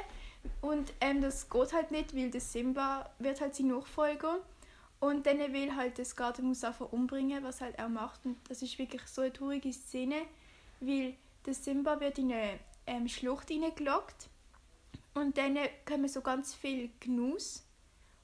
und 0.62 0.94
ähm, 1.02 1.22
das 1.22 1.50
geht 1.50 1.74
halt 1.74 1.92
nicht, 1.92 2.16
weil 2.16 2.30
der 2.32 2.40
Simba 2.40 3.10
wird 3.20 3.42
halt 3.42 3.56
sein 3.56 3.68
Nachfolger 3.68 4.40
und 5.02 5.26
dann 5.26 5.40
will 5.52 5.76
halt 5.76 6.00
das 6.00 6.10
Scar 6.12 6.32
den 6.34 6.46
Mustafa 6.46 6.86
umbringen, 6.86 7.44
was 7.44 7.60
halt 7.60 7.78
er 7.78 7.90
macht 7.90 8.26
und 8.26 8.38
das 8.48 8.62
ist 8.62 8.78
wirklich 8.80 9.02
so 9.08 9.22
eine 9.22 9.34
traurige 9.34 9.74
Szene, 9.74 10.22
weil 10.80 11.16
der 11.46 11.54
Simba 11.54 12.00
wird 12.00 12.18
in 12.18 12.32
eine 12.32 12.60
ähm, 12.88 13.08
Schlucht 13.08 13.50
hineingelockt 13.50 14.30
und 15.14 15.38
dann 15.38 15.58
kommen 15.86 16.08
so 16.08 16.22
ganz 16.22 16.54
viel 16.54 16.90
Gnus 17.00 17.66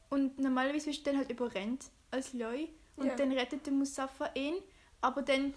und 0.10 0.40
normalerweise 0.40 0.90
ist 0.90 1.06
er 1.06 1.12
dann 1.14 1.20
halt 1.20 1.32
überrennt 1.32 1.86
als 2.12 2.34
Leu 2.34 2.68
und 2.96 3.08
Ja. 3.08 3.16
dann 3.16 3.32
rettet 3.32 3.66
der 3.66 3.74
Mustafa 3.74 4.30
ihn, 4.36 4.56
aber 5.02 5.22
dann 5.22 5.54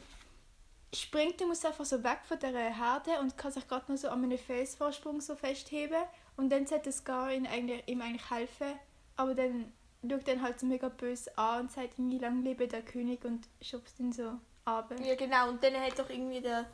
springt 0.94 1.38
der 1.38 1.46
Mustafa 1.46 1.84
so 1.84 2.02
weg 2.02 2.20
von 2.24 2.38
der 2.38 2.52
Herde 2.74 3.20
und 3.20 3.36
kann 3.36 3.52
sich 3.52 3.66
gerade 3.68 3.90
noch 3.92 3.98
so 3.98 4.08
an 4.08 4.24
einem 4.24 4.38
Felsvorsprung 4.38 5.20
so 5.20 5.36
festheben 5.36 6.02
und 6.36 6.50
dann 6.50 6.66
sollte 6.66 6.90
Scar 6.90 7.32
ihn 7.32 7.46
eigentlich, 7.46 7.86
ihm 7.86 8.00
eigentlich 8.00 8.30
helfen, 8.30 8.72
aber 9.16 9.34
dann 9.34 9.72
schaut 10.08 10.26
er 10.28 10.34
ihn 10.34 10.42
halt 10.42 10.58
so 10.60 10.66
mega 10.66 10.88
böse 10.88 11.36
an 11.36 11.62
und 11.62 11.72
sagt 11.72 11.98
irgendwie 11.98 12.18
lang 12.18 12.42
lebe 12.42 12.66
der 12.66 12.82
König 12.82 13.24
und 13.24 13.46
schubst 13.60 13.98
ihn 14.00 14.12
so 14.12 14.32
ab. 14.64 14.92
Ja, 15.02 15.14
genau. 15.14 15.48
Und 15.50 15.62
dann 15.62 15.74
hat 15.74 15.98
doch 15.98 16.08
irgendwie 16.08 16.40
der 16.40 16.66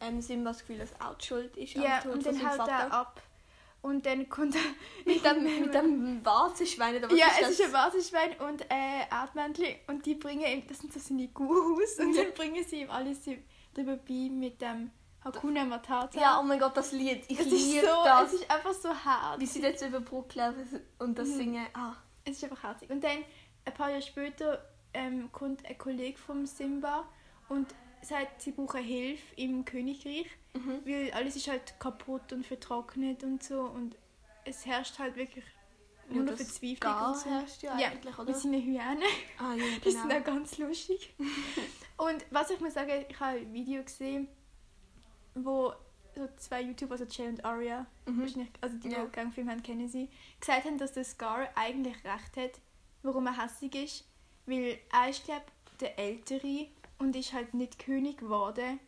ähm, 0.00 0.20
Simba 0.20 0.50
das 0.50 0.60
Gefühl, 0.60 0.78
dass 0.78 0.92
er 0.92 1.10
auch 1.10 1.14
die 1.14 1.26
schuld 1.26 1.56
ist 1.56 1.74
Ja, 1.74 2.02
und 2.02 2.24
dann 2.24 2.38
haut 2.48 2.68
er 2.68 2.92
ab. 2.92 3.22
Und 3.82 4.04
dann 4.04 4.28
kommt 4.28 4.54
er 4.56 4.60
Mit 5.04 5.24
dem, 5.24 5.60
mit 5.60 5.72
dem 5.74 6.24
Warzenschwein 6.24 6.96
oder 6.96 7.10
was 7.10 7.18
Ja, 7.18 7.26
ist 7.26 7.42
es 7.42 7.60
ist 7.60 7.66
ein 7.66 7.72
Warteschwein 7.72 8.36
und 8.48 8.62
äh, 8.62 9.06
Erdmännchen 9.10 9.76
und 9.86 10.04
die 10.04 10.14
bringen 10.14 10.44
ihm, 10.44 10.66
das 10.66 10.78
sind 10.78 10.92
so 10.92 10.98
seine 10.98 11.28
Gurus 11.28 11.98
und 12.00 12.16
dann 12.16 12.32
bringen 12.34 12.64
sie 12.64 12.80
ihm 12.82 12.90
alle 12.90 13.14
sie 13.14 13.42
drüber 13.74 13.96
bei 13.96 14.28
mit 14.30 14.60
dem 14.60 14.90
Hakuna 15.22 15.64
Matata. 15.64 16.20
Ja, 16.20 16.38
oh 16.40 16.42
mein 16.42 16.58
Gott, 16.58 16.76
das 16.76 16.92
Lied. 16.92 17.24
Ich 17.28 17.38
es 17.38 17.46
ist 17.46 17.52
liebe 17.52 17.86
so, 17.86 18.04
das. 18.04 18.32
es 18.32 18.40
ist 18.40 18.50
einfach 18.50 18.72
so 18.72 18.88
herzig. 18.90 19.40
Wie 19.40 19.46
sie 19.46 19.60
jetzt 19.60 19.82
über 19.84 20.00
laufen 20.34 20.80
und 21.00 21.18
das 21.18 21.28
Mhm. 21.28 21.36
singen. 21.36 21.66
Ah. 21.74 21.94
Es 22.24 22.36
ist 22.36 22.44
einfach 22.44 22.62
herzig. 22.62 22.90
Und 22.90 23.02
dann, 23.02 23.18
ein 23.64 23.74
paar 23.74 23.90
Jahre 23.90 24.02
später, 24.02 24.64
ähm, 24.94 25.30
kommt 25.32 25.64
ein 25.66 25.76
Kollege 25.78 26.16
vom 26.18 26.46
Simba 26.46 27.04
und 27.48 27.74
sagt, 28.02 28.42
sie 28.42 28.52
brauchen 28.52 28.82
Hilfe 28.82 29.34
im 29.36 29.64
Königreich, 29.64 30.26
Mhm. 30.54 30.80
weil 30.84 31.10
alles 31.12 31.36
ist 31.36 31.48
halt 31.48 31.78
kaputt 31.78 32.32
und 32.32 32.46
vertrocknet 32.46 33.22
und 33.24 33.42
so 33.42 33.60
und 33.62 33.96
es 34.44 34.64
herrscht 34.64 34.98
halt 34.98 35.16
wirklich 35.16 35.44
nur 36.08 36.22
noch 36.24 36.36
das 36.36 36.42
Verzweiflung 36.58 37.08
und 37.08 37.16
so. 37.16 37.30
herrscht 37.30 37.62
ja, 37.62 37.78
Ja, 37.78 37.88
eigentlich, 37.88 38.14
oder? 38.16 38.24
Mit 38.26 38.36
seinen 38.36 38.62
Hyänen. 38.62 39.02
Ah, 39.38 39.54
ja, 39.54 39.64
Die 39.84 39.90
sind 39.90 40.08
genau. 40.08 40.20
auch 40.20 40.24
ganz 40.24 40.56
lustig. 40.58 41.14
und 41.98 42.24
was 42.30 42.50
ich 42.50 42.60
muss 42.60 42.74
sagen, 42.74 43.04
ich 43.08 43.18
habe 43.20 43.38
ein 43.38 43.52
Video 43.52 43.82
gesehen, 43.82 44.28
wo 45.34 45.72
so 46.14 46.26
zwei 46.36 46.62
YouTuber, 46.62 46.92
also 46.92 47.04
Jay 47.04 47.28
und 47.28 47.44
Aria, 47.44 47.84
Mhm. 48.06 48.20
wahrscheinlich, 48.20 48.48
also 48.60 48.76
die, 48.78 48.88
die 48.88 48.94
Ja. 48.94 49.30
Film 49.30 49.50
haben, 49.50 49.62
kennen 49.62 49.88
sie, 49.88 50.08
gesagt 50.40 50.64
haben, 50.64 50.78
dass 50.78 50.92
der 50.92 51.04
Scar 51.04 51.48
eigentlich 51.54 51.96
recht 52.04 52.36
hat, 52.36 52.60
warum 53.02 53.26
er 53.26 53.42
hässig 53.42 53.74
ist. 53.74 54.04
Weil 54.46 54.78
er 54.92 55.10
ist, 55.10 55.24
glaube 55.24 55.44
der 55.80 55.98
Ältere 55.98 56.68
und 56.98 57.14
ist 57.16 57.32
halt 57.32 57.54
nicht 57.54 57.78
König 57.78 58.18
geworden. 58.18 58.80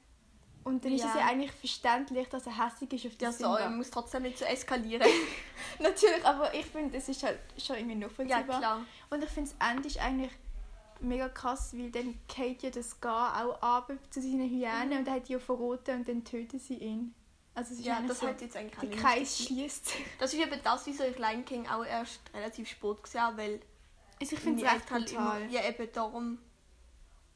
Und 0.64 0.84
dann 0.84 0.92
ist 0.92 1.04
es 1.04 1.14
Ja. 1.14 1.20
ja 1.20 1.26
eigentlich 1.28 1.52
verständlich, 1.52 2.28
dass 2.28 2.46
er 2.46 2.64
hässig 2.66 2.92
ist 2.92 3.06
auf 3.06 3.12
Ja, 3.20 3.30
den 3.30 3.32
so, 3.32 3.38
Simba. 3.56 3.70
muss 3.70 3.90
trotzdem 3.90 4.22
nicht 4.22 4.38
so 4.38 4.44
eskalieren. 4.44 5.06
Natürlich, 5.78 6.24
aber 6.24 6.52
ich 6.52 6.66
finde, 6.66 6.98
es 6.98 7.08
ist 7.08 7.22
halt 7.22 7.38
schon 7.56 7.76
irgendwie 7.76 7.94
ja, 7.98 8.06
nachvollziehbar. 8.06 8.58
klar. 8.58 8.80
Und 9.10 9.24
ich 9.24 9.30
finde, 9.30 9.50
das 9.58 9.70
Ende 9.70 9.88
ist 9.88 9.98
eigentlich 9.98 10.32
mega 11.00 11.28
krass, 11.28 11.72
weil 11.74 11.90
dann 11.90 12.18
geht 12.34 12.62
ja 12.64 12.70
das 12.70 13.00
Gar 13.00 13.46
auch 13.46 13.62
ab 13.62 13.92
zu 14.10 14.20
seinen 14.20 14.48
Hyänen 14.50 14.98
und 14.98 15.06
er 15.08 15.14
hat 15.14 15.28
die 15.28 15.34
ja 15.34 15.38
verroten 15.38 16.00
und 16.00 16.08
dann 16.08 16.24
töten 16.24 16.58
sie 16.58 16.74
ihn. 16.74 17.14
Also 17.54 17.72
es 17.72 17.80
ist 17.80 17.86
Ja, 17.86 18.00
das 18.06 18.20
so, 18.20 18.26
hat 18.28 18.40
jetzt 18.42 18.56
eigentlich 18.56 18.78
der 18.78 18.90
Kreis 19.00 19.38
nicht 19.38 19.48
schließt. 19.48 19.92
Das 20.18 20.34
ist 20.34 20.40
eben 20.40 20.60
das, 20.62 20.86
wieso 20.86 21.04
ich 21.04 21.16
Lion 21.18 21.44
King 21.44 21.66
auch 21.68 21.84
erst 21.84 22.20
relativ 22.34 22.68
spät 22.68 23.02
gesehen 23.02 23.20
habe, 23.22 23.36
weil 23.38 23.60
Also 24.20 24.34
ich 24.36 24.40
finde 24.40 24.64
es 24.66 24.72
Eltern 24.72 25.04
brutal. 25.04 25.42
Immer, 25.42 25.50
ja, 25.52 25.68
eben 25.68 25.88
darum. 25.92 26.38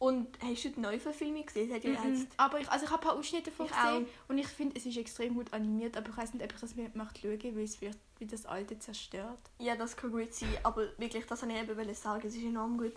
Und 0.02 0.36
hast 0.42 0.64
du 0.64 0.70
die 0.70 0.80
Neuverfilmung 0.80 1.46
gesehen? 1.46 1.70
Es 1.70 1.76
hat 1.76 1.84
ja 1.84 1.90
Mhm. 1.90 2.14
jetzt, 2.20 2.28
Aber 2.36 2.58
ich, 2.58 2.68
also 2.68 2.84
ich 2.86 2.90
habe 2.90 3.00
ein 3.02 3.06
paar 3.08 3.16
Ausschnitte 3.16 3.50
davon 3.50 3.66
Ich 3.66 3.72
gesehen 3.72 4.06
und 4.26 4.36
ich 4.38 4.48
finde, 4.48 4.74
es 4.76 4.84
ist 4.84 4.96
extrem 4.96 5.34
gut 5.34 5.52
animiert, 5.52 5.96
aber 5.96 6.08
ich 6.10 6.16
weiß 6.16 6.34
nicht, 6.34 6.44
ob 6.44 6.52
ich 6.52 6.60
das 6.60 6.74
mir 6.74 6.90
macht 6.94 7.20
schauen, 7.20 7.38
weil 7.40 7.62
es 7.62 7.80
wird 7.80 7.96
wie 8.18 8.26
das 8.26 8.44
alte 8.46 8.76
zerstört. 8.80 9.38
ja, 9.60 9.76
das 9.76 9.96
kann 9.96 10.10
gut 10.10 10.34
sein, 10.34 10.48
aber 10.64 10.88
wirklich, 10.98 11.24
das 11.26 11.42
wollte 11.42 11.54
ich 11.54 11.70
eben 11.70 11.94
sagen, 11.94 12.26
es 12.26 12.34
ist 12.34 12.42
enorm 12.42 12.78
gut 12.78 12.94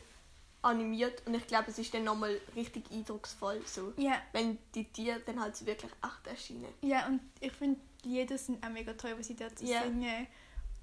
animiert 0.64 1.22
und 1.28 1.36
ich 1.36 1.46
glaube, 1.46 1.70
es 1.70 1.78
ist 1.78 1.94
dann 1.94 2.06
nochmal 2.06 2.40
richtig 2.56 2.86
eindrucksvoll, 2.92 3.62
so. 3.66 3.94
Ja, 3.98 4.20
Wenn 4.32 4.58
die 4.74 4.86
Tiere 4.86 5.20
dann 5.28 5.40
halt 5.40 5.64
wirklich 5.64 5.92
echt 5.92 6.28
erscheinen. 6.28 6.74
ja 6.82 7.06
und 7.08 7.22
ich 7.40 7.52
finde, 7.54 7.80
die 8.04 8.10
Lieder 8.10 8.38
sind 8.40 8.66
auch 8.66 8.70
mega 8.72 8.94
toll, 8.94 9.14
was 9.18 9.28
sie 9.28 9.36
dazu 9.36 9.64
Ja. 9.64 9.84
singen. 9.84 10.26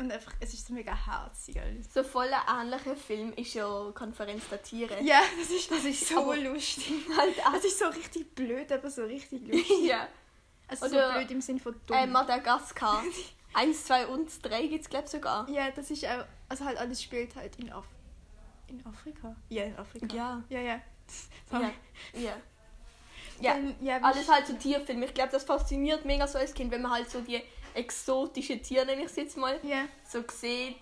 Und 0.03 0.11
einfach, 0.11 0.33
es 0.41 0.53
ist 0.53 0.67
so 0.67 0.73
mega 0.75 0.93
herzig 0.95 1.61
alles. 1.61 1.95
So 1.95 2.03
voll 2.03 2.29
ein 2.33 2.67
ähnlicher 2.67 2.97
Film 2.97 3.33
ist 3.35 3.55
ja 3.55 3.91
Konferenz 3.95 4.49
der 4.49 4.61
Tiere. 4.61 5.01
Ja, 5.01 5.21
das 5.39 5.49
ist, 5.51 5.71
das 5.71 5.85
ist 5.85 6.09
so 6.09 6.19
Aber- 6.23 6.37
lustig. 6.37 6.93
Halt 7.17 7.39
auch. 7.47 7.53
Das 7.53 7.65
ist 7.65 7.79
so 7.79 7.87
richtig 7.87 8.35
blöd, 8.35 8.73
aber 8.73 8.91
so 8.91 9.05
richtig 9.05 9.43
lustig. 9.47 9.85
ja. 9.85 10.09
Also 10.67 10.87
Oder, 10.87 11.09
so 11.13 11.19
blöd 11.19 11.31
im 11.31 11.41
Sinn 11.41 11.61
von 11.61 11.75
dumm. 11.87 11.97
Äh, 11.97 12.07
Madagaskar. 12.09 13.05
Eins, 13.55 13.85
zwei 13.85 14.07
und 14.09 14.29
drei 14.45 14.67
gibt 14.67 14.83
es, 14.83 14.91
glaube 14.91 15.05
ich, 15.05 15.11
sogar. 15.13 15.49
ja, 15.49 15.71
das 15.71 15.89
ist 15.91 16.05
auch, 16.05 16.25
also 16.49 16.65
halt 16.65 16.79
alles 16.79 17.01
spielt 17.01 17.37
halt 17.37 17.55
in, 17.61 17.71
Af 17.73 17.85
in 18.67 18.85
Afrika. 18.85 19.37
Ja, 19.51 19.65
in 19.65 19.77
Afrika. 19.79 20.07
Ja. 20.17 20.43
Ja, 20.49 20.61
ja. 20.61 20.81
Ja. 21.53 21.71
Ja. 22.15 22.33
Ja. 23.41 23.55
Dann, 23.55 23.75
ja 23.81 24.01
wie 24.01 24.05
Alles 24.05 24.29
halt 24.29 24.47
so 24.49 24.55
Tierfilme. 24.55 25.05
Ich 25.07 25.15
glaube, 25.15 25.31
das 25.31 25.45
fasziniert 25.45 26.05
mega 26.05 26.27
so 26.27 26.39
als 26.39 26.55
Kind, 26.55 26.71
wenn 26.73 26.83
man 26.83 26.91
halt 26.93 27.11
so 27.11 27.21
die 27.21 27.43
exotischen 27.75 28.63
Tiere, 28.63 28.87
nenne 28.87 29.03
ich 29.03 29.07
es 29.11 29.17
jetzt 29.17 29.37
mal, 29.37 29.59
Ja. 29.63 29.87
so 30.09 30.23
sieht. 30.31 30.77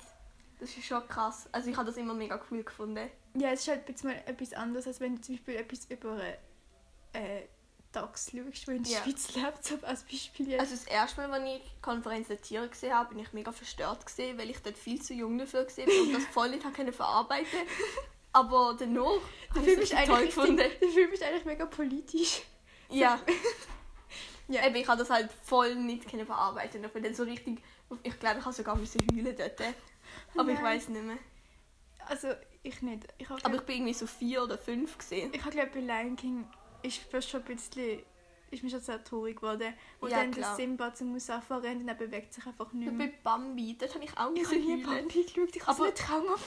Das 0.59 0.69
ist 0.77 0.85
schon 0.85 1.07
krass. 1.09 1.49
Also 1.53 1.71
ich 1.71 1.77
habe 1.77 1.87
das 1.87 1.97
immer 1.97 2.13
mega 2.15 2.41
cool 2.51 2.63
gefunden. 2.63 3.09
ja, 3.35 3.51
es 3.51 3.61
ist 3.61 3.69
halt 3.69 3.89
jetzt 3.89 4.05
mal 4.05 4.15
etwas 4.27 4.53
anderes, 4.53 4.87
als 4.87 5.01
wenn 5.01 5.17
du 5.17 5.23
zum 5.23 5.37
Beispiel 5.37 5.57
etwas 5.57 5.87
über 5.87 6.21
äh, 7.13 7.43
Dachs 7.93 8.31
schaust, 8.31 8.69
wo 8.69 8.73
in 8.73 8.83
der 8.83 8.93
Ja. 8.93 9.03
Schweiz 9.03 9.35
lebt, 9.35 9.85
als 9.85 10.03
Beispiel 10.05 10.49
jetzt. 10.51 10.61
Also 10.61 10.75
das 10.75 10.85
erste 10.85 11.27
Mal, 11.27 11.33
als 11.41 11.49
ich 11.49 11.83
Konferenz 11.83 12.29
der 12.29 12.41
Tiere 12.41 12.69
gesehen 12.69 12.95
habe, 12.95 13.09
bin 13.15 13.19
ich 13.25 13.33
mega 13.33 13.51
verstört 13.53 14.05
gesehen, 14.07 14.37
weil 14.39 14.51
ich 14.51 14.59
dort 14.61 14.77
viel 14.77 15.01
zu 15.01 15.15
jung 15.15 15.39
dafür 15.39 15.65
gesehen 15.65 15.87
bin 15.87 16.01
und 16.09 16.13
das 16.15 16.25
voll 16.33 16.51
nicht 16.51 16.63
verarbeiten. 16.95 17.49
Aber 18.33 18.77
danach 18.79 19.19
der 19.55 19.63
habe 19.63 19.71
ich 19.71 19.75
Film, 19.75 19.81
es 19.81 19.89
toll 19.91 19.99
eigentlich 19.99 20.35
gefunden. 20.35 20.57
der 20.59 20.89
Film 20.91 21.13
ist 21.13 21.23
eigentlich 21.23 21.45
mega 21.47 21.67
politisch. 21.67 22.43
Ja. 22.91 23.19
Ja. 24.51 24.67
Eben, 24.67 24.77
ich 24.77 24.89
habe 24.89 24.99
das 24.99 25.11
halt 25.11 25.31
voll 25.45 25.75
nicht 25.77 26.09
können 26.09 26.27
verarbeiten. 26.27 26.85
Ich 26.85 26.91
bin 26.91 27.03
dann 27.03 27.15
so 27.15 27.23
richtig, 27.23 27.63
ich 28.03 28.19
glaube, 28.19 28.41
ich 28.41 28.45
habe 28.45 28.55
sogar 28.55 28.77
müssen 28.77 29.01
heulen 29.13 29.35
dort. 29.37 29.61
Aber 30.37 30.49
ich 30.51 30.57
Nein. 30.57 30.65
weiß 30.65 30.89
nicht 30.89 31.05
mehr. 31.05 31.19
Also, 32.07 32.29
ich 32.63 32.83
nicht. 32.83 33.07
Ich 33.19 33.29
habe, 33.29 33.45
Aber 33.45 33.55
ich 33.55 33.61
bin 33.63 33.77
irgendwie 33.77 33.95
so 33.95 34.07
vier 34.07 34.43
oder 34.43 34.59
fünf 34.59 34.99
gesehen. 34.99 35.31
ich 35.33 35.41
habe 35.45 35.53
glaube 35.55 35.71
bei 35.73 35.81
Lion 35.81 36.17
King 36.17 36.47
ist 36.83 36.99
fast 36.99 37.31
schon 37.31 37.41
ein 37.43 37.47
bisschen 37.57 38.03
ist 38.51 38.63
mir 38.63 38.71
schon 38.71 38.81
sehr 38.81 39.03
traurig 39.05 39.37
geworden. 39.37 39.73
Wo 40.01 40.09
Ja, 40.09 40.19
dann 40.19 40.31
klar. 40.33 40.57
der 40.57 40.65
Simba 40.67 40.93
zum 40.95 41.09
Musafa 41.13 41.59
rennt 41.59 41.83
und 41.83 41.89
er 41.89 41.95
bewegt 41.95 42.35
sich 42.35 42.45
einfach 42.47 42.73
nicht 42.73 42.89
Und 42.89 42.97
mehr. 42.97 43.09
bei 43.09 43.13
Bambi, 43.23 43.77
dort 43.79 43.95
habe 43.95 44.05
ich 44.05 44.17
auch 44.19 44.33
Ich 44.35 44.51
nie. 44.51 44.83
Bambi 44.83 45.23
geschaut, 45.25 45.55
ich 45.57 45.67
habe 45.67 45.93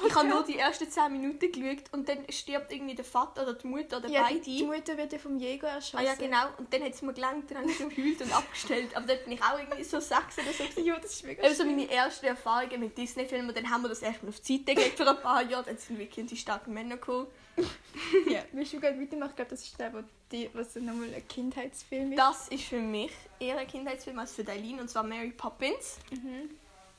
Ich 0.07 0.15
habe 0.15 0.27
nur 0.27 0.43
die 0.43 0.57
ersten 0.57 0.89
10 0.89 1.11
Minuten 1.11 1.51
geschaut 1.51 1.83
und 1.93 2.09
dann 2.09 2.19
stirbt 2.29 2.71
irgendwie 2.73 2.95
der 2.95 3.05
Vater 3.05 3.43
oder 3.43 3.53
die 3.53 3.67
Mutter 3.67 3.97
oder 3.97 4.09
ja, 4.09 4.23
beide. 4.23 4.39
die, 4.41 4.63
Mutter 4.63 4.97
wird 4.97 5.13
ja 5.13 5.19
vom 5.19 5.37
Jäger 5.37 5.67
erschossen. 5.69 5.97
Ah 5.97 6.01
ja, 6.03 6.15
genau. 6.15 6.47
Und 6.57 6.73
dann 6.73 6.83
hat 6.83 6.93
es 6.93 7.01
mir 7.01 7.13
gelangt, 7.13 7.49
dann 7.51 7.59
habe 7.59 7.71
ich 7.71 7.77
geheult 7.77 8.21
und 8.21 8.33
abgestellt. 8.35 8.95
Aber 8.97 9.07
dort 9.07 9.23
bin 9.23 9.33
ich 9.33 9.41
auch 9.43 9.57
irgendwie 9.57 9.83
so 9.83 9.99
sechs 9.99 10.37
oder 10.37 10.51
so. 10.51 10.81
Ja, 10.81 10.99
das 10.99 11.11
ist 11.13 11.23
mega 11.25 11.43
Eben 11.43 11.55
so 11.55 11.63
schlimm. 11.63 11.75
meine 11.77 11.89
ersten 11.89 12.25
Erfahrungen 12.25 12.79
mit 12.79 12.97
Disney-Filmen. 12.97 13.47
Und 13.49 13.57
dann 13.57 13.69
haben 13.69 13.81
wir 13.83 13.89
das 13.89 14.01
erstmal 14.01 14.29
auf 14.29 14.39
die 14.41 14.57
Seite 14.57 14.75
gelegt 14.75 14.97
für 14.97 15.09
ein 15.09 15.21
paar 15.21 15.41
Jahre. 15.43 15.63
Dann 15.65 15.77
sind 15.77 15.97
wirklich 15.97 16.25
die 16.25 16.35
starken 16.37 16.73
Männer 16.73 16.95
gekommen. 16.97 17.27
Ja, 18.29 18.43
willst 18.51 18.73
du 18.73 18.79
gerade 18.79 18.99
weitermachen? 18.99 19.31
Ich 19.31 19.35
glaube, 19.35 19.51
das 19.51 19.63
ist 19.63 19.79
der, 19.79 19.93
wo 19.93 20.03
die, 20.31 20.49
was 20.53 20.75
nochmal 20.75 21.13
ein 21.13 21.27
Kindheitsfilm 21.27 22.11
ist. 22.11 22.19
Das 22.19 22.47
ist 22.49 22.63
für 22.63 22.79
mich 22.79 23.11
eher 23.39 23.57
ein 23.57 23.67
Kindheitsfilm 23.67 24.19
als 24.19 24.33
für 24.33 24.43
Dailin. 24.43 24.79
Und 24.79 24.89
zwar 24.89 25.03
Mary 25.03 25.31
Poppins. 25.31 25.99
Mhm. 26.11 26.49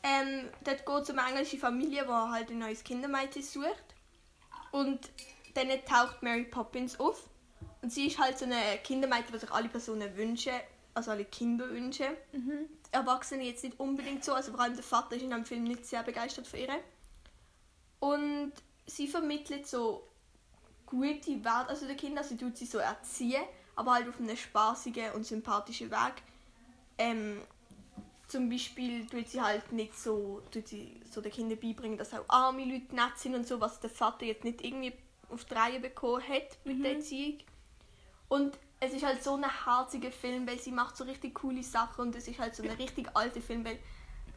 Ähm, 0.03 0.49
dort 0.65 0.85
geht 0.85 1.03
es 1.03 1.11
um 1.11 1.19
eine 1.19 1.31
englische 1.31 1.57
Familie, 1.57 2.05
die 2.05 2.11
halt 2.11 2.51
ein 2.51 2.59
neues 2.59 2.85
Kindermädchen 2.85 3.43
sucht. 3.43 3.95
Und 4.73 5.11
dann 5.55 5.69
taucht 5.85 6.23
Mary 6.23 6.45
Poppins 6.45 6.99
auf. 6.99 7.29
Und 7.83 7.93
sie 7.93 8.07
ist 8.07 8.19
halt 8.19 8.39
so 8.39 8.45
eine 8.45 8.79
Kindermädchen, 8.83 9.33
die 9.33 9.39
sich 9.39 9.51
alle 9.51 9.69
Personen 9.69 10.17
wünschen, 10.17 10.55
also 10.95 11.11
alle 11.11 11.25
Kinder 11.25 11.69
wünschen. 11.71 12.09
Mhm. 12.33 12.69
Erwachsene 12.91 13.45
jetzt 13.45 13.65
nicht 13.65 13.79
unbedingt 13.81 14.25
so, 14.25 14.35
also 14.35 14.53
vor 14.53 14.61
allem 14.61 14.75
der 14.75 14.85
Vater 14.85 15.17
ist 15.17 15.23
in 15.23 15.31
dem 15.31 15.45
Film 15.45 15.65
nicht 15.65 15.87
sehr 15.87 16.03
begeistert 16.03 16.47
von 16.47 16.59
ihr. 16.59 16.69
Und 18.01 18.53
sie 18.87 19.09
vermittelt 19.09 19.67
so 19.67 20.07
gute 20.87 21.45
Werte, 21.45 21.71
also 21.71 21.87
der 21.87 21.97
Kinder, 21.97 22.23
sie 22.25 22.37
tut 22.37 22.57
sie 22.57 22.67
so 22.67 22.79
erziehen, 22.79 23.43
aber 23.77 23.95
halt 23.95 24.09
auf 24.09 24.19
einem 24.19 24.37
spaßigen 24.37 25.13
und 25.13 25.25
sympathischen 25.27 25.91
Weg. 25.91 26.23
Ähm, 26.99 27.41
zum 28.29 28.49
Beispiel 28.49 29.07
tut 29.07 29.29
sie 29.29 29.41
halt 29.41 29.71
nicht 29.73 29.99
so, 29.99 30.43
tut 30.51 30.69
sie 30.69 31.01
so 31.11 31.21
den 31.21 31.33
Kindern 31.33 31.59
beibringen, 31.59 31.99
dass 31.99 32.15
auch 32.15 32.25
arme 32.29 32.65
Leute 32.65 32.95
nett 32.95 33.17
sind 33.17 33.35
und 33.35 33.47
so, 33.47 33.61
was 33.61 33.81
der 33.81 33.91
Vater 33.91 34.25
jetzt 34.25 34.45
nicht 34.45 34.65
irgendwie 34.65 34.93
auf 35.31 35.45
die 35.45 35.55
Reihe 35.55 35.81
bekommen 35.81 36.23
hat 36.29 36.57
mit 36.65 36.85
der 36.85 36.97
Erziehung. 36.97 37.39
Und 38.29 38.59
es 38.81 38.93
ist 38.93 39.05
halt 39.05 39.23
so 39.23 39.35
ein 39.35 39.45
herziger 39.45 40.11
Film, 40.11 40.47
weil 40.47 40.59
sie 40.59 40.73
macht 40.73 40.97
so 40.97 41.05
richtig 41.05 41.35
coole 41.35 41.63
Sachen 41.63 42.07
und 42.07 42.17
es 42.17 42.29
ist 42.29 42.39
halt 42.39 42.55
so 42.55 42.63
ein 42.63 42.71
richtig 42.71 43.09
alter 43.15 43.41
Film, 43.41 43.65
weil 43.65 43.79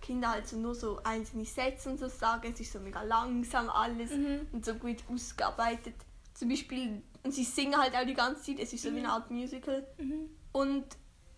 Kinder 0.01 0.29
halt 0.29 0.47
so 0.47 0.57
nur 0.57 0.75
so 0.75 0.99
einzelne 1.03 1.45
Sätze 1.45 1.89
und 1.89 1.97
so 1.97 2.07
sagen, 2.07 2.51
es 2.53 2.59
ist 2.59 2.71
so 2.71 2.79
mega 2.79 3.01
langsam 3.03 3.69
alles 3.69 4.11
Mhm. 4.11 4.47
und 4.51 4.63
so 4.63 4.75
gut 4.75 4.97
ausgearbeitet. 5.11 5.95
Zum 6.37 6.49
Beispiel, 6.49 7.01
und 7.23 7.31
sie 7.31 7.43
singen 7.43 7.75
halt 7.75 7.95
auch 7.95 8.05
die 8.05 8.13
ganze 8.13 8.43
Zeit, 8.43 8.59
es 8.59 8.71
ist 8.71 8.83
so 8.83 8.93
wie 8.93 8.99
eine 8.99 9.09
Art 9.09 9.31
Musical. 9.31 9.87
Mhm. 9.97 10.29
Und 10.51 10.85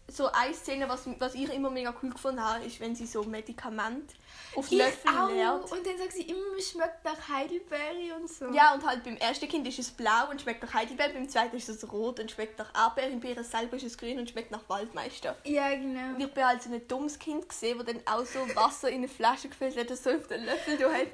so 0.10 0.30
eine 0.30 0.54
Szene, 0.54 0.90
was, 0.90 1.08
was 1.20 1.36
ich 1.36 1.54
immer 1.54 1.70
mega 1.70 1.96
cool 2.04 2.10
gefunden 2.10 2.44
habe, 2.44 2.66
ist, 2.66 2.82
wenn 2.82 2.96
sie 2.96 3.06
so 3.06 3.24
Medikament 3.24 4.16
auf 4.56 4.70
Löffel 4.72 5.12
auch. 5.18 5.30
leert. 5.30 5.72
Und 5.72 5.86
dann 5.86 5.98
sagt 5.98 6.12
sie 6.14 6.24
immer, 6.24 6.58
es 6.58 6.72
schmeckt 6.72 7.06
nach 7.06 7.30
Heidelbeere 7.30 8.16
und 8.20 8.30
so. 8.30 8.52
Ja, 8.52 8.74
und 8.74 8.86
halt 8.86 9.06
beim 9.06 9.16
ersten 9.16 9.48
Kind 9.48 9.68
ist 9.68 9.80
es 9.80 9.92
blau 9.92 10.30
und 10.30 10.42
schmeckt 10.42 10.64
nach 10.64 10.74
Heidelbeer, 10.74 11.10
beim 11.14 11.30
zweiten 11.30 11.56
ist 11.56 11.70
es 11.70 11.90
rot 11.90 12.20
und 12.20 12.30
schmeckt 12.32 12.60
nach 12.60 12.74
Erdbeer, 12.76 13.14
und 13.14 13.22
bei 13.22 13.30
ihr 13.30 13.44
selber 13.44 13.78
ist 13.78 13.84
es 13.84 13.98
grün 13.98 14.20
und 14.20 14.30
schmeckt 14.30 14.52
nach 14.52 14.68
Waldmeister. 14.68 15.38
Ja, 15.46 15.70
genau. 15.76 16.16
Und 16.16 16.20
ich 16.20 16.34
bin 16.34 16.44
halt 16.44 16.62
so 16.62 16.74
ein 16.74 16.86
dummes 16.90 17.18
Kind 17.18 17.48
gesehen, 17.48 17.78
das 17.78 17.88
dann 17.88 18.02
auch 18.06 18.26
so 18.26 18.40
Wasser 18.56 18.90
in 18.90 18.98
eine 18.98 19.08
Flasche 19.08 19.48
gefüllt 19.48 19.78
hat, 19.78 19.90
das 19.90 20.04
so 20.04 20.10
auf 20.10 20.28
den 20.28 20.44
Löffel 20.44 20.78
hat. 20.92 21.08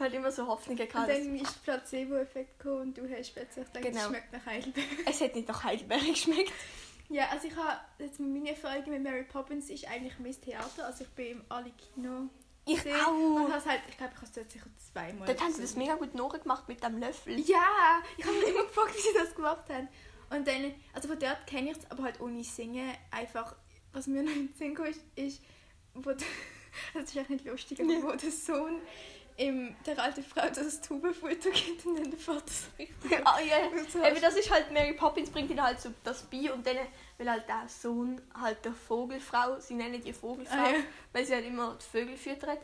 Und 0.00 0.04
halt 0.06 0.14
immer 0.14 0.32
so 0.32 0.46
Hoffnungen 0.46 0.80
Und 0.80 0.88
gehabt. 0.90 1.10
dass- 1.10 1.18
dann 1.18 1.36
ist 1.36 1.62
Placebo-Effekt 1.62 2.58
gekommen 2.58 2.80
und 2.82 2.98
du 2.98 3.02
hast 3.10 3.32
plötzlich 3.34 3.66
gedacht, 3.66 3.84
Genau. 3.84 4.00
es 4.00 4.06
schmeckt 4.06 4.32
nach 4.32 4.46
Heidelbeere. 4.46 4.86
Es 5.06 5.20
hat 5.20 5.34
nicht 5.34 5.46
nach 5.48 5.62
Heidelbeer 5.64 5.98
geschmeckt. 5.98 6.52
Ja, 7.10 7.28
also 7.28 7.48
ich 7.48 7.56
habe 7.56 7.80
jetzt 7.98 8.18
meine 8.20 8.50
Erfahrung 8.50 8.88
mit 8.88 9.02
Mary 9.02 9.24
Poppins 9.24 9.68
ist 9.68 9.86
eigentlich 9.86 10.18
mein 10.20 10.40
Theater. 10.40 10.86
Also 10.86 11.04
ich 11.04 11.10
bin 11.10 11.32
im 11.32 11.44
alle 11.48 11.70
Kino 11.72 12.30
Ich 12.64 12.76
gesehen 12.76 12.96
auch. 13.04 13.12
und 13.12 13.52
habe 13.52 13.64
halt, 13.68 13.80
ich 13.88 13.96
glaube, 13.96 14.12
ich 14.14 14.16
habe 14.16 14.26
es 14.26 14.32
dort 14.32 14.50
sicher 14.52 14.66
zweimal 14.92 15.26
Dort 15.26 15.40
haben 15.42 15.52
sie 15.52 15.62
das 15.62 15.74
mega 15.76 15.96
gut 15.96 16.14
nachgemacht 16.14 16.66
mit 16.68 16.82
dem 16.82 16.98
Löffel. 16.98 17.38
Ja, 17.40 18.00
ich 18.16 18.24
habe 18.24 18.36
mich 18.38 18.48
immer 18.48 18.62
gefragt, 18.64 18.94
wie 18.96 19.00
sie 19.00 19.14
das 19.18 19.34
gemacht 19.34 19.68
haben. 19.68 19.88
Und 20.30 20.46
dann, 20.46 20.72
also 20.94 21.08
von 21.08 21.18
dort 21.18 21.46
kenne 21.48 21.72
ich 21.72 21.78
es, 21.78 21.90
aber 21.90 22.04
halt 22.04 22.20
ohne 22.20 22.42
Singen. 22.44 22.90
Einfach, 23.10 23.56
was 23.92 24.06
mir 24.06 24.22
noch 24.22 24.30
in 24.32 24.46
den 24.46 24.54
Sinn 24.54 24.74
kam, 24.76 24.86
ist, 24.86 25.00
ist 25.16 25.42
wo 25.94 26.12
das 26.12 26.22
ist 26.94 27.16
echt 27.16 27.30
nicht 27.30 27.44
lustig, 27.44 27.80
aber 27.80 27.92
Ja. 27.92 28.02
wo 28.04 28.12
der 28.12 28.30
Sohn 28.30 28.80
im, 29.40 29.74
der 29.86 29.98
alte 29.98 30.22
Frau 30.22 30.46
das 30.54 30.80
Tubenfutter 30.82 31.50
gibt 31.50 31.86
und 31.86 31.96
dann 31.98 32.10
der 32.10 32.18
Vater 32.18 32.44
ah, 33.24 33.38
ja. 33.40 33.56
Eben, 34.08 34.20
das 34.20 34.36
ist 34.36 34.50
halt, 34.50 34.70
Mary 34.70 34.92
Poppins 34.92 35.30
bringt 35.30 35.50
ihnen 35.50 35.62
halt 35.62 35.80
so 35.80 35.90
das 36.04 36.22
bei 36.24 36.52
und 36.52 36.66
dann 36.66 36.76
will 37.16 37.30
halt 37.30 37.48
der 37.48 37.64
Sohn 37.66 38.20
halt 38.38 38.62
der 38.64 38.72
Vogelfrau, 38.74 39.58
sie 39.58 39.74
nennen 39.74 40.02
die 40.02 40.12
Vogelfrau, 40.12 40.56
Ah, 40.56 40.70
ja. 40.72 40.78
weil 41.12 41.24
sie 41.24 41.34
halt 41.34 41.46
immer 41.46 41.76
die 41.80 41.84
Vögel 41.86 42.16
füttert, 42.16 42.58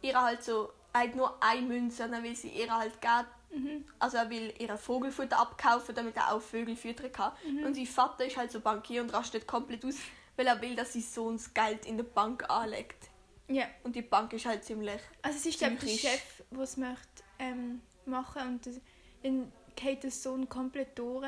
ihr 0.00 0.20
halt 0.20 0.42
so, 0.42 0.72
hat 0.94 1.14
nur 1.14 1.36
eine 1.42 1.60
Münze 1.66 2.04
und 2.04 2.12
dann 2.12 2.22
will 2.22 2.34
sie 2.36 2.48
ihr 2.48 2.74
halt 2.74 3.00
geben, 3.00 3.26
Mhm. 3.54 3.84
also 3.98 4.16
er 4.16 4.30
will 4.30 4.54
ihr 4.58 4.78
Vogelfutter 4.78 5.38
abkaufen, 5.38 5.94
damit 5.94 6.16
er 6.16 6.32
auch 6.32 6.40
Vögel 6.40 6.74
füttern 6.74 7.12
kann. 7.12 7.32
Mhm. 7.46 7.66
Und 7.66 7.74
sein 7.74 7.84
Vater 7.84 8.24
ist 8.24 8.38
halt 8.38 8.50
so 8.50 8.60
Bankier 8.60 9.02
und 9.02 9.12
rastet 9.12 9.46
komplett 9.46 9.84
aus, 9.84 9.96
weil 10.36 10.46
er 10.46 10.58
will, 10.62 10.74
dass 10.74 10.94
sein 10.94 11.02
Sohn 11.02 11.36
das 11.36 11.52
Geld 11.52 11.84
in 11.84 11.98
der 11.98 12.04
Bank 12.04 12.48
anlegt. 12.48 13.10
Ja, 13.48 13.66
Und 13.82 13.94
die 13.96 14.02
Bank 14.02 14.32
ist 14.32 14.46
halt 14.46 14.64
ziemlich... 14.64 15.00
also 15.20 15.36
es 15.36 15.46
ist 15.46 15.60
der. 15.60 15.70
Chef, 15.80 16.42
der 16.50 16.60
es 16.60 16.76
möchte 16.76 17.22
ähm, 17.38 17.82
machen 18.06 18.42
und 18.46 18.66
das, 18.66 18.80
dann 19.22 19.52
geht 19.76 20.02
der 20.04 20.10
Sohn 20.10 20.48
komplett 20.48 20.98
durch. 20.98 21.26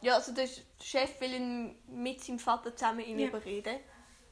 Ja, 0.00 0.14
also 0.14 0.32
der 0.32 0.48
Chef 0.82 1.20
will 1.20 1.34
ihn 1.34 1.76
mit 1.88 2.22
seinem 2.22 2.38
Vater 2.38 2.74
zusammen 2.74 3.00
ihn 3.00 3.18
Ja. 3.18 3.28
überreden. 3.28 3.78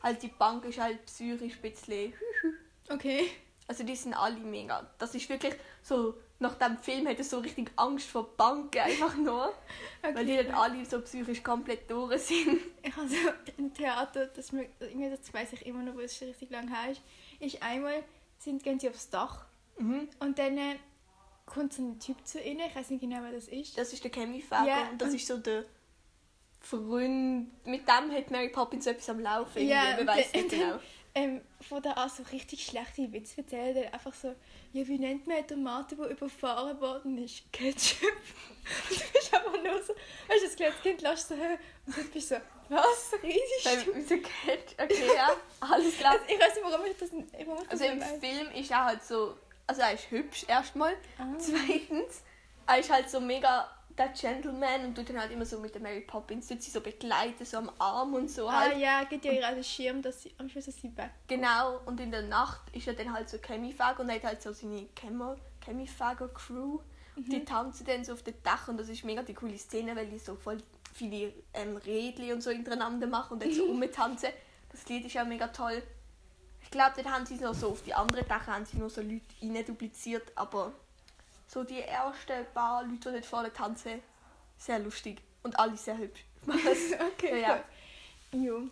Halt 0.03 0.23
die 0.23 0.29
Bank 0.29 0.65
ist 0.65 0.79
halt 0.79 1.05
psychisch 1.07 1.57
ein 1.57 1.61
bisschen... 1.63 2.13
Okay. 2.89 3.29
Also 3.67 3.85
die 3.85 3.97
sind 3.97 4.15
alle 4.15 4.39
mega. 4.39 4.89
Das 4.99 5.15
ist 5.15 5.29
wirklich 5.29 5.55
so... 5.83 6.15
Nach 6.41 6.55
dem 6.55 6.79
Film 6.79 7.09
hat 7.09 7.19
er 7.19 7.25
so 7.25 7.39
richtig 7.41 7.73
Angst 7.77 8.07
vor 8.07 8.29
Banken 8.37 8.79
einfach 8.79 9.17
nur. 9.17 9.53
Weil 10.03 10.25
die 10.25 10.37
dann 10.37 10.53
alle 10.55 10.85
so 10.85 11.01
psychisch 11.01 11.43
komplett 11.43 11.91
durch 11.91 12.23
sind. 12.23 12.61
Ich 12.83 12.97
habe 12.97 13.09
so 13.09 13.17
im 13.57 13.75
Theater, 13.75 14.27
das, 14.27 14.53
irgendwie, 14.53 15.11
das 15.11 15.35
weiß 15.35 15.55
ich 15.55 15.67
immer 15.67 15.83
noch, 15.83 15.95
wo 15.95 16.01
es 16.01 16.21
richtig 16.21 16.51
lange 16.51 16.71
her 16.71 16.93
ist, 16.93 17.03
ist 17.41 17.61
einmal, 17.63 18.05
sind, 18.39 18.63
gehen 18.63 18.79
sie 18.79 18.89
aufs 18.89 19.11
Dach 19.11 19.47
Mhm. 19.79 20.09
und 20.21 20.39
dann 20.39 20.59
äh, 20.59 20.77
kommt 21.47 21.73
so 21.73 21.83
ein 21.83 21.99
Typ 22.01 22.25
zu 22.27 22.41
ihnen, 22.41 22.61
ich 22.69 22.75
weiß 22.75 22.91
nicht 22.91 23.01
genau, 23.01 23.19
wer 23.23 23.33
das 23.33 23.47
ist. 23.49 23.77
Das 23.79 23.93
ist 23.93 24.03
der 24.05 24.11
Chemiefäger 24.11 24.67
Ja, 24.67 24.89
und 24.91 25.01
das 25.01 25.11
und- 25.11 25.15
ist 25.17 25.27
so 25.27 25.39
der 25.39 25.65
Freund. 26.61 27.49
Mit 27.67 27.83
dem 27.89 28.11
hat 28.13 28.31
Mary 28.31 28.49
Poppins 28.49 28.87
etwas 28.87 29.09
am 29.11 29.21
Laufen. 29.21 29.67
Ja, 29.67 29.95
man 29.97 30.07
weiß 30.07 30.33
nicht 30.33 30.49
genau. 30.51 30.79
Ähm, 31.15 31.41
von 31.69 31.83
da 31.83 31.93
an 31.93 32.09
so 32.09 32.23
richtig 32.33 32.65
schlechte 32.65 33.13
Witze 33.13 33.39
erzählt, 33.39 33.77
er 33.77 33.93
einfach 33.93 34.15
so, 34.15 34.35
ja, 34.73 34.87
wie 34.87 34.99
nennt 34.99 35.27
man 35.27 35.39
eine 35.39 35.47
Tomate, 35.47 35.97
die 35.97 36.13
überfahren 36.13 36.81
worden 36.81 37.19
ist? 37.19 37.51
Ketchup. 37.53 38.03
Und 38.91 39.01
du 39.01 39.05
bist 39.13 39.35
einfach 39.35 39.63
nur 39.63 39.83
so, 39.83 39.95
weißt 40.29 40.43
du, 40.43 40.47
das 40.47 40.57
kleine 40.57 40.75
Kind 40.83 41.01
lässt 41.03 41.29
so 41.29 41.35
her 41.35 41.59
und 41.87 41.97
dann 41.97 42.09
bist 42.11 42.31
du 42.31 42.37
so, 42.37 42.41
was, 42.69 43.13
redest 43.23 43.65
Weil 43.65 43.95
unser 43.95 44.19
Cat, 44.19 44.75
okay, 44.79 45.11
ja, 45.17 45.31
alles 45.61 45.97
klar. 45.97 46.13
Also, 46.13 46.25
ich 46.29 46.41
weiß 46.41 46.55
nicht, 46.55 46.65
warum 46.65 46.87
ich 46.87 46.97
das, 46.99 47.11
warum 47.11 47.63
ich 47.63 47.69
das 47.69 47.81
Also 47.81 47.85
im 47.85 47.99
nicht 47.99 48.11
weiss. 48.11 48.21
Film 48.21 48.51
ist 48.53 48.71
er 48.71 48.85
halt 48.85 49.03
so, 49.03 49.39
also 49.67 49.81
er 49.81 49.93
ist 49.95 50.11
hübsch 50.11 50.45
erstmal. 50.47 50.95
Ah. 51.19 51.35
Zweitens, 51.39 52.23
er 52.67 52.79
ist 52.79 52.91
halt 52.91 53.11
so 53.11 53.21
mega 53.21 53.69
der 53.99 54.09
Gentleman 54.09 54.87
und 54.87 54.95
tut 54.95 55.09
dann 55.11 55.21
halt 55.21 55.31
immer 55.33 55.45
so 55.45 55.59
mit 55.59 55.75
der 55.75 55.83
Mary 55.83 56.01
Poppins, 56.01 56.47
tut 56.49 56.63
sie 56.63 56.71
so 56.71 56.81
begleiten, 56.81 57.45
so 57.45 57.59
am 57.59 57.71
Arm 57.79 58.15
und 58.15 58.31
so 58.31 58.49
Ah 58.49 58.61
halt. 58.61 58.79
ja, 58.79 59.05
gibt 59.05 59.25
ja 59.25 59.33
ihr 59.33 59.47
einen 59.47 59.65
Schirm, 59.65 60.03
dass 60.03 60.23
sie 60.23 60.33
am 60.39 60.49
Schluss 60.49 60.67
dass 60.67 60.77
sie 60.81 60.97
weg. 60.97 61.11
Genau, 61.27 61.81
und 61.87 62.01
in 62.01 62.11
der 62.11 62.23
Nacht 62.23 62.61
ist 62.73 62.87
er 62.87 62.95
dann 62.95 63.13
halt 63.13 63.29
so 63.29 63.39
Chemiefäger 63.39 64.01
und 64.01 64.09
er 64.09 64.17
hat 64.17 64.25
halt 64.25 64.43
so 64.43 64.53
seine 64.53 64.87
Chemiefäger-Crew. 65.65 66.79
Und 67.17 67.33
die 67.33 67.45
tanzen 67.45 67.85
dann 67.85 68.05
so 68.05 68.13
auf 68.13 68.23
dem 68.23 68.35
Dach 68.45 68.69
und 68.69 68.79
das 68.79 68.89
ist 68.89 69.03
mega 69.05 69.23
die 69.23 69.35
coole 69.35 69.59
Szene, 69.59 69.97
weil 69.97 70.07
die 70.07 70.19
so 70.19 70.37
voll 70.37 70.59
viele 70.95 71.33
ähm, 71.53 71.77
Rädchen 71.77 72.33
und 72.33 72.43
so 72.43 72.51
hintereinander 72.51 73.09
machen 73.09 73.35
und 73.35 73.43
dann 73.43 73.53
so 73.53 73.65
rumtanzen. 73.67 74.31
Das 74.71 74.89
Lied 74.89 75.05
ist 75.07 75.19
auch 75.19 75.27
mega 75.27 75.49
toll. 75.49 75.83
Ich 76.63 76.71
glaube, 76.71 76.93
dort 76.97 77.11
haben 77.11 77.27
sie 77.27 77.37
noch 77.37 77.55
so 77.55 77.71
auf 77.71 77.83
die 77.83 77.95
anderen 77.95 78.25
Dächer 78.25 78.47
haben 78.47 78.67
sie 78.67 78.77
nur 78.77 78.91
so 78.91 79.01
Leute 79.01 79.23
rein 79.43 79.65
dupliziert, 79.67 80.31
aber 80.37 80.73
so 81.49 81.65
die 81.65 81.81
ersten 81.81 82.47
paar 82.55 82.83
Leute, 82.85 82.95
die 82.97 83.13
dort 83.13 83.27
vorne 83.27 83.53
tanzen, 83.53 84.01
sehr 84.59 84.79
lustig 84.79 85.21
und 85.43 85.59
alle 85.59 85.77
sehr 85.77 85.99
hübsch. 85.99 86.25
okay, 86.47 87.41
Ja, 87.41 87.65
cool. 88.33 88.41
Jo. 88.45 88.63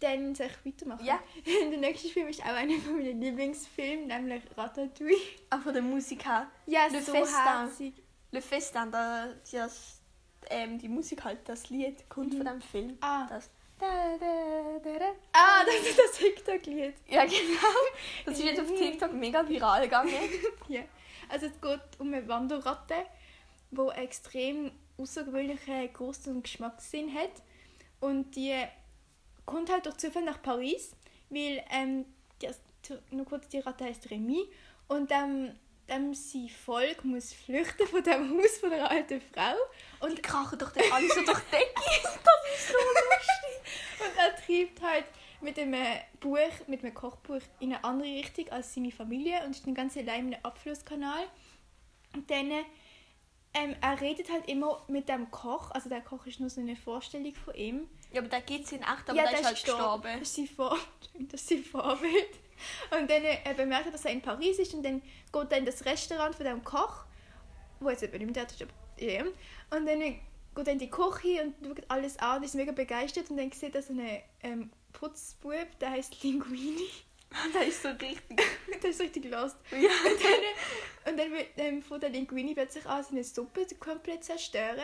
Dann 0.00 0.34
soll 0.34 0.48
ich 0.48 0.74
weitermachen? 0.74 1.06
Ja. 1.06 1.18
Der 1.70 1.78
nächste 1.78 2.08
Film 2.08 2.28
ist 2.28 2.42
auch 2.42 2.48
einer 2.48 2.78
von 2.80 2.96
meinen 2.96 3.18
Lieblingsfilmen, 3.20 4.08
nämlich 4.08 4.42
Ratatouille. 4.56 5.16
Auch 5.48 5.60
von 5.60 5.72
der 5.72 5.82
Musik 5.82 6.26
her. 6.26 6.46
Ja, 6.66 6.86
Le 6.88 7.00
so 7.00 7.12
Festin. 7.12 7.42
herzig. 7.42 7.94
Le 8.30 8.42
Festin, 8.42 8.90
da, 8.90 9.28
das, 9.50 10.00
ähm, 10.50 10.78
die 10.78 10.88
Musik 10.88 11.24
halt, 11.24 11.38
das 11.48 11.70
Lied 11.70 12.08
kommt 12.10 12.34
von 12.34 12.44
dem 12.44 12.60
Film. 12.60 12.98
Ah. 13.00 13.26
Das. 13.26 13.48
Da, 13.78 14.16
da, 14.18 14.98
da. 14.98 15.12
Ah, 15.32 15.62
das 15.64 15.74
ist 15.76 15.98
das 15.98 16.12
TikTok-Lied. 16.18 16.94
Ja, 17.08 17.24
genau. 17.24 17.74
Das 18.24 18.38
ist 18.38 18.44
jetzt 18.44 18.60
auf 18.60 18.68
TikTok 18.74 19.12
mega 19.12 19.46
viral 19.48 19.82
gegangen. 19.82 20.12
Ja. 20.68 20.80
Also 21.28 21.46
es 21.46 21.60
geht 21.60 21.80
um 21.98 22.12
eine 22.12 22.26
Wanderratte, 22.28 22.94
die 23.70 24.00
extrem 24.00 24.72
außergewöhnlichen 24.98 25.90
und 26.26 26.42
Geschmackssinn 26.42 27.14
hat. 27.14 27.42
Und 28.00 28.36
die 28.36 28.54
kommt 29.44 29.70
halt 29.70 29.86
durch 29.86 29.96
Zufall 29.96 30.24
nach 30.24 30.42
Paris, 30.42 30.92
weil 31.30 31.64
ähm, 31.70 32.04
die, 32.42 32.48
nur 33.10 33.24
kurz, 33.24 33.48
die 33.48 33.60
Ratte 33.60 33.84
heißt 33.84 34.10
Remy 34.10 34.48
und 34.88 35.10
ähm, 35.10 35.52
dem 35.88 36.14
sein 36.14 36.48
Volk 36.48 37.04
muss 37.04 37.32
flüchten 37.32 37.86
von 37.86 38.02
dem 38.02 38.36
Haus 38.36 38.58
von 38.58 38.70
der 38.70 38.90
alten 38.90 39.20
Frau 39.20 39.54
Und 40.00 40.18
die 40.18 40.22
krachen 40.22 40.58
doch 40.58 40.72
dann 40.72 40.84
alle 40.92 41.08
so 41.08 41.24
durch 41.24 41.40
die 41.40 41.50
Decke. 41.50 41.74
Das 42.02 42.58
ist 42.58 42.68
so 42.68 42.74
lustig. 42.74 44.00
Und 44.00 44.16
er 44.18 44.36
treibt 44.36 44.82
halt 44.82 45.04
mit 45.40 45.58
einem 45.58 45.74
Buch, 46.20 46.38
mit 46.66 46.82
einem 46.82 46.94
Kochbuch 46.94 47.40
in 47.60 47.72
eine 47.72 47.84
andere 47.84 48.08
Richtung 48.08 48.48
als 48.50 48.74
seine 48.74 48.90
Familie 48.90 49.44
und 49.44 49.52
ist 49.52 49.66
dann 49.66 49.74
ganz 49.74 49.96
allein 49.96 50.28
in 50.28 50.34
einem 50.34 50.44
Abflusskanal. 50.44 51.24
Und 52.14 52.30
dann, 52.30 52.50
ähm, 53.54 53.76
er 53.80 54.00
redet 54.00 54.30
halt 54.30 54.48
immer 54.48 54.84
mit 54.88 55.08
dem 55.08 55.30
Koch, 55.30 55.70
also 55.70 55.88
der 55.88 56.00
Koch 56.00 56.26
ist 56.26 56.40
nur 56.40 56.50
so 56.50 56.60
eine 56.60 56.76
Vorstellung 56.76 57.34
von 57.34 57.54
ihm. 57.54 57.88
Ja, 58.12 58.20
aber 58.20 58.28
da 58.28 58.40
geht's 58.40 58.72
in 58.72 58.80
echt, 58.80 59.08
aber 59.08 59.14
der 59.14 59.32
ist 59.32 59.44
halt 59.44 59.64
gestorben. 59.64 60.20
Das 60.20 60.38
ist 60.38 60.50
Vor 60.52 60.78
das 61.18 61.40
ist 61.40 61.48
sein 61.48 61.64
Vorbild. 61.64 62.40
Und 62.90 63.10
dann 63.10 63.22
äh, 63.24 63.54
bemerkt 63.54 63.86
er, 63.86 63.92
dass 63.92 64.04
er 64.04 64.12
in 64.12 64.22
Paris 64.22 64.58
ist 64.58 64.72
und 64.74 64.82
dann 64.82 65.02
geht 65.32 65.52
er 65.52 65.58
in 65.58 65.66
das 65.66 65.84
Restaurant 65.84 66.34
von 66.34 66.46
dem 66.46 66.64
Koch, 66.64 67.04
wo 67.80 67.90
jetzt 67.90 68.02
eben 68.02 68.16
nicht 68.18 68.34
mehr 68.34 68.46
ist, 68.46 68.62
aber 68.62 68.72
ja. 68.98 69.22
Und 69.22 69.86
dann 69.86 70.00
äh, 70.00 70.18
geht 70.54 70.66
er 70.66 70.72
in 70.72 70.78
die 70.78 70.90
Küche 70.90 71.42
und 71.42 71.54
schaut 71.62 71.84
alles 71.88 72.18
an 72.18 72.38
und 72.38 72.44
ist 72.44 72.54
mega 72.54 72.72
begeistert 72.72 73.30
und 73.30 73.36
dann 73.36 73.52
sieht 73.52 73.74
er 73.74 73.82
so 73.82 73.92
einen 73.92 74.22
ähm, 74.42 74.70
Putzbub, 74.96 75.78
der 75.78 75.90
heißt 75.90 76.22
Linguini. 76.22 76.88
Der 77.52 77.66
ist 77.66 77.82
so 77.82 77.88
richtig. 77.88 78.40
der 78.82 78.90
ist 78.90 79.00
richtig 79.00 79.30
lost. 79.30 79.56
Ja. 79.72 79.88
Und 79.88 80.20
dann, 80.22 81.12
und 81.12 81.18
dann 81.18 81.44
ähm, 81.56 81.82
von 81.82 82.00
der 82.00 82.08
Linguini 82.08 82.54
plötzlich 82.54 82.86
an, 82.86 83.02
seine 83.02 83.24
Suppe 83.24 83.66
komplett 83.78 84.24
zerstören. 84.24 84.80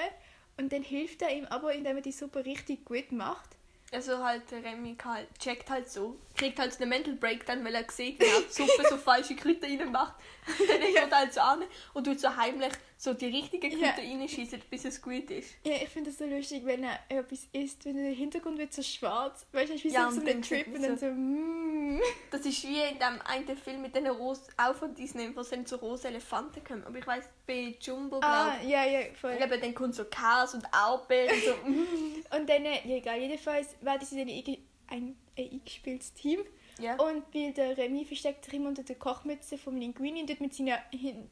Und 0.58 0.72
dann 0.72 0.82
hilft 0.82 1.22
er 1.22 1.34
ihm 1.34 1.46
aber, 1.46 1.72
indem 1.72 1.96
er 1.96 2.02
die 2.02 2.12
Suppe 2.12 2.44
richtig 2.44 2.84
gut 2.84 3.12
macht. 3.12 3.50
Also 3.92 4.22
halt, 4.22 4.50
der 4.50 4.64
Remy 4.64 4.96
halt, 5.04 5.28
checkt 5.38 5.70
halt 5.70 5.90
so, 5.90 6.18
kriegt 6.36 6.58
halt 6.58 6.72
so 6.72 6.80
einen 6.80 6.90
Mental 6.90 7.14
Breakdown, 7.14 7.64
weil 7.64 7.74
er 7.74 7.90
sieht, 7.90 8.20
wie 8.20 8.24
er 8.24 8.40
die 8.40 8.52
Suppe 8.52 8.88
so 8.88 8.96
falsche 8.96 9.36
Kräuter 9.36 9.68
rein 9.68 9.92
macht. 9.92 10.14
Und 10.58 10.68
dann 10.68 10.80
geht 10.80 10.96
er 10.96 11.10
halt 11.10 11.32
so 11.32 11.40
an 11.40 11.62
und 11.94 12.04
tut 12.04 12.18
so 12.18 12.34
heimlich 12.34 12.72
so 13.04 13.12
die 13.14 13.26
richtigen 13.26 13.80
Ja. 13.80 13.90
Kräuter 13.92 14.08
reinschießen, 14.08 14.62
bis 14.70 14.84
es 14.84 15.02
gut 15.02 15.28
ist. 15.28 15.54
Ja, 15.64 15.72
ich 15.74 15.88
finde 15.88 16.10
das 16.10 16.20
so 16.20 16.24
lustig, 16.24 16.64
wenn 16.64 16.84
er 16.84 17.00
etwas 17.08 17.48
isst, 17.52 17.84
wenn 17.84 17.96
der 17.96 18.12
Hintergrund 18.12 18.58
wird 18.58 18.72
so 18.72 18.80
schwarz. 18.80 19.44
Weißt 19.50 19.72
du, 19.72 19.82
wie 19.82 19.88
Ja, 19.88 20.08
so, 20.08 20.20
ein 20.24 20.40
Trip 20.40 20.68
und 20.68 20.80
dann 20.82 20.96
so, 20.96 21.06
mm. 21.06 22.00
Das 22.30 22.46
ist 22.46 22.62
wie 22.62 22.80
in 22.80 23.00
dem 23.00 23.20
einen 23.24 23.56
Film 23.56 23.82
mit 23.82 23.96
den 23.96 24.06
Ros 24.06 24.42
auch 24.56 24.76
von 24.76 24.94
Disney, 24.94 25.34
wo 25.34 25.42
dann 25.42 25.66
so 25.66 25.76
rosa 25.76 26.08
Elefanten 26.10 26.62
kommen. 26.62 26.84
Aber 26.84 26.96
ich 26.96 27.04
weiß 27.06 27.24
bei 27.44 27.74
Jumbo, 27.80 28.20
glaube 28.20 28.24
Ah, 28.24 28.62
ja, 28.62 28.84
ja, 28.84 29.00
voll. 29.20 29.32
ich. 29.32 29.38
glaube, 29.38 29.58
dann 29.58 29.74
kommt 29.74 29.96
so 29.96 30.04
Chaos 30.04 30.54
und 30.54 30.64
Aubel 30.72 31.26
und 31.28 31.42
so. 31.42 31.70
mm. 31.70 31.86
Und 32.38 32.48
dann, 32.48 32.64
äh, 32.64 32.86
ja 32.86 32.96
egal, 32.98 33.18
jedenfalls 33.20 33.70
sie 34.04 34.16
dann 34.16 34.28
einge- 34.28 34.58
ein, 34.86 35.16
ein 35.36 35.50
eingespieltes 35.50 36.14
Team. 36.14 36.38
Ja. 36.78 36.96
Und 36.96 37.22
weil 37.34 37.52
der 37.52 37.76
Remy 37.76 38.04
versteckt 38.04 38.44
sich 38.44 38.54
immer 38.54 38.68
unter 38.68 38.82
der 38.82 38.96
Kochmütze 38.96 39.58
vom 39.58 39.76
Linguini 39.76 40.22
und 40.22 40.26
tut 40.28 40.40
mit 40.40 40.54
seinen, 40.54 40.78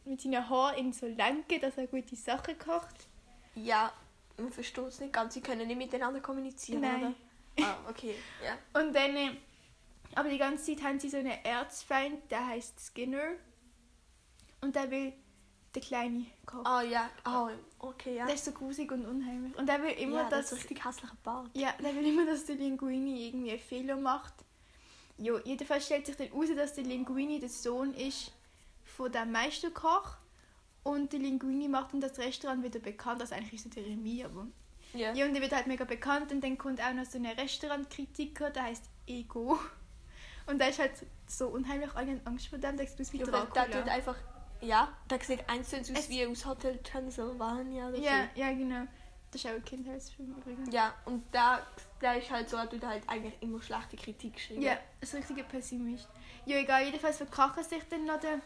mit 0.04 0.20
seinen 0.20 0.48
Haaren 0.48 0.78
in 0.78 0.92
so 0.92 1.06
lenken, 1.06 1.60
dass 1.60 1.76
er 1.78 1.86
gute 1.86 2.16
Sachen 2.16 2.58
kocht. 2.58 3.08
ja, 3.54 3.92
man 4.36 4.50
versteht 4.50 4.84
es 4.86 5.00
nicht 5.00 5.12
ganz. 5.12 5.34
Sie 5.34 5.42
können 5.42 5.66
nicht 5.66 5.76
miteinander 5.76 6.20
kommunizieren, 6.20 6.80
Nein. 6.80 7.14
oder? 7.58 7.66
Ah, 7.66 7.76
okay, 7.90 8.14
ja. 8.42 8.80
Und 8.80 8.94
dann, 8.94 9.14
äh, 9.16 9.30
aber 10.14 10.30
die 10.30 10.38
ganze 10.38 10.64
Zeit 10.74 10.82
haben 10.84 10.98
sie 10.98 11.10
so 11.10 11.18
einen 11.18 11.44
Erzfeind, 11.44 12.30
der 12.30 12.46
heißt 12.46 12.80
Skinner. 12.80 13.32
Und 14.62 14.74
der 14.76 14.90
will 14.90 15.12
den 15.74 15.82
kleinen 15.82 16.26
kochen. 16.46 16.66
Ah, 16.66 16.82
ja. 16.82 17.10
Ah, 17.24 17.50
okay, 17.78 18.16
ja. 18.16 18.26
Der 18.26 18.34
ist 18.34 18.44
so 18.46 18.52
grusig 18.52 18.90
und 18.92 19.04
unheimlich. 19.06 19.56
Und 19.58 19.66
der 19.68 19.82
will 19.82 19.90
immer, 19.92 20.22
ja, 20.22 20.28
das 20.30 20.50
dass, 20.50 20.52
ist 20.52 20.58
richtig 20.70 20.84
hässlicher 20.84 21.16
Bart. 21.22 21.50
ja, 21.54 21.72
der 21.82 21.94
will 21.94 22.06
immer, 22.06 22.24
dass 22.26 22.44
der 22.46 22.56
Linguini 22.56 23.26
irgendwie 23.28 23.50
einen 23.50 23.60
Fehler 23.60 23.96
macht. 23.96 24.32
Jo, 25.20 25.38
jedenfalls 25.44 25.84
stellt 25.86 26.06
sich 26.06 26.16
dann 26.16 26.28
heraus, 26.28 26.48
dass 26.56 26.74
der 26.74 26.84
Linguini 26.84 27.38
der 27.38 27.48
Sohn 27.50 27.92
ist 27.94 28.32
von 28.84 29.12
dem 29.12 29.32
Meisterkoch. 29.32 30.16
Und 30.82 31.12
der 31.12 31.20
Linguini 31.20 31.68
macht 31.68 31.92
dann 31.92 32.00
das 32.00 32.18
Restaurant 32.18 32.62
wieder 32.64 32.80
bekannt. 32.80 33.20
Also 33.20 33.34
eigentlich 33.34 33.52
ist 33.54 33.66
es 33.66 33.72
der 33.74 33.84
Remy, 33.84 34.24
aber 34.24 34.46
Ja. 34.94 35.12
Ja, 35.12 35.26
und 35.26 35.34
der 35.34 35.42
wird 35.42 35.52
halt 35.52 35.66
mega 35.66 35.84
bekannt 35.84 36.32
und 36.32 36.42
dann 36.42 36.56
kommt 36.56 36.80
auch 36.82 36.92
noch 36.94 37.04
so 37.04 37.18
ein 37.18 37.26
Restaurantkritiker, 37.26 38.50
der 38.50 38.64
heißt 38.64 38.84
Ego. 39.06 39.58
Und 40.46 40.58
der 40.58 40.70
ist 40.70 40.78
halt 40.78 40.92
so 41.28 41.48
unheimlich, 41.48 41.94
alle 41.94 42.10
haben 42.12 42.20
Angst 42.24 42.48
vor 42.48 42.58
dem, 42.58 42.76
der 42.76 42.86
sieht 42.86 43.00
aus 43.00 43.12
wie 43.12 43.18
Ja, 43.18 43.26
weil 43.26 43.32
der 43.32 43.44
tut 43.46 43.56
Dracula. 43.74 43.92
einfach. 43.92 44.16
Ja, 44.62 44.88
der 45.08 45.20
sieht 45.20 45.48
eins 45.48 45.68
zu 45.70 45.76
eins 45.76 45.90
aus 45.90 45.98
Es- 45.98 46.08
wie 46.08 46.26
aus 46.26 46.44
Hotel 46.46 46.78
Transylvania 46.82 47.88
oder 47.88 47.98
Ja, 47.98 48.28
ja, 48.34 48.50
genau. 48.52 48.86
Das 49.30 49.44
ist 49.44 49.50
auch 49.50 49.54
ein 49.54 49.64
Kindheitsfilm 49.64 50.34
übrigens. 50.38 50.74
Ja, 50.74 50.94
und 51.04 51.22
der, 51.32 51.64
der 52.00 52.18
ist 52.18 52.30
halt 52.30 52.48
so, 52.48 52.56
er 52.56 52.68
tut 52.68 52.84
halt 52.84 53.08
eigentlich 53.08 53.34
immer 53.40 53.62
schlechte 53.62 53.96
Kritik 53.96 54.34
geschrieben. 54.34 54.62
Ja, 54.62 54.78
ist 55.00 55.14
ein 55.14 55.18
richtiger 55.18 55.44
Pessimist. 55.44 56.08
Ja, 56.46 56.56
egal, 56.56 56.84
jedenfalls 56.84 57.18
verkrachen 57.18 57.62
sich 57.62 57.82
dann 57.88 58.06
noch 58.06 58.18
der 58.18 58.40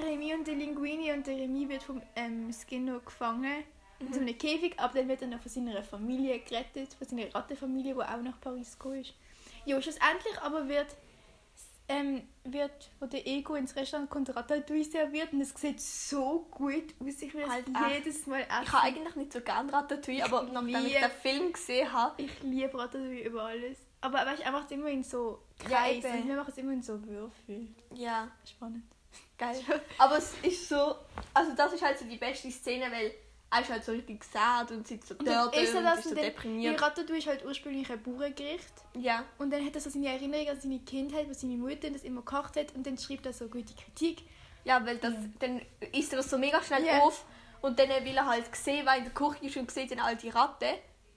Remy 0.00 0.34
und 0.34 0.46
der 0.46 0.54
Linguini 0.54 1.12
und 1.12 1.26
der 1.26 1.36
Remy 1.36 1.68
wird 1.68 1.82
vom 1.82 2.00
ähm, 2.14 2.52
Skinner 2.52 3.00
gefangen 3.00 3.64
in 3.98 4.12
so 4.12 4.20
einem 4.20 4.36
Käfig, 4.36 4.74
aber 4.78 4.94
dann 4.98 5.08
wird 5.08 5.22
er 5.22 5.28
noch 5.28 5.40
von 5.40 5.50
seiner 5.50 5.82
Familie 5.82 6.38
gerettet, 6.40 6.94
von 6.94 7.06
seiner 7.06 7.34
Rattenfamilie, 7.34 7.94
die 7.94 8.00
auch 8.00 8.22
nach 8.22 8.40
Paris 8.40 8.78
gekommen 8.78 9.00
ist. 9.00 9.14
Ja, 9.66 9.80
schlussendlich 9.80 10.40
aber 10.40 10.68
wird, 10.68 10.96
ähm, 11.90 12.22
wird 12.44 12.90
wo 13.00 13.06
der 13.06 13.26
Ego 13.26 13.54
ins 13.56 13.74
Restaurant 13.76 14.08
kommt, 14.08 14.34
Ratatouille 14.34 14.84
serviert 14.84 15.32
und 15.32 15.40
es 15.42 15.50
sieht 15.54 15.80
so 15.80 16.46
gut 16.50 16.94
aus. 17.00 17.20
Ich 17.20 17.34
will 17.34 17.46
Halt 17.48 17.66
jedes 17.90 18.26
Mal 18.26 18.40
essen. 18.42 18.62
Ich 18.64 18.72
habe 18.72 18.82
eigentlich 18.84 19.16
nicht 19.16 19.32
so 19.32 19.40
gern 19.40 19.68
Ratatouille, 19.68 20.24
aber 20.24 20.44
Ich 20.46 20.52
nachdem 20.52 20.86
ich 20.86 20.92
den 20.98 21.10
Film 21.10 21.52
gesehen 21.52 21.92
habe, 21.92 22.22
Ich 22.22 22.42
liebe 22.42 22.78
Ratatouille 22.78 23.24
über 23.26 23.42
alles. 23.44 23.76
Aber 24.00 24.18
weißt, 24.18 24.42
er 24.42 24.52
macht 24.52 24.66
es 24.66 24.70
immer 24.72 24.88
in 24.88 25.02
so 25.02 25.42
Ja, 25.68 25.78
Kreis 25.82 26.04
eben. 26.04 26.22
und 26.22 26.28
wir 26.28 26.36
machen 26.36 26.50
es 26.50 26.58
immer 26.58 26.72
in 26.72 26.82
so 26.82 27.02
Würfel. 27.06 27.68
ja, 27.94 28.28
Spannend. 28.48 28.84
geil. 29.36 29.60
Aber 29.98 30.16
es 30.16 30.32
ist 30.42 30.68
so, 30.68 30.94
also 31.34 31.52
das 31.54 31.72
ist 31.74 31.82
halt 31.84 31.98
so 31.98 32.06
die 32.06 32.16
beste 32.16 32.50
Szene, 32.50 32.90
weil 32.90 33.12
er 33.52 33.60
ist 33.62 33.70
halt 33.70 33.84
so 33.84 33.92
richtig 33.92 34.22
sad 34.24 34.70
und 34.70 34.86
sitzt 34.86 35.08
so 35.08 35.14
Und 35.16 35.26
dort 35.26 35.56
ist 35.56 35.74
und 35.74 35.82
das 35.84 35.98
ist 35.98 36.04
so 36.04 36.10
und 36.10 36.16
dann, 36.16 36.24
deprimiert. 36.24 36.80
Ratatouille 36.80 37.18
ist 37.18 37.26
halt 37.26 37.44
ursprünglich 37.44 37.90
ein 37.90 38.02
Bauerngericht. 38.02 38.72
Ja, 38.96 39.24
Und 39.38 39.50
dann 39.52 39.64
hat 39.66 39.74
er 39.74 39.80
so 39.80 39.90
seine 39.90 40.08
Erinnerung 40.08 40.48
an 40.50 40.60
seine 40.60 40.78
Kindheit, 40.80 41.28
wo 41.28 41.32
seine 41.32 41.56
Mutter 41.56 41.90
das 41.90 42.02
immer 42.02 42.20
gekocht 42.22 42.56
hat. 42.56 42.74
Und 42.74 42.86
dann 42.86 42.96
schreibt 42.96 43.26
er 43.26 43.32
so 43.32 43.48
gute 43.48 43.74
Kritik. 43.74 44.22
ja, 44.64 44.84
weil 44.84 44.98
das, 44.98 45.14
Ja. 45.14 45.20
dann 45.40 45.62
isst 45.92 46.12
er 46.12 46.18
das 46.18 46.28
so 46.30 46.36
mega 46.38 46.62
schnell 46.62 46.84
Ja. 46.84 46.98
auf 47.00 47.24
und 47.62 47.78
dann 47.78 47.88
will 47.88 48.14
er 48.16 48.26
halt 48.26 48.54
sehen, 48.54 48.84
weil 48.86 48.98
in 48.98 49.04
der 49.04 49.14
Küche 49.14 49.46
ist 49.46 49.56
und 49.56 49.70
sieht 49.70 49.90
dann 49.90 50.00
all 50.00 50.16
die 50.16 50.28
Ratten. 50.28 50.74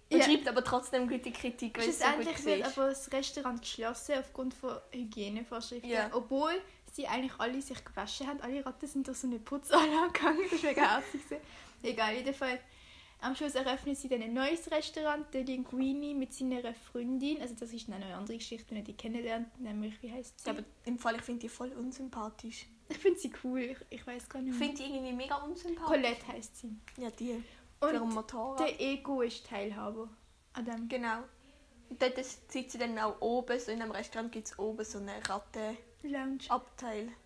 Und 0.09 0.17
Ja. 0.19 0.23
schreibt 0.25 0.47
aber 0.47 0.63
trotzdem 0.63 1.09
gute 1.09 1.31
Kritik, 1.31 1.77
weil 1.77 1.89
es 1.89 1.99
so 1.99 2.05
wird 2.05 2.65
aber 2.77 2.89
das 2.89 3.11
Restaurant 3.11 3.61
geschlossen 3.61 4.15
aufgrund 4.19 4.53
von 4.53 4.77
Hygienevorschriften. 4.91 5.89
Ja. 5.89 6.09
Obwohl 6.13 6.53
sie 6.93 7.07
eigentlich 7.07 7.33
alle 7.39 7.61
sich 7.61 7.83
gewaschen 7.83 8.27
haben. 8.27 8.39
Alle 8.41 8.65
Ratten 8.65 8.87
sind 8.87 9.07
durch 9.07 9.17
so 9.17 9.27
eine 9.27 9.39
Putzanlage 9.39 10.11
gegangen. 10.13 10.39
Das 10.51 10.63
war 10.63 10.69
mega 10.69 10.81
herzig. 10.95 11.21
Egal, 11.83 12.15
jedenfalls. 12.15 12.59
Am 13.19 13.35
Schluss 13.35 13.55
eröffnen 13.55 13.95
sie 13.95 14.09
dann 14.09 14.21
ein 14.21 14.33
neues 14.33 14.69
Restaurant, 14.69 15.33
der 15.33 15.43
Linguini 15.45 16.13
mit 16.13 16.33
seiner 16.33 16.73
Freundin. 16.73 17.41
Also 17.41 17.55
das 17.57 17.71
ist 17.71 17.89
eine 17.89 18.13
andere 18.15 18.37
Geschichte, 18.37 18.75
wenn 18.75 18.83
die 18.83 18.97
kennenlernt, 18.97 19.59
nämlich 19.61 20.01
wie 20.01 20.11
heißt 20.11 20.39
sie? 20.41 20.45
Ja, 20.47 20.53
aber 20.53 20.63
im 20.85 20.99
Fall, 20.99 21.15
ich 21.15 21.21
finde 21.21 21.39
die 21.41 21.49
voll 21.49 21.71
unsympathisch. 21.71 22.67
ich 22.89 22.97
finde 22.97 23.19
sie 23.19 23.31
cool. 23.43 23.59
Ich, 23.61 23.77
ich 23.89 24.05
weiß 24.07 24.27
gar 24.27 24.41
nicht. 24.41 24.51
Ich 24.53 24.57
finde 24.59 24.75
die 24.75 24.93
irgendwie 24.93 25.13
mega 25.13 25.35
unsympathisch. 25.37 25.87
Colette 25.87 26.27
heißt 26.27 26.57
sie. 26.57 26.75
Ja, 26.97 27.09
die. 27.11 27.41
Und 27.79 28.59
der 28.59 28.81
Ego 28.81 29.21
ist 29.21 29.45
Teilhaber 29.45 30.09
an 30.53 30.65
dem. 30.65 30.89
Genau. 30.89 31.19
Und 31.89 32.01
dort 32.01 32.17
sitzen 32.25 32.69
sie 32.69 32.77
dann 32.77 32.97
auch 32.99 33.21
oben, 33.21 33.59
so 33.59 33.71
in 33.71 33.81
einem 33.81 33.91
Restaurant 33.91 34.31
gibt 34.31 34.47
es 34.47 34.57
oben 34.59 34.83
so 34.83 34.97
einen 34.97 35.09
Rattenabteil, 35.09 35.77
Lounge. 36.03 36.39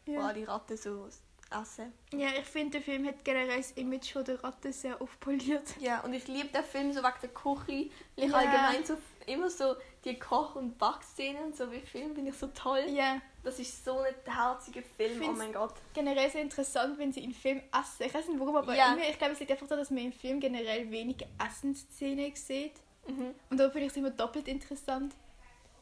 wo 0.06 0.12
Ja. 0.12 0.28
alle 0.28 0.48
Ratten 0.48 0.78
so 0.78 1.08
essen. 1.52 1.94
Ja, 2.14 2.30
ich 2.40 2.46
finde, 2.46 2.72
der 2.74 2.82
Film 2.82 3.06
hat 3.08 3.24
generell 3.24 3.58
das 3.58 3.72
Image 3.72 4.12
von 4.14 4.24
der 4.26 4.44
Ratte 4.44 4.72
sehr 4.74 5.02
aufpoliert. 5.02 5.64
Ja, 5.80 6.02
und 6.02 6.14
ich 6.14 6.28
liebe 6.28 6.48
den 6.50 6.64
Film 6.64 6.92
so 6.94 7.02
wegen 7.02 7.14
der 7.22 7.30
Küche, 7.30 7.90
ich 8.16 8.26
Ja. 8.26 8.34
allgemein 8.34 8.86
so 8.86 8.98
immer 9.26 9.50
so 9.50 9.76
die 10.06 10.18
Koch- 10.18 10.56
und 10.56 10.78
Backszenen, 10.78 11.54
so 11.54 11.70
wie 11.72 11.80
Film, 11.82 12.16
finde 12.16 12.32
ich 12.32 12.38
so 12.38 12.48
toll. 12.48 12.84
Ja, 12.90 13.22
Das 13.44 13.60
ist 13.60 13.84
so 13.86 14.00
ein 14.00 14.14
herziger 14.26 14.82
Film, 14.82 15.22
oh 15.30 15.32
mein 15.34 15.54
Gott. 15.54 15.74
generell 15.94 16.30
sehr 16.30 16.42
interessant, 16.42 16.98
wenn 16.98 17.12
sie 17.14 17.24
im 17.24 17.34
Film 17.34 17.62
essen. 17.72 18.04
Ich 18.06 18.14
weiß 18.14 18.28
nicht 18.28 18.40
warum, 18.40 18.56
aber 18.58 18.76
Ja. 18.76 18.90
irgendwie, 18.92 19.10
ich 19.10 19.18
glaube, 19.18 19.34
es 19.34 19.40
liegt 19.40 19.52
einfach 19.52 19.68
daran, 19.68 19.82
dass 19.82 19.90
man 19.90 20.04
im 20.04 20.12
Film 20.14 20.40
generell 20.42 20.90
wenig 20.92 21.18
Essensszenen 21.46 22.36
sieht. 22.36 22.74
Mhm. 23.08 23.34
Und 23.50 23.58
da 23.58 23.70
finde 23.70 23.86
ich 23.88 23.92
es 23.92 23.98
immer 23.98 24.10
doppelt 24.12 24.48
interessant. 24.48 25.14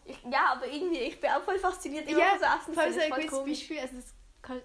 Ich, 0.06 0.18
ja, 0.32 0.54
aber 0.54 0.68
irgendwie, 0.68 1.00
ich 1.00 1.20
bin 1.20 1.32
auch 1.32 1.42
voll 1.42 1.58
fasziniert 1.58 2.08
immer 2.08 2.20
Ja, 2.20 2.26
von 2.32 2.40
so 2.40 2.46
Essen. 2.46 2.74
Vor 2.76 2.84
allem 2.84 2.96
Das 2.96 3.08
so 3.08 3.14
ein 3.14 3.22
gutes. 3.22 3.46
Beispiel, 3.60 3.80
also 3.80 3.96
das, 3.96 4.14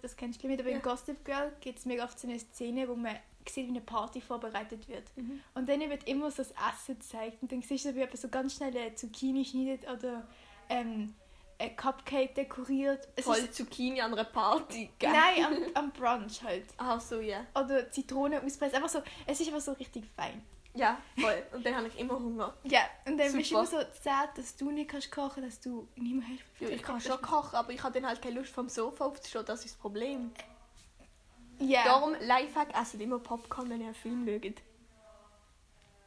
das 0.02 0.16
kennst 0.16 0.42
du 0.42 0.48
nicht, 0.48 0.60
aber 0.60 0.70
Ja. 0.70 0.76
in 0.76 0.82
Gossip 0.82 1.24
Girl 1.24 1.52
gibt 1.60 1.78
es 1.78 1.86
mega 1.86 2.04
oft 2.04 2.18
so 2.18 2.28
eine 2.28 2.38
Szene, 2.38 2.88
wo 2.88 2.94
man 2.96 3.16
sieht, 3.48 3.66
wie 3.66 3.70
eine 3.70 3.80
Party 3.80 4.20
vorbereitet 4.20 4.86
wird. 4.88 5.04
Mhm. 5.16 5.40
Und 5.54 5.68
dann 5.68 5.80
wird 5.88 6.06
immer 6.06 6.30
so 6.30 6.38
das 6.42 6.50
Essen 6.52 6.98
gezeigt. 6.98 7.42
Und 7.42 7.50
dann 7.52 7.62
siehst 7.62 7.84
du, 7.84 7.94
wie 7.94 7.98
jemand 8.00 8.18
so 8.18 8.28
ganz 8.28 8.54
schnell 8.56 8.76
eine 8.76 8.94
Zucchini 8.94 9.44
schneidet 9.44 9.88
oder 9.90 10.26
ähm, 10.68 11.14
ein 11.58 11.76
Cupcake 11.76 12.34
dekoriert. 12.34 13.08
Es 13.16 13.24
Voll 13.24 13.50
Zucchini 13.50 14.00
an 14.00 14.12
einer 14.12 14.24
Party. 14.24 14.90
gell? 14.98 15.10
nein, 15.10 15.44
am, 15.44 15.56
am 15.74 15.92
Brunch 15.92 16.42
halt. 16.42 16.64
Ach 16.76 17.00
so, 17.00 17.20
ja. 17.20 17.46
Oder 17.54 17.90
Zitrone 17.90 18.42
auspressen. 18.42 18.76
Einfach 18.76 18.88
so, 18.88 19.02
es 19.26 19.40
ist 19.40 19.46
einfach 19.48 19.60
so 19.60 19.72
richtig 19.72 20.04
fein. 20.14 20.42
Ja, 20.74 20.98
voll. 21.20 21.42
Und 21.52 21.66
dann 21.66 21.74
habe 21.76 21.88
ich 21.88 21.98
immer 21.98 22.14
Hunger. 22.14 22.54
Ja, 22.62 22.83
und 23.06 23.18
dann 23.18 23.33
bist 23.33 23.50
du 23.50 23.54
immer 23.56 23.66
so 23.66 23.78
sad, 24.02 24.38
dass 24.38 24.56
du 24.56 24.70
nicht 24.70 24.88
kannst 24.90 25.11
kochen, 25.11 25.42
dass 25.42 25.61
du 25.61 25.88
niemand 25.96 26.28
hilft. 26.28 26.44
Ja, 26.61 26.68
ich 26.68 26.83
kann 26.83 27.00
schon 27.00 27.20
kochen, 27.20 27.56
aber 27.56 27.72
ich 27.72 27.83
habe 27.83 27.94
dann 28.00 28.09
halt 28.09 28.22
keine 28.22 28.37
Lust 28.38 28.52
vom 28.52 28.68
Sofa 28.68 29.04
aufzustehen, 29.06 29.44
das 29.46 29.64
ist 29.64 29.74
das 29.74 29.80
Problem. 29.80 30.30
Ja. 31.59 31.85
Darum, 31.85 32.14
Lifehack, 32.20 32.74
esset 32.80 33.00
immer 33.00 33.18
Popcorn, 33.18 33.68
wenn 33.68 33.80
ihr 33.80 33.87
einen 33.87 33.94
Film 33.94 34.24
mögt. 34.24 34.62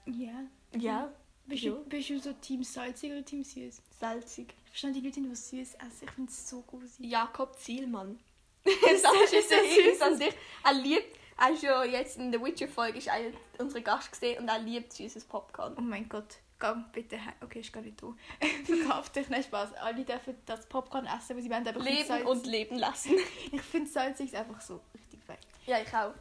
Ja. 0.05 0.31
Ja, 0.75 1.11
Bist, 1.45 1.65
du, 1.65 1.83
bist 1.85 2.09
du 2.09 2.19
so 2.19 2.33
Team 2.33 2.63
salzig 2.63 3.11
oder 3.11 3.23
Team 3.23 3.43
süß? 3.43 3.81
salzig. 3.99 4.53
Ich 4.65 4.69
verstehe 4.69 4.91
die 4.91 5.01
Leute, 5.01 5.21
die 5.21 5.35
süß 5.35 5.75
essen. 5.75 6.03
Ich 6.05 6.11
finde 6.11 6.31
es 6.31 6.49
so 6.49 6.61
gruselig. 6.61 7.11
Jakob 7.11 7.55
Zielmann. 7.59 8.19
das 8.63 8.73
das 9.03 9.13
ist 9.25 9.33
ist 9.33 9.49
so 9.49 9.55
süß. 9.91 10.01
an 10.01 10.19
dich. 10.19 10.33
Er 10.63 10.73
liebt, 10.73 11.17
ja 11.61 11.83
jetzt 11.83 12.17
in 12.17 12.31
der 12.31 12.41
Witcher-Folge, 12.41 12.97
ist 12.97 13.09
einer 13.09 13.31
unserer 13.57 13.81
Gast 13.81 14.11
gesehen 14.11 14.41
und 14.41 14.47
er 14.47 14.59
liebt 14.59 14.93
süßes 14.93 15.25
Popcorn. 15.25 15.75
Oh 15.77 15.81
mein 15.81 16.07
Gott. 16.07 16.37
Geh 16.59 16.67
bitte 16.93 17.23
heim. 17.23 17.33
Okay, 17.41 17.59
ist 17.59 17.73
gar 17.73 17.81
nicht 17.81 18.01
da. 18.01 18.13
Verkauf 18.63 19.09
dich. 19.09 19.27
Nein, 19.29 19.43
Spaß. 19.43 19.73
Alle 19.73 20.05
dürfen 20.05 20.35
das 20.45 20.65
Popcorn 20.67 21.05
essen, 21.05 21.35
weil 21.35 21.43
sie 21.43 21.49
wollen, 21.49 21.67
aber 21.67 21.79
Leben 21.81 22.25
und 22.25 22.45
leben 22.45 22.77
lassen. 22.77 23.15
ich 23.51 23.61
finde 23.61 23.89
salzig 23.89 24.27
ist 24.27 24.35
einfach 24.35 24.61
so 24.61 24.79
richtig 24.93 25.21
fein. 25.25 25.37
ja, 25.65 25.79
ich 25.81 25.93
auch. 25.93 26.13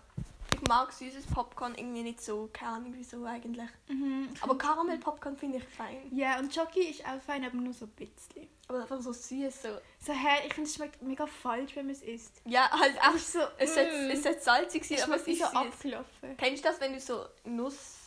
Ich 0.62 0.68
mag 0.68 0.92
süßes 0.92 1.26
Popcorn 1.26 1.74
irgendwie 1.74 2.04
nicht 2.04 2.22
so, 2.22 2.48
keine 2.52 2.72
Ahnung 2.72 2.94
wieso 2.96 3.24
eigentlich. 3.24 3.68
Mhm. 3.88 4.28
Aber 4.42 4.56
Karamell-Popcorn 4.56 5.36
finde 5.36 5.58
ich 5.58 5.64
fein. 5.64 5.96
Ja, 6.12 6.38
und 6.38 6.54
Jockey 6.54 6.82
ist 6.82 7.04
auch 7.04 7.20
fein, 7.20 7.44
aber 7.44 7.56
nur 7.56 7.72
so 7.72 7.86
ein 7.86 7.90
bisschen. 7.90 8.46
Aber 8.68 8.82
einfach 8.82 9.00
so 9.00 9.12
süß, 9.12 9.62
so. 9.62 9.68
So, 9.98 10.12
hä, 10.12 10.46
ich 10.46 10.54
finde, 10.54 10.70
es 10.70 10.76
schmeckt 10.76 11.02
mega 11.02 11.26
falsch, 11.26 11.74
wenn 11.74 11.86
man 11.86 11.96
es 11.96 12.02
isst. 12.02 12.40
Ja, 12.44 12.70
halt 12.70 12.94
ist 13.16 13.32
so, 13.32 13.40
Es 13.58 13.74
sollte, 13.74 13.90
mm. 13.90 14.10
es 14.10 14.22
sollte 14.22 14.40
salzig 14.40 14.84
sein, 14.84 15.02
aber 15.02 15.16
es 15.16 15.26
ist 15.26 15.40
so 15.40 15.46
süß. 15.46 15.54
abgelaufen. 15.56 16.36
Kennst 16.36 16.64
du 16.64 16.68
das, 16.68 16.80
wenn 16.80 16.92
du 16.92 17.00
so 17.00 17.24
Nuss 17.44 17.98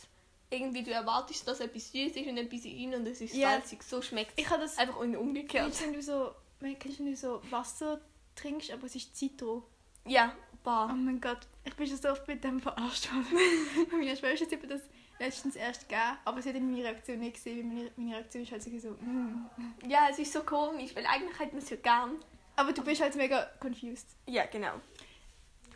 irgendwie 0.48 0.82
du 0.82 0.92
erwartest, 0.92 1.46
dass 1.46 1.60
etwas 1.60 1.92
süß 1.92 2.16
ist 2.16 2.26
und 2.26 2.36
dann 2.36 2.48
bist 2.48 2.64
du 2.64 2.68
rein 2.70 2.94
und 2.94 3.06
es 3.06 3.20
ist 3.20 3.34
Ja. 3.34 3.50
salzig? 3.50 3.82
So 3.82 4.00
schmeckt 4.00 4.32
es. 4.34 4.44
Ich 4.44 4.48
habe 4.48 4.62
das... 4.62 4.78
Einfach 4.78 4.96
umgekehrt. 4.96 5.66
Kennst 5.66 5.80
du, 5.82 5.84
wenn 5.84 5.92
du 5.92 6.02
so, 6.02 6.30
kennst 6.60 7.00
du, 7.00 7.04
wenn 7.04 7.10
du 7.10 7.16
so 7.16 7.42
Wasser 7.50 8.00
trinkst, 8.34 8.70
aber 8.70 8.86
es 8.86 8.94
ist 8.96 9.14
Zitro? 9.14 9.64
Ja, 10.06 10.32
Oh 10.66 10.70
bar. 10.70 10.88
mein 10.94 11.20
Gott, 11.20 11.38
ich 11.64 11.74
bin 11.76 11.86
schon 11.86 11.96
so 11.96 12.08
oft 12.10 12.26
mit 12.26 12.42
dem 12.42 12.60
verarscht 12.60 13.08
worden. 13.12 13.88
meine 13.92 14.16
Schwester 14.16 14.46
hat 14.46 14.62
mir 14.62 14.68
das 14.68 14.82
letztens 15.20 15.54
erst 15.54 15.88
gegeben, 15.88 16.18
aber 16.24 16.42
sie 16.42 16.48
hat 16.48 16.56
meine 16.60 16.82
Reaktion 16.82 17.20
nicht 17.20 17.34
gesehen, 17.34 17.58
weil 17.70 17.76
meine, 17.76 17.90
meine 17.96 18.16
Reaktion 18.16 18.42
ist 18.42 18.50
halt 18.50 18.62
so, 18.64 18.90
mm. 18.90 19.48
Ja, 19.88 20.08
es 20.10 20.18
ist 20.18 20.32
so 20.32 20.42
komisch, 20.42 20.94
weil 20.96 21.06
eigentlich 21.06 21.38
hat 21.38 21.52
man 21.52 21.62
es 21.62 21.70
ja 21.70 21.76
gern. 21.76 22.16
Aber 22.56 22.72
du 22.72 22.82
bist 22.82 23.00
halt 23.00 23.14
mega 23.14 23.48
confused. 23.60 24.08
Ja, 24.26 24.44
genau. 24.46 24.72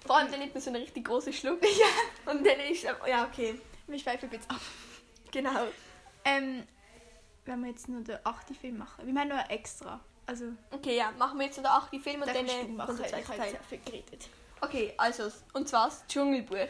Vor 0.05 0.17
allem 0.17 0.31
dann 0.31 0.41
nimmt 0.41 0.55
man 0.55 0.63
so 0.63 0.71
einen 0.71 0.83
richtig 0.83 1.05
großen 1.05 1.33
Schluck. 1.33 1.61
Ja. 1.63 2.33
Und 2.33 2.45
dann 2.45 2.59
ist 2.61 2.83
ja 2.83 2.95
okay. 3.25 3.61
Wir 3.87 3.99
schweifen 3.99 4.25
ein 4.29 4.31
bisschen 4.31 4.51
ab. 4.51 4.61
Genau. 5.31 5.67
Ähm, 6.25 6.65
wenn 7.45 7.61
wir 7.61 7.69
jetzt 7.71 7.89
nur 7.89 8.01
den 8.03 8.19
achten 8.25 8.55
Film 8.55 8.79
machen. 8.79 9.07
Wir 9.07 9.13
machen 9.13 9.29
noch 9.29 9.37
einen 9.37 9.51
extra. 9.51 10.01
Also, 10.27 10.47
Okay, 10.71 10.97
ja, 10.97 11.13
machen 11.13 11.39
wir 11.39 11.47
jetzt 11.47 11.57
noch 11.59 11.65
den 11.65 11.73
achten 11.73 12.01
Film 12.01 12.23
und 12.23 12.29
den 12.35 12.47
dann 12.47 12.57
äh, 12.57 12.69
machen. 12.69 12.87
kommt 12.97 12.99
der 13.01 13.07
Ich 13.07 13.13
zweite 13.13 13.29
habe 13.29 13.39
Teil. 13.39 13.51
sehr 13.51 13.63
viel 13.63 13.81
geredet. 13.85 14.29
Okay, 14.63 14.93
also, 14.97 15.31
und 15.55 15.69
zwar 15.69 15.87
das 15.87 16.05
Dschungelbuch. 16.09 16.69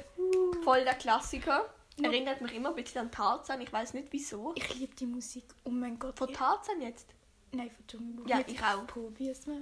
Voll 0.63 0.85
der 0.85 0.95
Klassiker. 0.95 1.69
Ja. 1.97 2.09
Erinnert 2.09 2.41
mich 2.41 2.55
immer 2.55 2.71
ein 2.71 2.75
bisschen 2.77 3.03
an 3.03 3.11
Tarzan, 3.11 3.61
ich 3.61 3.73
weiß 3.73 3.95
nicht 3.95 4.09
wieso. 4.11 4.53
Ich 4.55 4.75
liebe 4.75 4.95
die 4.95 5.07
Musik. 5.07 5.45
Oh 5.65 5.71
mein 5.71 5.99
Gott. 5.99 6.17
Von 6.19 6.31
ich, 6.31 6.37
Tarzan 6.37 6.81
jetzt? 6.81 7.09
nein, 7.53 7.71
von 7.71 7.87
Dschungelbuch. 7.87 8.27
Ja, 8.29 8.41
ich 8.47 8.63
auch. 8.63 8.87
Probier's 8.87 9.47
mal 9.47 9.61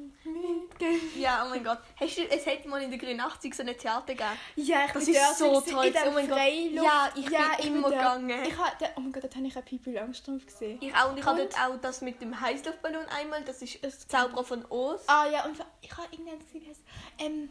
Ja, 1.17 1.45
oh 1.45 1.49
mein 1.49 1.65
Gott. 1.65 1.79
Hast 1.99 2.19
du, 2.19 2.23
es 2.29 2.47
hätte 2.47 2.69
mal 2.69 2.83
in 2.83 2.91
der 2.91 2.99
83 2.99 3.55
so 3.55 3.63
ein 3.63 3.77
Theater 3.77 4.15
gegeben. 4.15 4.31
Ja, 4.57 4.85
ich 4.87 4.93
Das 4.93 5.05
bin 5.05 5.15
ist 5.15 5.39
so 5.39 5.61
toll. 5.61 5.87
In 5.87 5.95
Oh 6.07 6.11
mein 6.13 6.29
Gott. 6.29 6.39
Ja, 6.39 7.11
ich 7.15 7.27
bin 7.27 7.77
immer 7.77 7.91
dort. 7.91 7.93
gegangen. 7.95 8.45
Ich 8.45 8.57
hatte, 8.57 8.91
oh 8.97 9.01
mein 9.01 9.13
Gott, 9.13 9.25
dort 9.25 9.37
habe 9.37 9.47
ich 9.47 9.57
auch 9.57 9.65
Pipi 9.65 9.93
Langstrumpf 9.93 10.47
gesehen. 10.47 10.79
Ich 10.81 10.95
auch, 10.95 11.11
und 11.11 11.19
ich 11.19 11.25
habe 11.25 11.39
dort 11.41 11.55
auch 11.59 11.81
das 11.81 12.03
mit 12.03 12.21
dem 12.21 12.39
Heißluftballon 12.39 13.07
einmal, 13.07 13.43
das 13.45 13.63
ist 13.63 13.83
Das 13.83 14.07
Zauberer 14.07 14.45
von 14.45 14.65
Oz. 14.69 15.03
Ah 15.07 15.27
ja, 15.29 15.45
und 15.47 15.57
ich 15.81 15.91
habe 15.97 16.09
irgendein 16.11 16.39
gesehen, 16.39 16.77
ähm, 17.19 17.51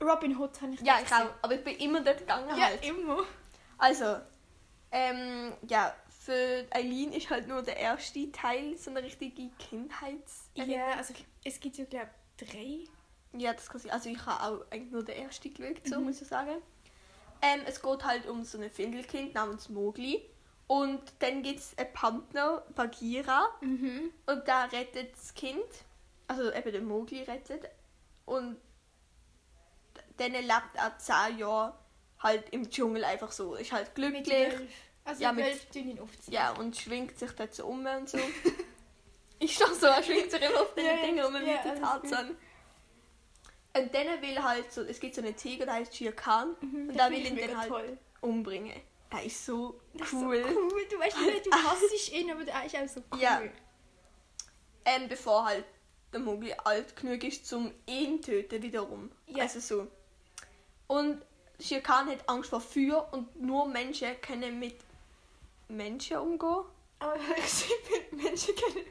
Robin 0.00 0.36
Hood 0.38 0.60
habe 0.62 0.74
ich 0.74 0.80
Ja, 0.80 0.98
ich 0.98 1.08
gesehen. 1.08 1.26
auch. 1.26 1.34
Aber 1.42 1.54
ich 1.54 1.64
bin 1.64 1.76
immer 1.76 2.00
dort 2.02 2.18
gegangen 2.18 2.48
Ja, 2.56 2.66
halt. 2.66 2.84
immer. 2.84 3.24
Also, 3.78 4.16
Ähm, 4.92 5.52
ja, 5.68 5.94
für 6.08 6.66
Eileen 6.70 7.12
ist 7.12 7.30
halt 7.30 7.46
nur 7.46 7.62
der 7.62 7.76
erste 7.76 8.32
Teil 8.32 8.76
so 8.76 8.90
eine 8.90 9.02
richtige 9.04 9.50
Kindheits... 9.58 10.50
Ja, 10.54 10.94
also 10.96 11.14
es 11.44 11.60
gibt 11.60 11.76
ja, 11.76 11.84
glaube 11.84 12.10
ich, 12.40 12.48
drei. 12.48 12.78
Ja, 13.38 13.52
das 13.52 13.68
kann 13.68 13.80
sein. 13.80 13.92
Also 13.92 14.10
ich 14.10 14.26
habe 14.26 14.42
auch 14.42 14.66
eigentlich 14.72 14.90
nur 14.90 15.04
den 15.04 15.14
ersten 15.16 15.54
geschaut, 15.54 15.86
so 15.86 16.00
Mhm. 16.00 16.06
muss 16.06 16.20
ich 16.20 16.26
sagen. 16.26 16.56
Ähm, 17.40 17.60
es 17.66 17.80
geht 17.80 18.04
halt 18.04 18.26
um 18.26 18.42
so 18.42 18.58
ein 18.58 18.68
Findelkind 18.68 19.34
namens 19.34 19.68
Mowgli. 19.68 20.28
Und 20.66 21.00
dann 21.20 21.42
gibt 21.44 21.60
es 21.60 21.78
einen 21.78 21.92
Partner, 21.92 22.64
Bagheera. 22.74 23.48
Mhm. 23.60 24.10
Und 24.26 24.48
da 24.48 24.64
rettet 24.64 25.12
das 25.14 25.34
Kind, 25.34 25.62
also 26.26 26.52
eben 26.52 26.72
der 26.72 26.82
Mowgli 26.82 27.22
rettet. 27.22 27.70
Und 28.26 28.56
dann 30.20 30.32
lebt 30.32 30.74
er 30.74 30.96
zehn 30.98 31.38
Jahre 31.38 31.74
halt 32.18 32.50
im 32.50 32.68
Dschungel 32.70 33.04
einfach 33.04 33.32
so. 33.32 33.54
Ist 33.54 33.72
halt 33.72 33.86
Mit 33.86 33.94
glücklich. 33.94 34.28
Wölf. 34.58 34.70
Also 35.04 35.22
Ja, 35.22 35.32
mit- 35.32 35.72
tun 35.72 35.88
ihn 35.88 35.98
aufziehen. 35.98 36.34
Ja, 36.34 36.50
und 36.52 36.76
schwingt 36.76 37.18
sich 37.18 37.30
dort 37.32 37.54
so 37.54 37.66
um 37.66 37.84
und 37.86 38.08
so. 38.08 38.18
ist 39.40 39.60
doch 39.60 39.72
so, 39.72 39.86
er 39.86 40.02
schwingt 40.02 40.30
sich 40.30 40.42
immer 40.42 40.60
auf 40.60 40.74
den 40.74 40.84
Ja, 40.84 40.96
Dingen 40.96 41.24
um 41.24 41.34
ja, 41.34 41.40
mit 41.40 41.64
den 41.64 41.82
Tarzan. 41.82 42.36
Und 43.76 43.94
dann 43.94 44.20
will 44.20 44.42
halt 44.42 44.70
so, 44.72 44.82
es 44.82 44.98
gibt 45.00 45.14
so 45.14 45.22
einen 45.22 45.34
Tiger, 45.36 45.64
der 45.64 45.74
heißt 45.74 45.96
Shere 45.96 46.12
Khan. 46.12 46.56
Mhm, 46.60 46.88
und 46.90 47.00
finde 47.00 47.10
will 47.10 47.26
ihn 47.26 47.36
dann 47.48 47.58
halt 47.58 47.68
toll. 47.70 47.98
umbringen. 48.20 48.80
Er 49.10 49.24
ist 49.24 49.44
so 49.46 49.80
Das 49.94 50.08
ist 50.08 50.14
cool. 50.14 50.42
So 50.42 50.48
cool. 50.60 50.86
Du 50.90 50.98
weißt 50.98 51.18
nicht, 51.20 51.46
du 51.46 51.50
hasst 51.52 52.12
ihn, 52.12 52.30
aber 52.30 52.44
der 52.44 52.64
ist 52.64 52.76
auch 52.76 52.88
so 52.88 53.00
cool. 53.12 53.20
Ja. 53.20 53.40
Ähm, 54.84 55.08
bevor 55.08 55.44
halt 55.46 55.64
der 56.12 56.20
Mowgli 56.20 56.52
alt 56.64 56.94
genug 56.96 57.22
ist, 57.24 57.46
zum 57.46 57.72
ihn 57.86 58.20
töten 58.20 58.62
wiederum. 58.62 59.10
Ja. 59.26 59.44
Also 59.44 59.60
so. 59.60 59.86
Und 60.90 61.22
Shere 61.60 61.82
Khan 61.82 62.08
hat 62.08 62.28
Angst 62.28 62.50
vor 62.50 62.60
Feuer 62.60 63.08
und 63.12 63.40
nur 63.40 63.68
Menschen 63.68 64.20
können 64.20 64.58
mit 64.58 64.74
Menschen 65.68 66.16
umgehen. 66.16 66.64
Aber 66.98 67.16
Menschen 68.10 68.54
können 68.56 68.86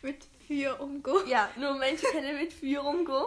mit, 0.00 0.24
Feuer 0.48 0.80
umgehen. 0.80 1.28
Ja, 1.28 1.50
nur 1.58 1.74
Menschen 1.74 2.08
können 2.10 2.38
mit 2.38 2.54
Feuer 2.54 2.82
umgehen. 2.82 3.26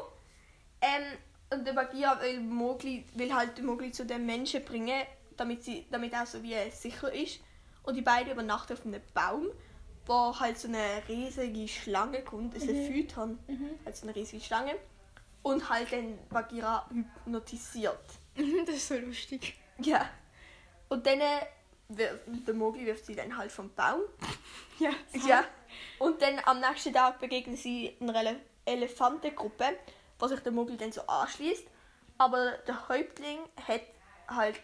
Ähm, 0.81 1.03
und 1.51 1.67
der 1.67 1.73
Bagheera 1.73 2.19
will, 2.19 2.39
Mowgli, 2.39 3.05
will 3.13 3.31
halt 3.31 3.61
Mowgli 3.61 3.91
zu 3.91 4.07
den 4.07 4.25
Menschen 4.25 4.65
bringen, 4.65 5.05
damit, 5.37 5.63
sie, 5.63 5.85
damit 5.91 6.11
er 6.13 6.25
so 6.25 6.41
wie 6.41 6.53
er 6.53 6.71
sicher 6.71 7.13
ist. 7.13 7.41
Und 7.83 7.93
die 7.93 8.01
beiden 8.01 8.31
übernachten 8.31 8.73
auf 8.73 8.83
einem 8.87 9.01
Baum, 9.13 9.49
wo 10.07 10.39
halt 10.39 10.57
so 10.57 10.67
eine 10.67 11.03
riesige 11.07 11.67
Schlange 11.67 12.23
kommt. 12.23 12.55
Es 12.55 12.63
ist 12.63 12.69
ein. 12.69 12.91
Phyton, 12.91 13.39
Mhm. 13.47 13.69
halt 13.85 13.95
so 13.95 14.07
eine 14.07 14.15
riesige 14.15 14.43
Schlange. 14.43 14.75
Und 15.45 15.69
halt 15.69 15.91
den 15.91 16.17
Bagheera 16.29 16.89
hypnotisiert. 16.91 17.99
Das 18.65 18.75
ist 18.75 18.87
so 18.87 18.95
lustig. 18.95 19.55
Ja. 19.79 20.09
Und 20.89 21.05
dann 21.05 21.21
äh, 21.21 21.41
wir- 21.89 22.19
der 22.27 22.53
Mowgli 22.53 22.85
wirft 22.85 23.05
sie 23.05 23.15
dann 23.15 23.35
halt 23.37 23.51
vom 23.51 23.69
Baum. 23.73 24.01
Ja. 24.79 24.89
Ja. 25.25 25.45
Und 25.99 26.21
dann 26.21 26.41
am 26.45 26.59
nächsten 26.59 26.91
Tag 26.91 27.19
begegnen 27.19 27.55
sie 27.55 27.95
einer 28.01 28.13
Ele 28.19 28.41
Elefantengruppe, 28.65 29.77
wo 30.19 30.27
sich 30.27 30.41
der 30.41 30.51
Mowgli 30.51 30.75
dann 30.75 30.91
so 30.91 31.01
anschließt. 31.07 31.65
Aber 32.17 32.51
der 32.67 32.89
Häuptling 32.89 33.39
hat 33.67 33.81
halt 34.27 34.59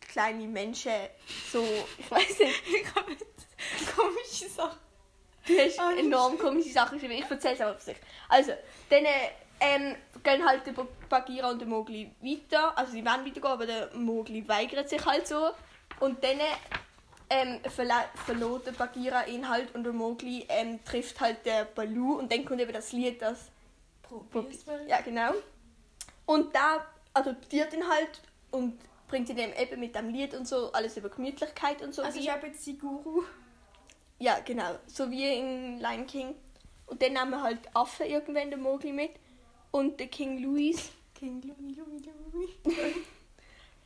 kleine 0.00 0.46
Menschen, 0.46 0.92
so, 1.52 1.62
ich 1.98 2.10
weiß 2.10 2.38
nicht, 2.38 2.62
Komische 3.96 4.48
Sache. 4.48 4.78
Du 5.46 5.52
hast 5.58 5.78
das 5.78 5.92
ist 5.92 5.98
enorm 5.98 6.38
komische 6.38 6.70
Sachen 6.70 6.98
geschrieben. 6.98 7.22
Ich 7.22 7.30
erzähle 7.30 7.54
es 7.54 7.60
aber 7.60 7.74
für 7.74 7.84
sich. 7.84 7.96
Also, 8.28 8.52
dann 8.90 9.04
ähm, 9.60 9.96
gehen 10.22 10.44
halt 10.46 10.66
der 10.66 10.72
Ba- 10.72 10.86
Bagheera 11.08 11.50
und 11.50 11.60
der 11.60 11.68
Mowgli 11.68 12.10
weiter. 12.20 12.76
Also, 12.76 12.92
sie 12.92 13.04
wollen 13.04 13.24
weitergehen, 13.24 13.44
aber 13.44 13.66
der 13.66 13.90
Mowgli 13.94 14.46
weigert 14.48 14.88
sich 14.88 15.04
halt 15.04 15.26
so. 15.26 15.50
Und 16.00 16.22
dann 16.24 16.38
ähm, 17.30 17.60
verla- 17.76 18.08
der 18.66 18.72
Bagheera 18.72 19.26
ihn 19.26 19.48
halt 19.48 19.74
und 19.74 19.84
der 19.84 19.92
Mowgli 19.92 20.44
ähm, 20.48 20.84
trifft 20.84 21.20
halt 21.20 21.44
der 21.46 21.64
Baloo 21.64 22.18
und 22.18 22.30
dann 22.32 22.44
kommt 22.44 22.60
eben 22.60 22.72
das 22.72 22.92
Lied, 22.92 23.22
das 23.22 23.48
Probier's 24.02 24.66
mal. 24.66 24.86
ja 24.88 25.00
genau. 25.00 25.32
Und 26.26 26.54
da 26.54 26.84
adoptiert 27.14 27.72
ihn 27.72 27.88
halt 27.88 28.20
und 28.50 28.78
bringt 29.08 29.28
ihn 29.28 29.38
eben 29.38 29.80
mit 29.80 29.94
dem 29.94 30.08
Lied 30.10 30.34
und 30.34 30.46
so 30.48 30.72
alles 30.72 30.96
über 30.96 31.08
Gemütlichkeit 31.08 31.80
und 31.82 31.94
so. 31.94 32.02
Also 32.02 32.18
ich 32.18 32.30
habe 32.30 32.46
jetzt 32.48 32.66
die 32.66 32.76
Guru. 32.78 33.22
Ja, 34.18 34.38
genau. 34.40 34.78
So 34.86 35.10
wie 35.10 35.38
in 35.38 35.78
Lion 35.80 36.06
King. 36.06 36.34
Und 36.86 37.02
dann 37.02 37.14
nehmen 37.14 37.30
wir 37.30 37.42
halt 37.42 37.60
Affen 37.74 38.06
irgendwann 38.06 38.50
den 38.50 38.60
Mowgli 38.60 38.92
mit. 38.92 39.12
Und 39.70 39.98
der 39.98 40.06
King 40.06 40.42
Louis 40.42 40.92
King 41.14 41.42
Louis, 41.42 41.76
Louis, 41.76 42.50
Louis. 42.64 42.94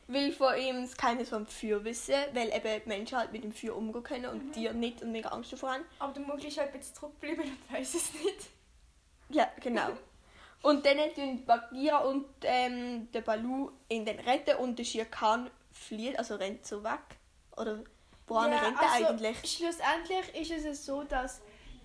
will 0.09 0.31
von 0.33 0.57
ihm 0.57 0.89
Geheimnis 0.97 1.29
vom 1.29 1.45
Feuer 1.45 1.83
wissen, 1.83 2.15
weil 2.33 2.49
eben 2.49 2.81
Menschen 2.85 3.17
halt 3.17 3.31
mit 3.31 3.43
dem 3.43 3.53
Feuer 3.53 3.75
umgehen 3.75 4.03
können 4.03 4.25
und 4.25 4.47
Mhm. 4.47 4.51
Tiere 4.53 4.73
nicht 4.73 5.01
und 5.01 5.11
mega 5.11 5.29
Angst 5.29 5.53
davor 5.53 5.73
haben. 5.73 5.85
Aber 5.99 6.13
der 6.13 6.23
Mowgli 6.23 6.47
ist 6.47 6.57
halt 6.57 6.73
jetzt 6.73 6.95
zurückgeblieben 6.95 7.45
und 7.45 7.73
weiß 7.73 7.93
es 7.93 8.13
nicht. 8.13 8.49
Ja, 9.29 9.47
genau. 9.61 9.89
Und 10.61 10.85
dann 10.85 10.97
tun 11.15 11.45
Bagheera 11.45 11.99
und 11.99 12.25
ähm, 12.41 13.09
der 13.13 13.21
Baloo 13.21 13.71
ihn 13.87 14.03
dann 14.03 14.19
retten 14.19 14.57
und 14.57 14.77
der 14.77 14.83
Shere 14.83 15.05
Khan 15.05 15.49
flieht, 15.71 16.19
also 16.19 16.35
rennt 16.35 16.65
so 16.65 16.83
weg. 16.83 16.99
Oder 17.55 17.79
woran 18.29 18.51
Ja, 18.51 18.59
rennt 18.59 18.77
er 18.81 18.91
also, 18.91 19.05
eigentlich? 19.07 19.37
Schlussendlich 19.39 20.35
ist 20.51 20.65
es 20.65 20.85
so, 20.85 21.03
dass 21.03 21.41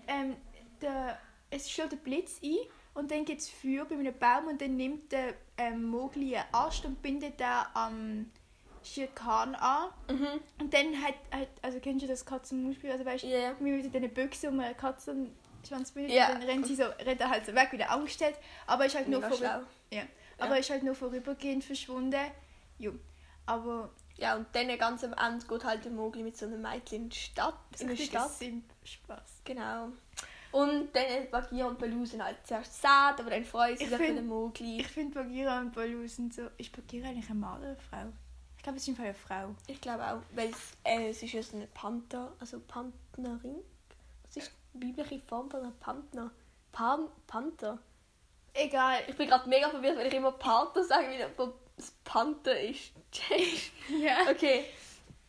ähm, 0.07 0.35
der, 0.81 1.17
es 1.49 1.69
schlägt 1.69 1.91
der 1.93 1.97
Blitz 1.97 2.39
ein 2.43 2.57
und 2.93 3.11
dann 3.11 3.25
gibt 3.25 3.41
es 3.41 3.49
Feuer 3.49 3.85
bei 3.85 3.95
einem 3.95 4.17
Baum 4.17 4.47
und 4.47 4.61
dann 4.61 4.75
nimmt 4.77 5.11
der 5.11 5.33
ähm, 5.57 5.83
Mowgli 5.83 6.35
einen 6.35 6.45
Ast 6.53 6.85
und 6.85 7.01
bindet 7.01 7.39
den 7.39 7.47
am 7.73 8.31
Shere 8.83 9.09
Khan 9.15 9.55
an. 9.55 9.89
Mhm. 10.09 10.27
Und 10.59 10.73
dann 10.73 11.01
hat, 11.01 11.15
hat 11.31 11.47
also 11.61 11.79
kennst 11.79 12.03
du 12.03 12.07
das 12.07 12.23
Katzenmuspiel, 12.25 12.91
also 12.91 13.03
weißt 13.03 13.23
du, 13.23 13.27
Ja. 13.27 13.53
wie 13.59 13.71
mit 13.71 13.93
diesen 13.93 14.13
Büchse 14.13 14.49
um 14.49 14.59
eine 14.59 14.75
Katzenschwanz 14.75 15.91
bindet, 15.91 16.11
Ja. 16.13 16.31
dann 16.31 16.43
rennt 16.43 16.67
sie 16.67 16.75
so, 16.75 16.83
rennt 16.83 17.19
er 17.19 17.29
halt 17.29 17.45
so 17.45 17.55
weg, 17.55 17.69
wie 17.71 17.77
der 17.77 17.91
Angst 17.91 18.23
hat, 18.23 18.35
aber 18.67 18.85
ist 18.85 18.95
halt 18.95 19.07
nur 19.07 19.21
Mega 19.21 19.29
vorüber, 19.29 19.65
schlau. 19.89 19.97
ja. 19.97 20.03
aber 20.37 20.59
ist 20.59 20.69
halt 20.69 20.83
nur 20.83 20.93
vorübergehend 20.95 21.63
verschwunden. 21.63 22.19
Jo. 22.77 22.91
Aber 23.47 23.89
Ja, 24.17 24.35
und 24.35 24.47
dann 24.53 24.67
ganz 24.77 25.03
am 25.03 25.13
Ende 25.13 25.45
geht 25.45 25.63
halt 25.65 25.83
der 25.83 25.91
Mowgli 25.91 26.23
mit 26.23 26.37
so 26.37 26.45
einem 26.45 26.61
Mädchen 26.61 27.03
in 27.03 27.09
die 27.09 27.17
Stadt. 27.17 27.55
In 27.79 27.87
eine 27.89 27.97
Stadt. 27.97 28.31
Spaß. 28.83 29.41
Genau. 29.43 29.89
Und 30.51 30.95
dann 30.95 31.29
Bagheera 31.31 31.67
und 31.67 31.77
Baloo 31.77 32.05
sind 32.05 32.23
halt 32.23 32.37
zuerst 32.47 32.81
sad, 32.81 33.19
aber 33.19 33.29
dann 33.31 33.43
freuen 33.43 33.75
sie 33.75 33.83
Ich 33.83 33.89
sich 33.89 33.97
find- 33.97 34.17
den 34.19 34.27
Mowgli. 34.27 34.79
Ich 34.79 34.87
finde 34.87 35.21
Bagheera 35.21 35.59
und 35.59 35.73
Baloo 35.73 36.07
sind 36.07 36.33
so. 36.33 36.43
Ist 36.57 36.71
Bagheera 36.71 37.09
eigentlich 37.09 37.29
ein 37.29 37.39
Mann 37.41 37.59
oder 37.59 37.67
eine 37.69 37.77
Frau? 37.77 38.05
Ich 38.55 38.63
glaube, 38.63 38.77
es 38.77 38.83
ist 38.87 38.89
einfach 38.89 39.03
eine 39.03 39.13
Frau. 39.13 39.55
Ich 39.67 39.81
glaube 39.81 40.03
auch, 40.09 40.21
weil 40.33 40.49
es, 40.49 40.71
äh, 40.85 41.09
es 41.09 41.21
ist 41.21 41.33
ja 41.33 41.43
so 41.43 41.57
eine 41.57 41.67
Panther, 41.67 42.31
also 42.39 42.59
Pantnerin. 42.61 43.57
Was 44.27 44.37
ist 44.37 44.51
die 44.73 44.77
biblische 44.77 45.19
Form 45.27 45.49
von 45.51 45.59
einer 45.59 45.71
Panther? 45.71 46.31
Pan 46.71 47.09
Panther. 47.27 47.77
Egal. 48.53 48.99
Ich 49.07 49.15
bin 49.17 49.27
gerade 49.27 49.47
mega 49.49 49.69
verwirrt, 49.69 49.97
weil 49.97 50.07
ich 50.07 50.13
immer 50.13 50.31
Panther 50.31 50.83
sage, 50.85 51.09
wie 51.11 51.17
das 51.17 51.31
Panther 52.15 52.59
ist. 52.61 52.93
Ja. 53.89 54.29
okay. 54.31 54.63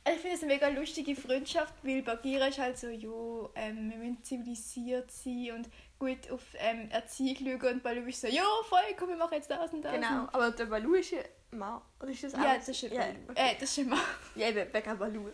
Ich 0.09 0.20
finde 0.20 0.37
es 0.37 0.43
eine 0.43 0.53
mega 0.53 0.68
lustige 0.68 1.16
Freundschaft, 1.16 1.74
weil 1.82 2.03
Bagheera 2.03 2.47
ist 2.47 2.59
halt 2.59 2.78
so, 2.78 2.89
jo, 2.89 3.51
ähm, 3.57 3.91
wir 3.91 3.99
müssen 3.99 4.22
zivilisiert 4.22 5.11
sein 5.11 5.51
und 5.57 5.68
gut 5.99 6.30
auf 6.30 6.43
ähm, 6.59 6.89
Erziehung 6.91 7.37
schauen 7.61 7.74
und 7.74 7.82
Baloo 7.82 8.07
ist 8.07 8.20
so, 8.20 8.28
jo, 8.28 8.43
voll, 8.68 8.95
komm, 8.97 9.09
wir 9.09 9.16
machen 9.16 9.34
jetzt 9.34 9.51
das 9.51 9.72
und 9.72 9.82
das. 9.82 9.93
Genau. 9.93 10.28
Aber 10.32 10.53
der 10.53 10.66
Baloo 10.66 10.95
ist 10.95 11.11
ja 11.11 11.18
Mann. 11.51 11.82
Oder 12.01 12.11
ist 12.11 12.22
das 12.22 12.34
auch? 12.34 12.39
Ja, 12.39 12.55
das 12.57 12.68
ist 12.68 12.84
ein 12.84 12.93
ja, 12.93 13.01
Baloo. 13.01 13.18
okay. 13.30 13.51
Äh, 13.51 13.55
das 13.59 13.70
ist 13.70 13.78
ein 13.78 13.89
Mann. 13.89 14.01
Ja, 14.37 14.49
eben, 14.49 14.72
wegen 14.72 14.99
Baloo. 14.99 15.30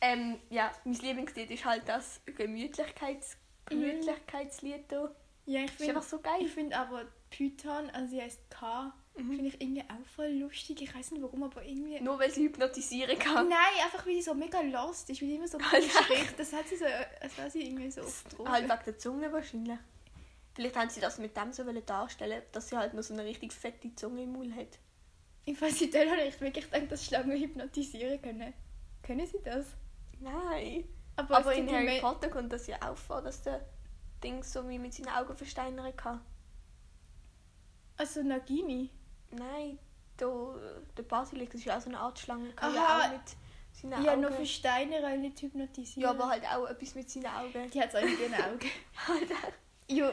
Ähm, 0.00 0.40
ja, 0.50 0.72
mein 0.84 0.94
Lieblingslied 0.94 1.50
ist 1.52 1.64
halt 1.64 1.82
das 1.88 2.20
Gemütlichkeits 2.26 3.36
Gemütlichkeitslied 3.66 4.90
da. 4.90 5.14
Ja, 5.46 5.60
ich 5.60 5.66
Das 5.66 5.70
ist 5.72 5.76
finde 5.76 5.96
einfach 5.96 6.08
so 6.08 6.18
geil. 6.20 6.40
ich 6.40 6.50
find 6.50 6.74
aber 6.74 7.04
Python, 7.30 7.88
also 7.90 8.08
sie 8.08 8.20
heißt 8.20 8.50
K, 8.50 8.92
Mhm. 9.16 9.36
finde 9.36 9.48
ich 9.48 9.60
irgendwie 9.60 9.82
auch 9.82 10.06
voll 10.14 10.30
lustig. 10.30 10.80
Ich 10.80 10.94
weiß 10.94 11.10
nicht 11.12 11.22
warum, 11.22 11.42
aber 11.42 11.62
irgendwie. 11.62 12.00
Nur 12.00 12.18
weil 12.18 12.30
sie 12.30 12.44
hypnotisieren 12.44 13.18
kann. 13.18 13.48
Nein, 13.48 13.58
einfach 13.84 14.06
weil 14.06 14.14
sie 14.14 14.22
so 14.22 14.34
mega 14.34 14.60
lost 14.60 15.10
ist, 15.10 15.20
weil 15.20 15.28
sie 15.28 15.34
immer 15.34 15.48
so 15.48 15.58
spricht. 15.60 16.38
Das 16.38 16.52
hat 16.52 16.66
sie 16.68 16.76
so, 16.76 16.86
als 17.20 17.36
wäre 17.36 17.50
sie 17.50 17.66
irgendwie 17.66 17.90
so 17.90 18.02
auf 18.02 18.24
Drogen. 18.30 18.50
Halt 18.50 18.64
wegen 18.64 18.84
der 18.86 18.98
Zunge 18.98 19.32
wahrscheinlich. 19.32 19.78
Vielleicht 20.54 20.76
haben 20.76 20.90
sie 20.90 21.00
das 21.00 21.18
mit 21.18 21.36
dem 21.36 21.52
so 21.52 21.64
darstellen, 21.64 22.42
dass 22.52 22.68
sie 22.68 22.76
halt 22.76 22.94
noch 22.94 23.02
so 23.02 23.14
eine 23.14 23.24
richtig 23.24 23.52
fette 23.52 23.94
Zunge 23.94 24.22
im 24.22 24.32
Mund 24.32 24.54
hat. 24.54 24.78
Ich 25.44 25.60
weiß 25.60 25.80
nicht, 25.80 25.94
habe 25.94 26.22
ich 26.22 26.40
wirklich 26.40 26.70
gedacht, 26.70 26.92
dass 26.92 27.04
Schlangen 27.06 27.38
hypnotisieren 27.38 28.20
können. 28.20 28.52
Können 29.02 29.26
sie 29.26 29.40
das? 29.42 29.66
Nein. 30.20 30.84
Aber, 31.16 31.38
Aber 31.38 31.54
in 31.54 31.70
Harry 31.70 32.00
Potter 32.00 32.28
kommt 32.28 32.52
das 32.52 32.66
ja 32.66 32.76
auch 32.80 32.96
vor, 32.96 33.22
dass 33.22 33.42
der 33.42 33.66
Ding 34.22 34.42
so 34.42 34.68
wie 34.68 34.78
mit 34.78 34.94
seinen 34.94 35.08
Augen 35.08 35.36
versteinern 35.36 35.94
kann. 35.96 36.20
Also 37.96 38.22
Nagini. 38.22 38.90
Nein, 39.32 39.78
da, 40.16 40.54
der 40.96 41.02
Basilisk 41.02 41.52
das 41.52 41.60
ist 41.60 41.64
ja 41.66 41.76
auch 41.76 41.80
so 41.80 41.88
eine 41.88 41.98
Art 41.98 42.18
Schlange. 42.18 42.50
Kann 42.52 42.76
Aha. 42.76 43.06
auch 43.06 43.12
mit 43.12 43.20
seinen 43.72 44.04
Ja, 44.04 44.12
Augen. 44.12 44.20
nur 44.22 44.32
für 44.32 44.46
Steine, 44.46 45.18
nicht 45.18 45.40
hypnotisieren. 45.40 46.02
ja, 46.02 46.10
aber 46.10 46.28
halt 46.28 46.44
auch 46.46 46.66
etwas 46.68 46.94
mit 46.94 47.10
seinen 47.10 47.26
Augen. 47.26 47.70
Die 47.70 47.80
hat 47.80 47.94
eigentlich 47.94 48.20
in 48.20 48.32
den 48.32 48.40
Augen. 48.42 48.70
Alter. 49.08 49.52
Jo, 49.88 50.10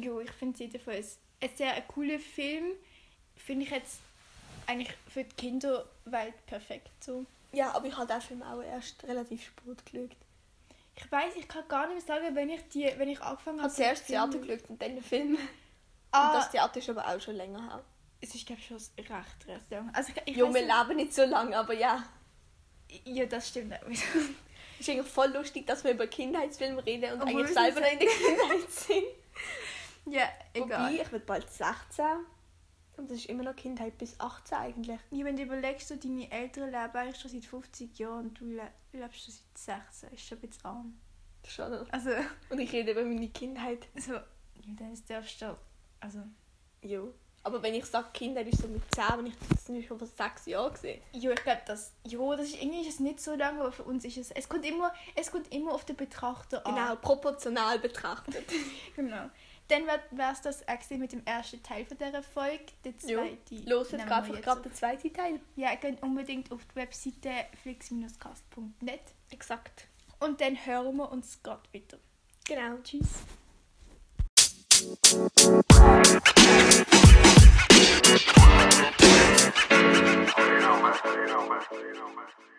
jo, 0.00 0.20
ich 0.20 0.30
finde 0.32 0.54
es 0.54 0.60
jedenfalls 0.60 1.18
ein 1.40 1.50
sehr 1.56 1.80
cooler 1.82 2.18
Film. 2.18 2.72
Finde 3.36 3.64
ich 3.64 3.70
jetzt 3.70 4.00
eigentlich 4.66 4.94
für 5.08 5.24
die 5.24 5.34
Kinderwelt 5.34 6.46
perfekt 6.46 6.90
so. 7.02 7.24
Ja, 7.52 7.72
aber 7.72 7.86
ich 7.86 7.96
habe 7.96 8.06
den 8.06 8.20
Film 8.20 8.42
auch 8.42 8.62
erst 8.62 9.02
relativ 9.04 9.44
spät 9.44 9.84
geschaut. 9.84 10.16
Ich 10.94 11.10
weiß, 11.10 11.34
ich 11.36 11.48
kann 11.48 11.66
gar 11.68 11.86
nicht 11.88 12.06
mehr 12.06 12.16
sagen, 12.20 12.34
wenn 12.36 12.48
ich, 12.50 12.66
die, 12.68 12.90
wenn 12.96 13.08
ich 13.08 13.20
angefangen 13.20 13.58
Ich 13.58 13.64
habe. 13.64 13.72
zuerst 13.74 14.06
Theater 14.06 14.38
geschaut 14.38 14.70
und 14.70 14.80
dann 14.80 14.94
den 14.94 15.02
Film. 15.02 15.36
Ah, 16.12 16.28
Und 16.28 16.34
das 16.36 16.50
Theater 16.50 16.78
ist 16.78 16.88
aber 16.90 17.06
auch 17.08 17.20
schon 17.20 17.34
länger 17.36 17.62
her. 17.62 17.82
Es 18.22 18.34
ist, 18.36 18.46
glaube 18.46 18.60
ich, 18.60 18.68
schon 18.68 18.76
recht, 18.76 19.46
recht 19.48 19.70
lang. 19.70 19.90
Also, 19.92 20.12
ich, 20.24 20.40
weiss 20.40 20.54
wir 20.54 20.62
leben 20.62 20.96
nicht 20.96 21.12
so 21.12 21.24
lange, 21.24 21.56
aber 21.56 21.74
ja. 21.74 22.04
Ja, 23.04 23.26
das 23.26 23.48
stimmt. 23.48 23.74
Es 23.90 24.02
ist 24.80 24.88
eigentlich 24.88 25.06
voll 25.08 25.32
lustig, 25.32 25.66
dass 25.66 25.82
wir 25.82 25.90
über 25.90 26.06
Kindheitsfilme 26.06 26.84
reden 26.86 27.14
und 27.14 27.22
Obwohl 27.22 27.42
eigentlich 27.42 27.54
selber 27.54 27.80
noch 27.80 27.92
in 27.92 27.98
der 27.98 28.08
Kindheit 28.08 28.70
sind. 28.70 29.04
ja, 30.14 30.28
egal. 30.54 30.92
Wobei, 30.92 31.02
ich 31.02 31.08
bin 31.08 31.22
bald 31.26 31.50
16. 31.50 32.04
Und 32.96 33.10
das 33.10 33.18
ist 33.18 33.26
immer 33.26 33.42
noch 33.42 33.56
Kindheit 33.56 33.98
bis 33.98 34.20
18 34.20 34.58
eigentlich. 34.58 35.00
Ja, 35.10 35.24
wenn 35.24 35.36
du 35.36 35.42
überlegst, 35.42 35.88
so 35.88 35.96
deine 35.96 36.30
Eltern 36.30 36.70
leben 36.70 36.94
eigentlich 36.94 37.20
schon 37.20 37.30
seit 37.30 37.44
50 37.44 37.98
Jahren 37.98 38.28
und 38.28 38.40
du 38.40 38.44
le 38.44 38.70
lebst 38.92 39.24
schon 39.24 39.34
seit 39.34 39.90
16, 39.90 40.12
ist 40.12 40.26
schon 40.26 40.38
ein 40.38 40.40
bisschen 40.42 40.64
arm. 40.64 41.00
Schon. 41.48 41.72
Also, 41.90 42.10
Und 42.50 42.60
ich 42.60 42.70
rede 42.72 42.92
über 42.92 43.02
meine 43.02 43.28
Kindheit. 43.30 43.88
so, 43.96 44.12
ja, 44.12 44.22
dann 44.78 44.96
darfst 45.08 45.42
du, 45.42 45.58
also, 45.98 46.20
Jo. 46.82 47.14
Aber 47.44 47.62
wenn 47.62 47.74
ich 47.74 47.84
sage 47.86 48.08
Kindheit, 48.12 48.46
ist 48.48 48.62
so 48.62 48.68
mit 48.68 48.82
10, 48.94 49.04
wenn 49.16 49.26
ich 49.26 49.34
das 49.50 49.68
nicht 49.68 49.88
schon 49.88 49.98
vor 49.98 50.06
6 50.06 50.46
Jahren 50.46 50.72
gesehen. 50.72 51.02
ja, 51.12 51.32
ich 51.32 51.42
glaube, 51.42 51.62
das, 51.66 51.92
ja, 52.06 52.36
das 52.36 52.46
ist, 52.46 52.62
irgendwie 52.62 52.80
ist 52.82 52.94
es 52.94 53.00
nicht 53.00 53.20
so 53.20 53.34
lange, 53.34 53.60
aber 53.60 53.72
für 53.72 53.82
uns 53.82 54.04
ist 54.04 54.16
es, 54.16 54.30
es 54.30 54.48
kommt 54.48 54.64
immer, 54.64 54.92
es 55.16 55.30
kommt 55.30 55.52
immer 55.52 55.72
auf 55.72 55.84
den 55.84 55.96
Betrachter 55.96 56.64
an. 56.66 56.74
Genau, 56.74 56.96
proportional 56.96 57.78
betrachtet. 57.78 58.44
Genau. 58.96 59.30
Dann 59.68 59.86
wäre 59.86 60.32
es 60.32 60.40
das 60.42 60.68
auch 60.68 60.90
mit 60.90 61.12
dem 61.12 61.24
ersten 61.24 61.62
Teil 61.62 61.86
von 61.86 61.96
dieser 61.96 62.22
Folge. 62.22 62.66
Der 62.84 62.98
zweite. 62.98 63.54
Los 63.64 63.90
jetzt 63.90 64.06
gerade 64.06 64.40
gerade 64.40 64.62
der 64.62 64.74
zweite 64.74 65.12
Teil. 65.12 65.40
Ja, 65.56 65.74
geht 65.76 66.02
unbedingt 66.02 66.52
auf 66.52 66.60
die 66.66 66.76
Webseite 66.76 67.46
flix-cast.net. 67.62 69.00
Exakt. 69.30 69.86
Und 70.20 70.40
dann 70.40 70.56
hören 70.66 70.96
wir 70.96 71.10
uns 71.10 71.42
gerade 71.42 71.62
wieder. 71.72 71.98
Genau. 72.44 72.76
Tschüss. 72.82 73.08
You 74.82 74.88
know, 74.88 74.98
man. 80.82 80.98
You 81.04 81.26
know, 81.28 81.48
man. 81.48 81.62
You 81.70 81.94
know, 81.94 82.08
man. 82.16 82.51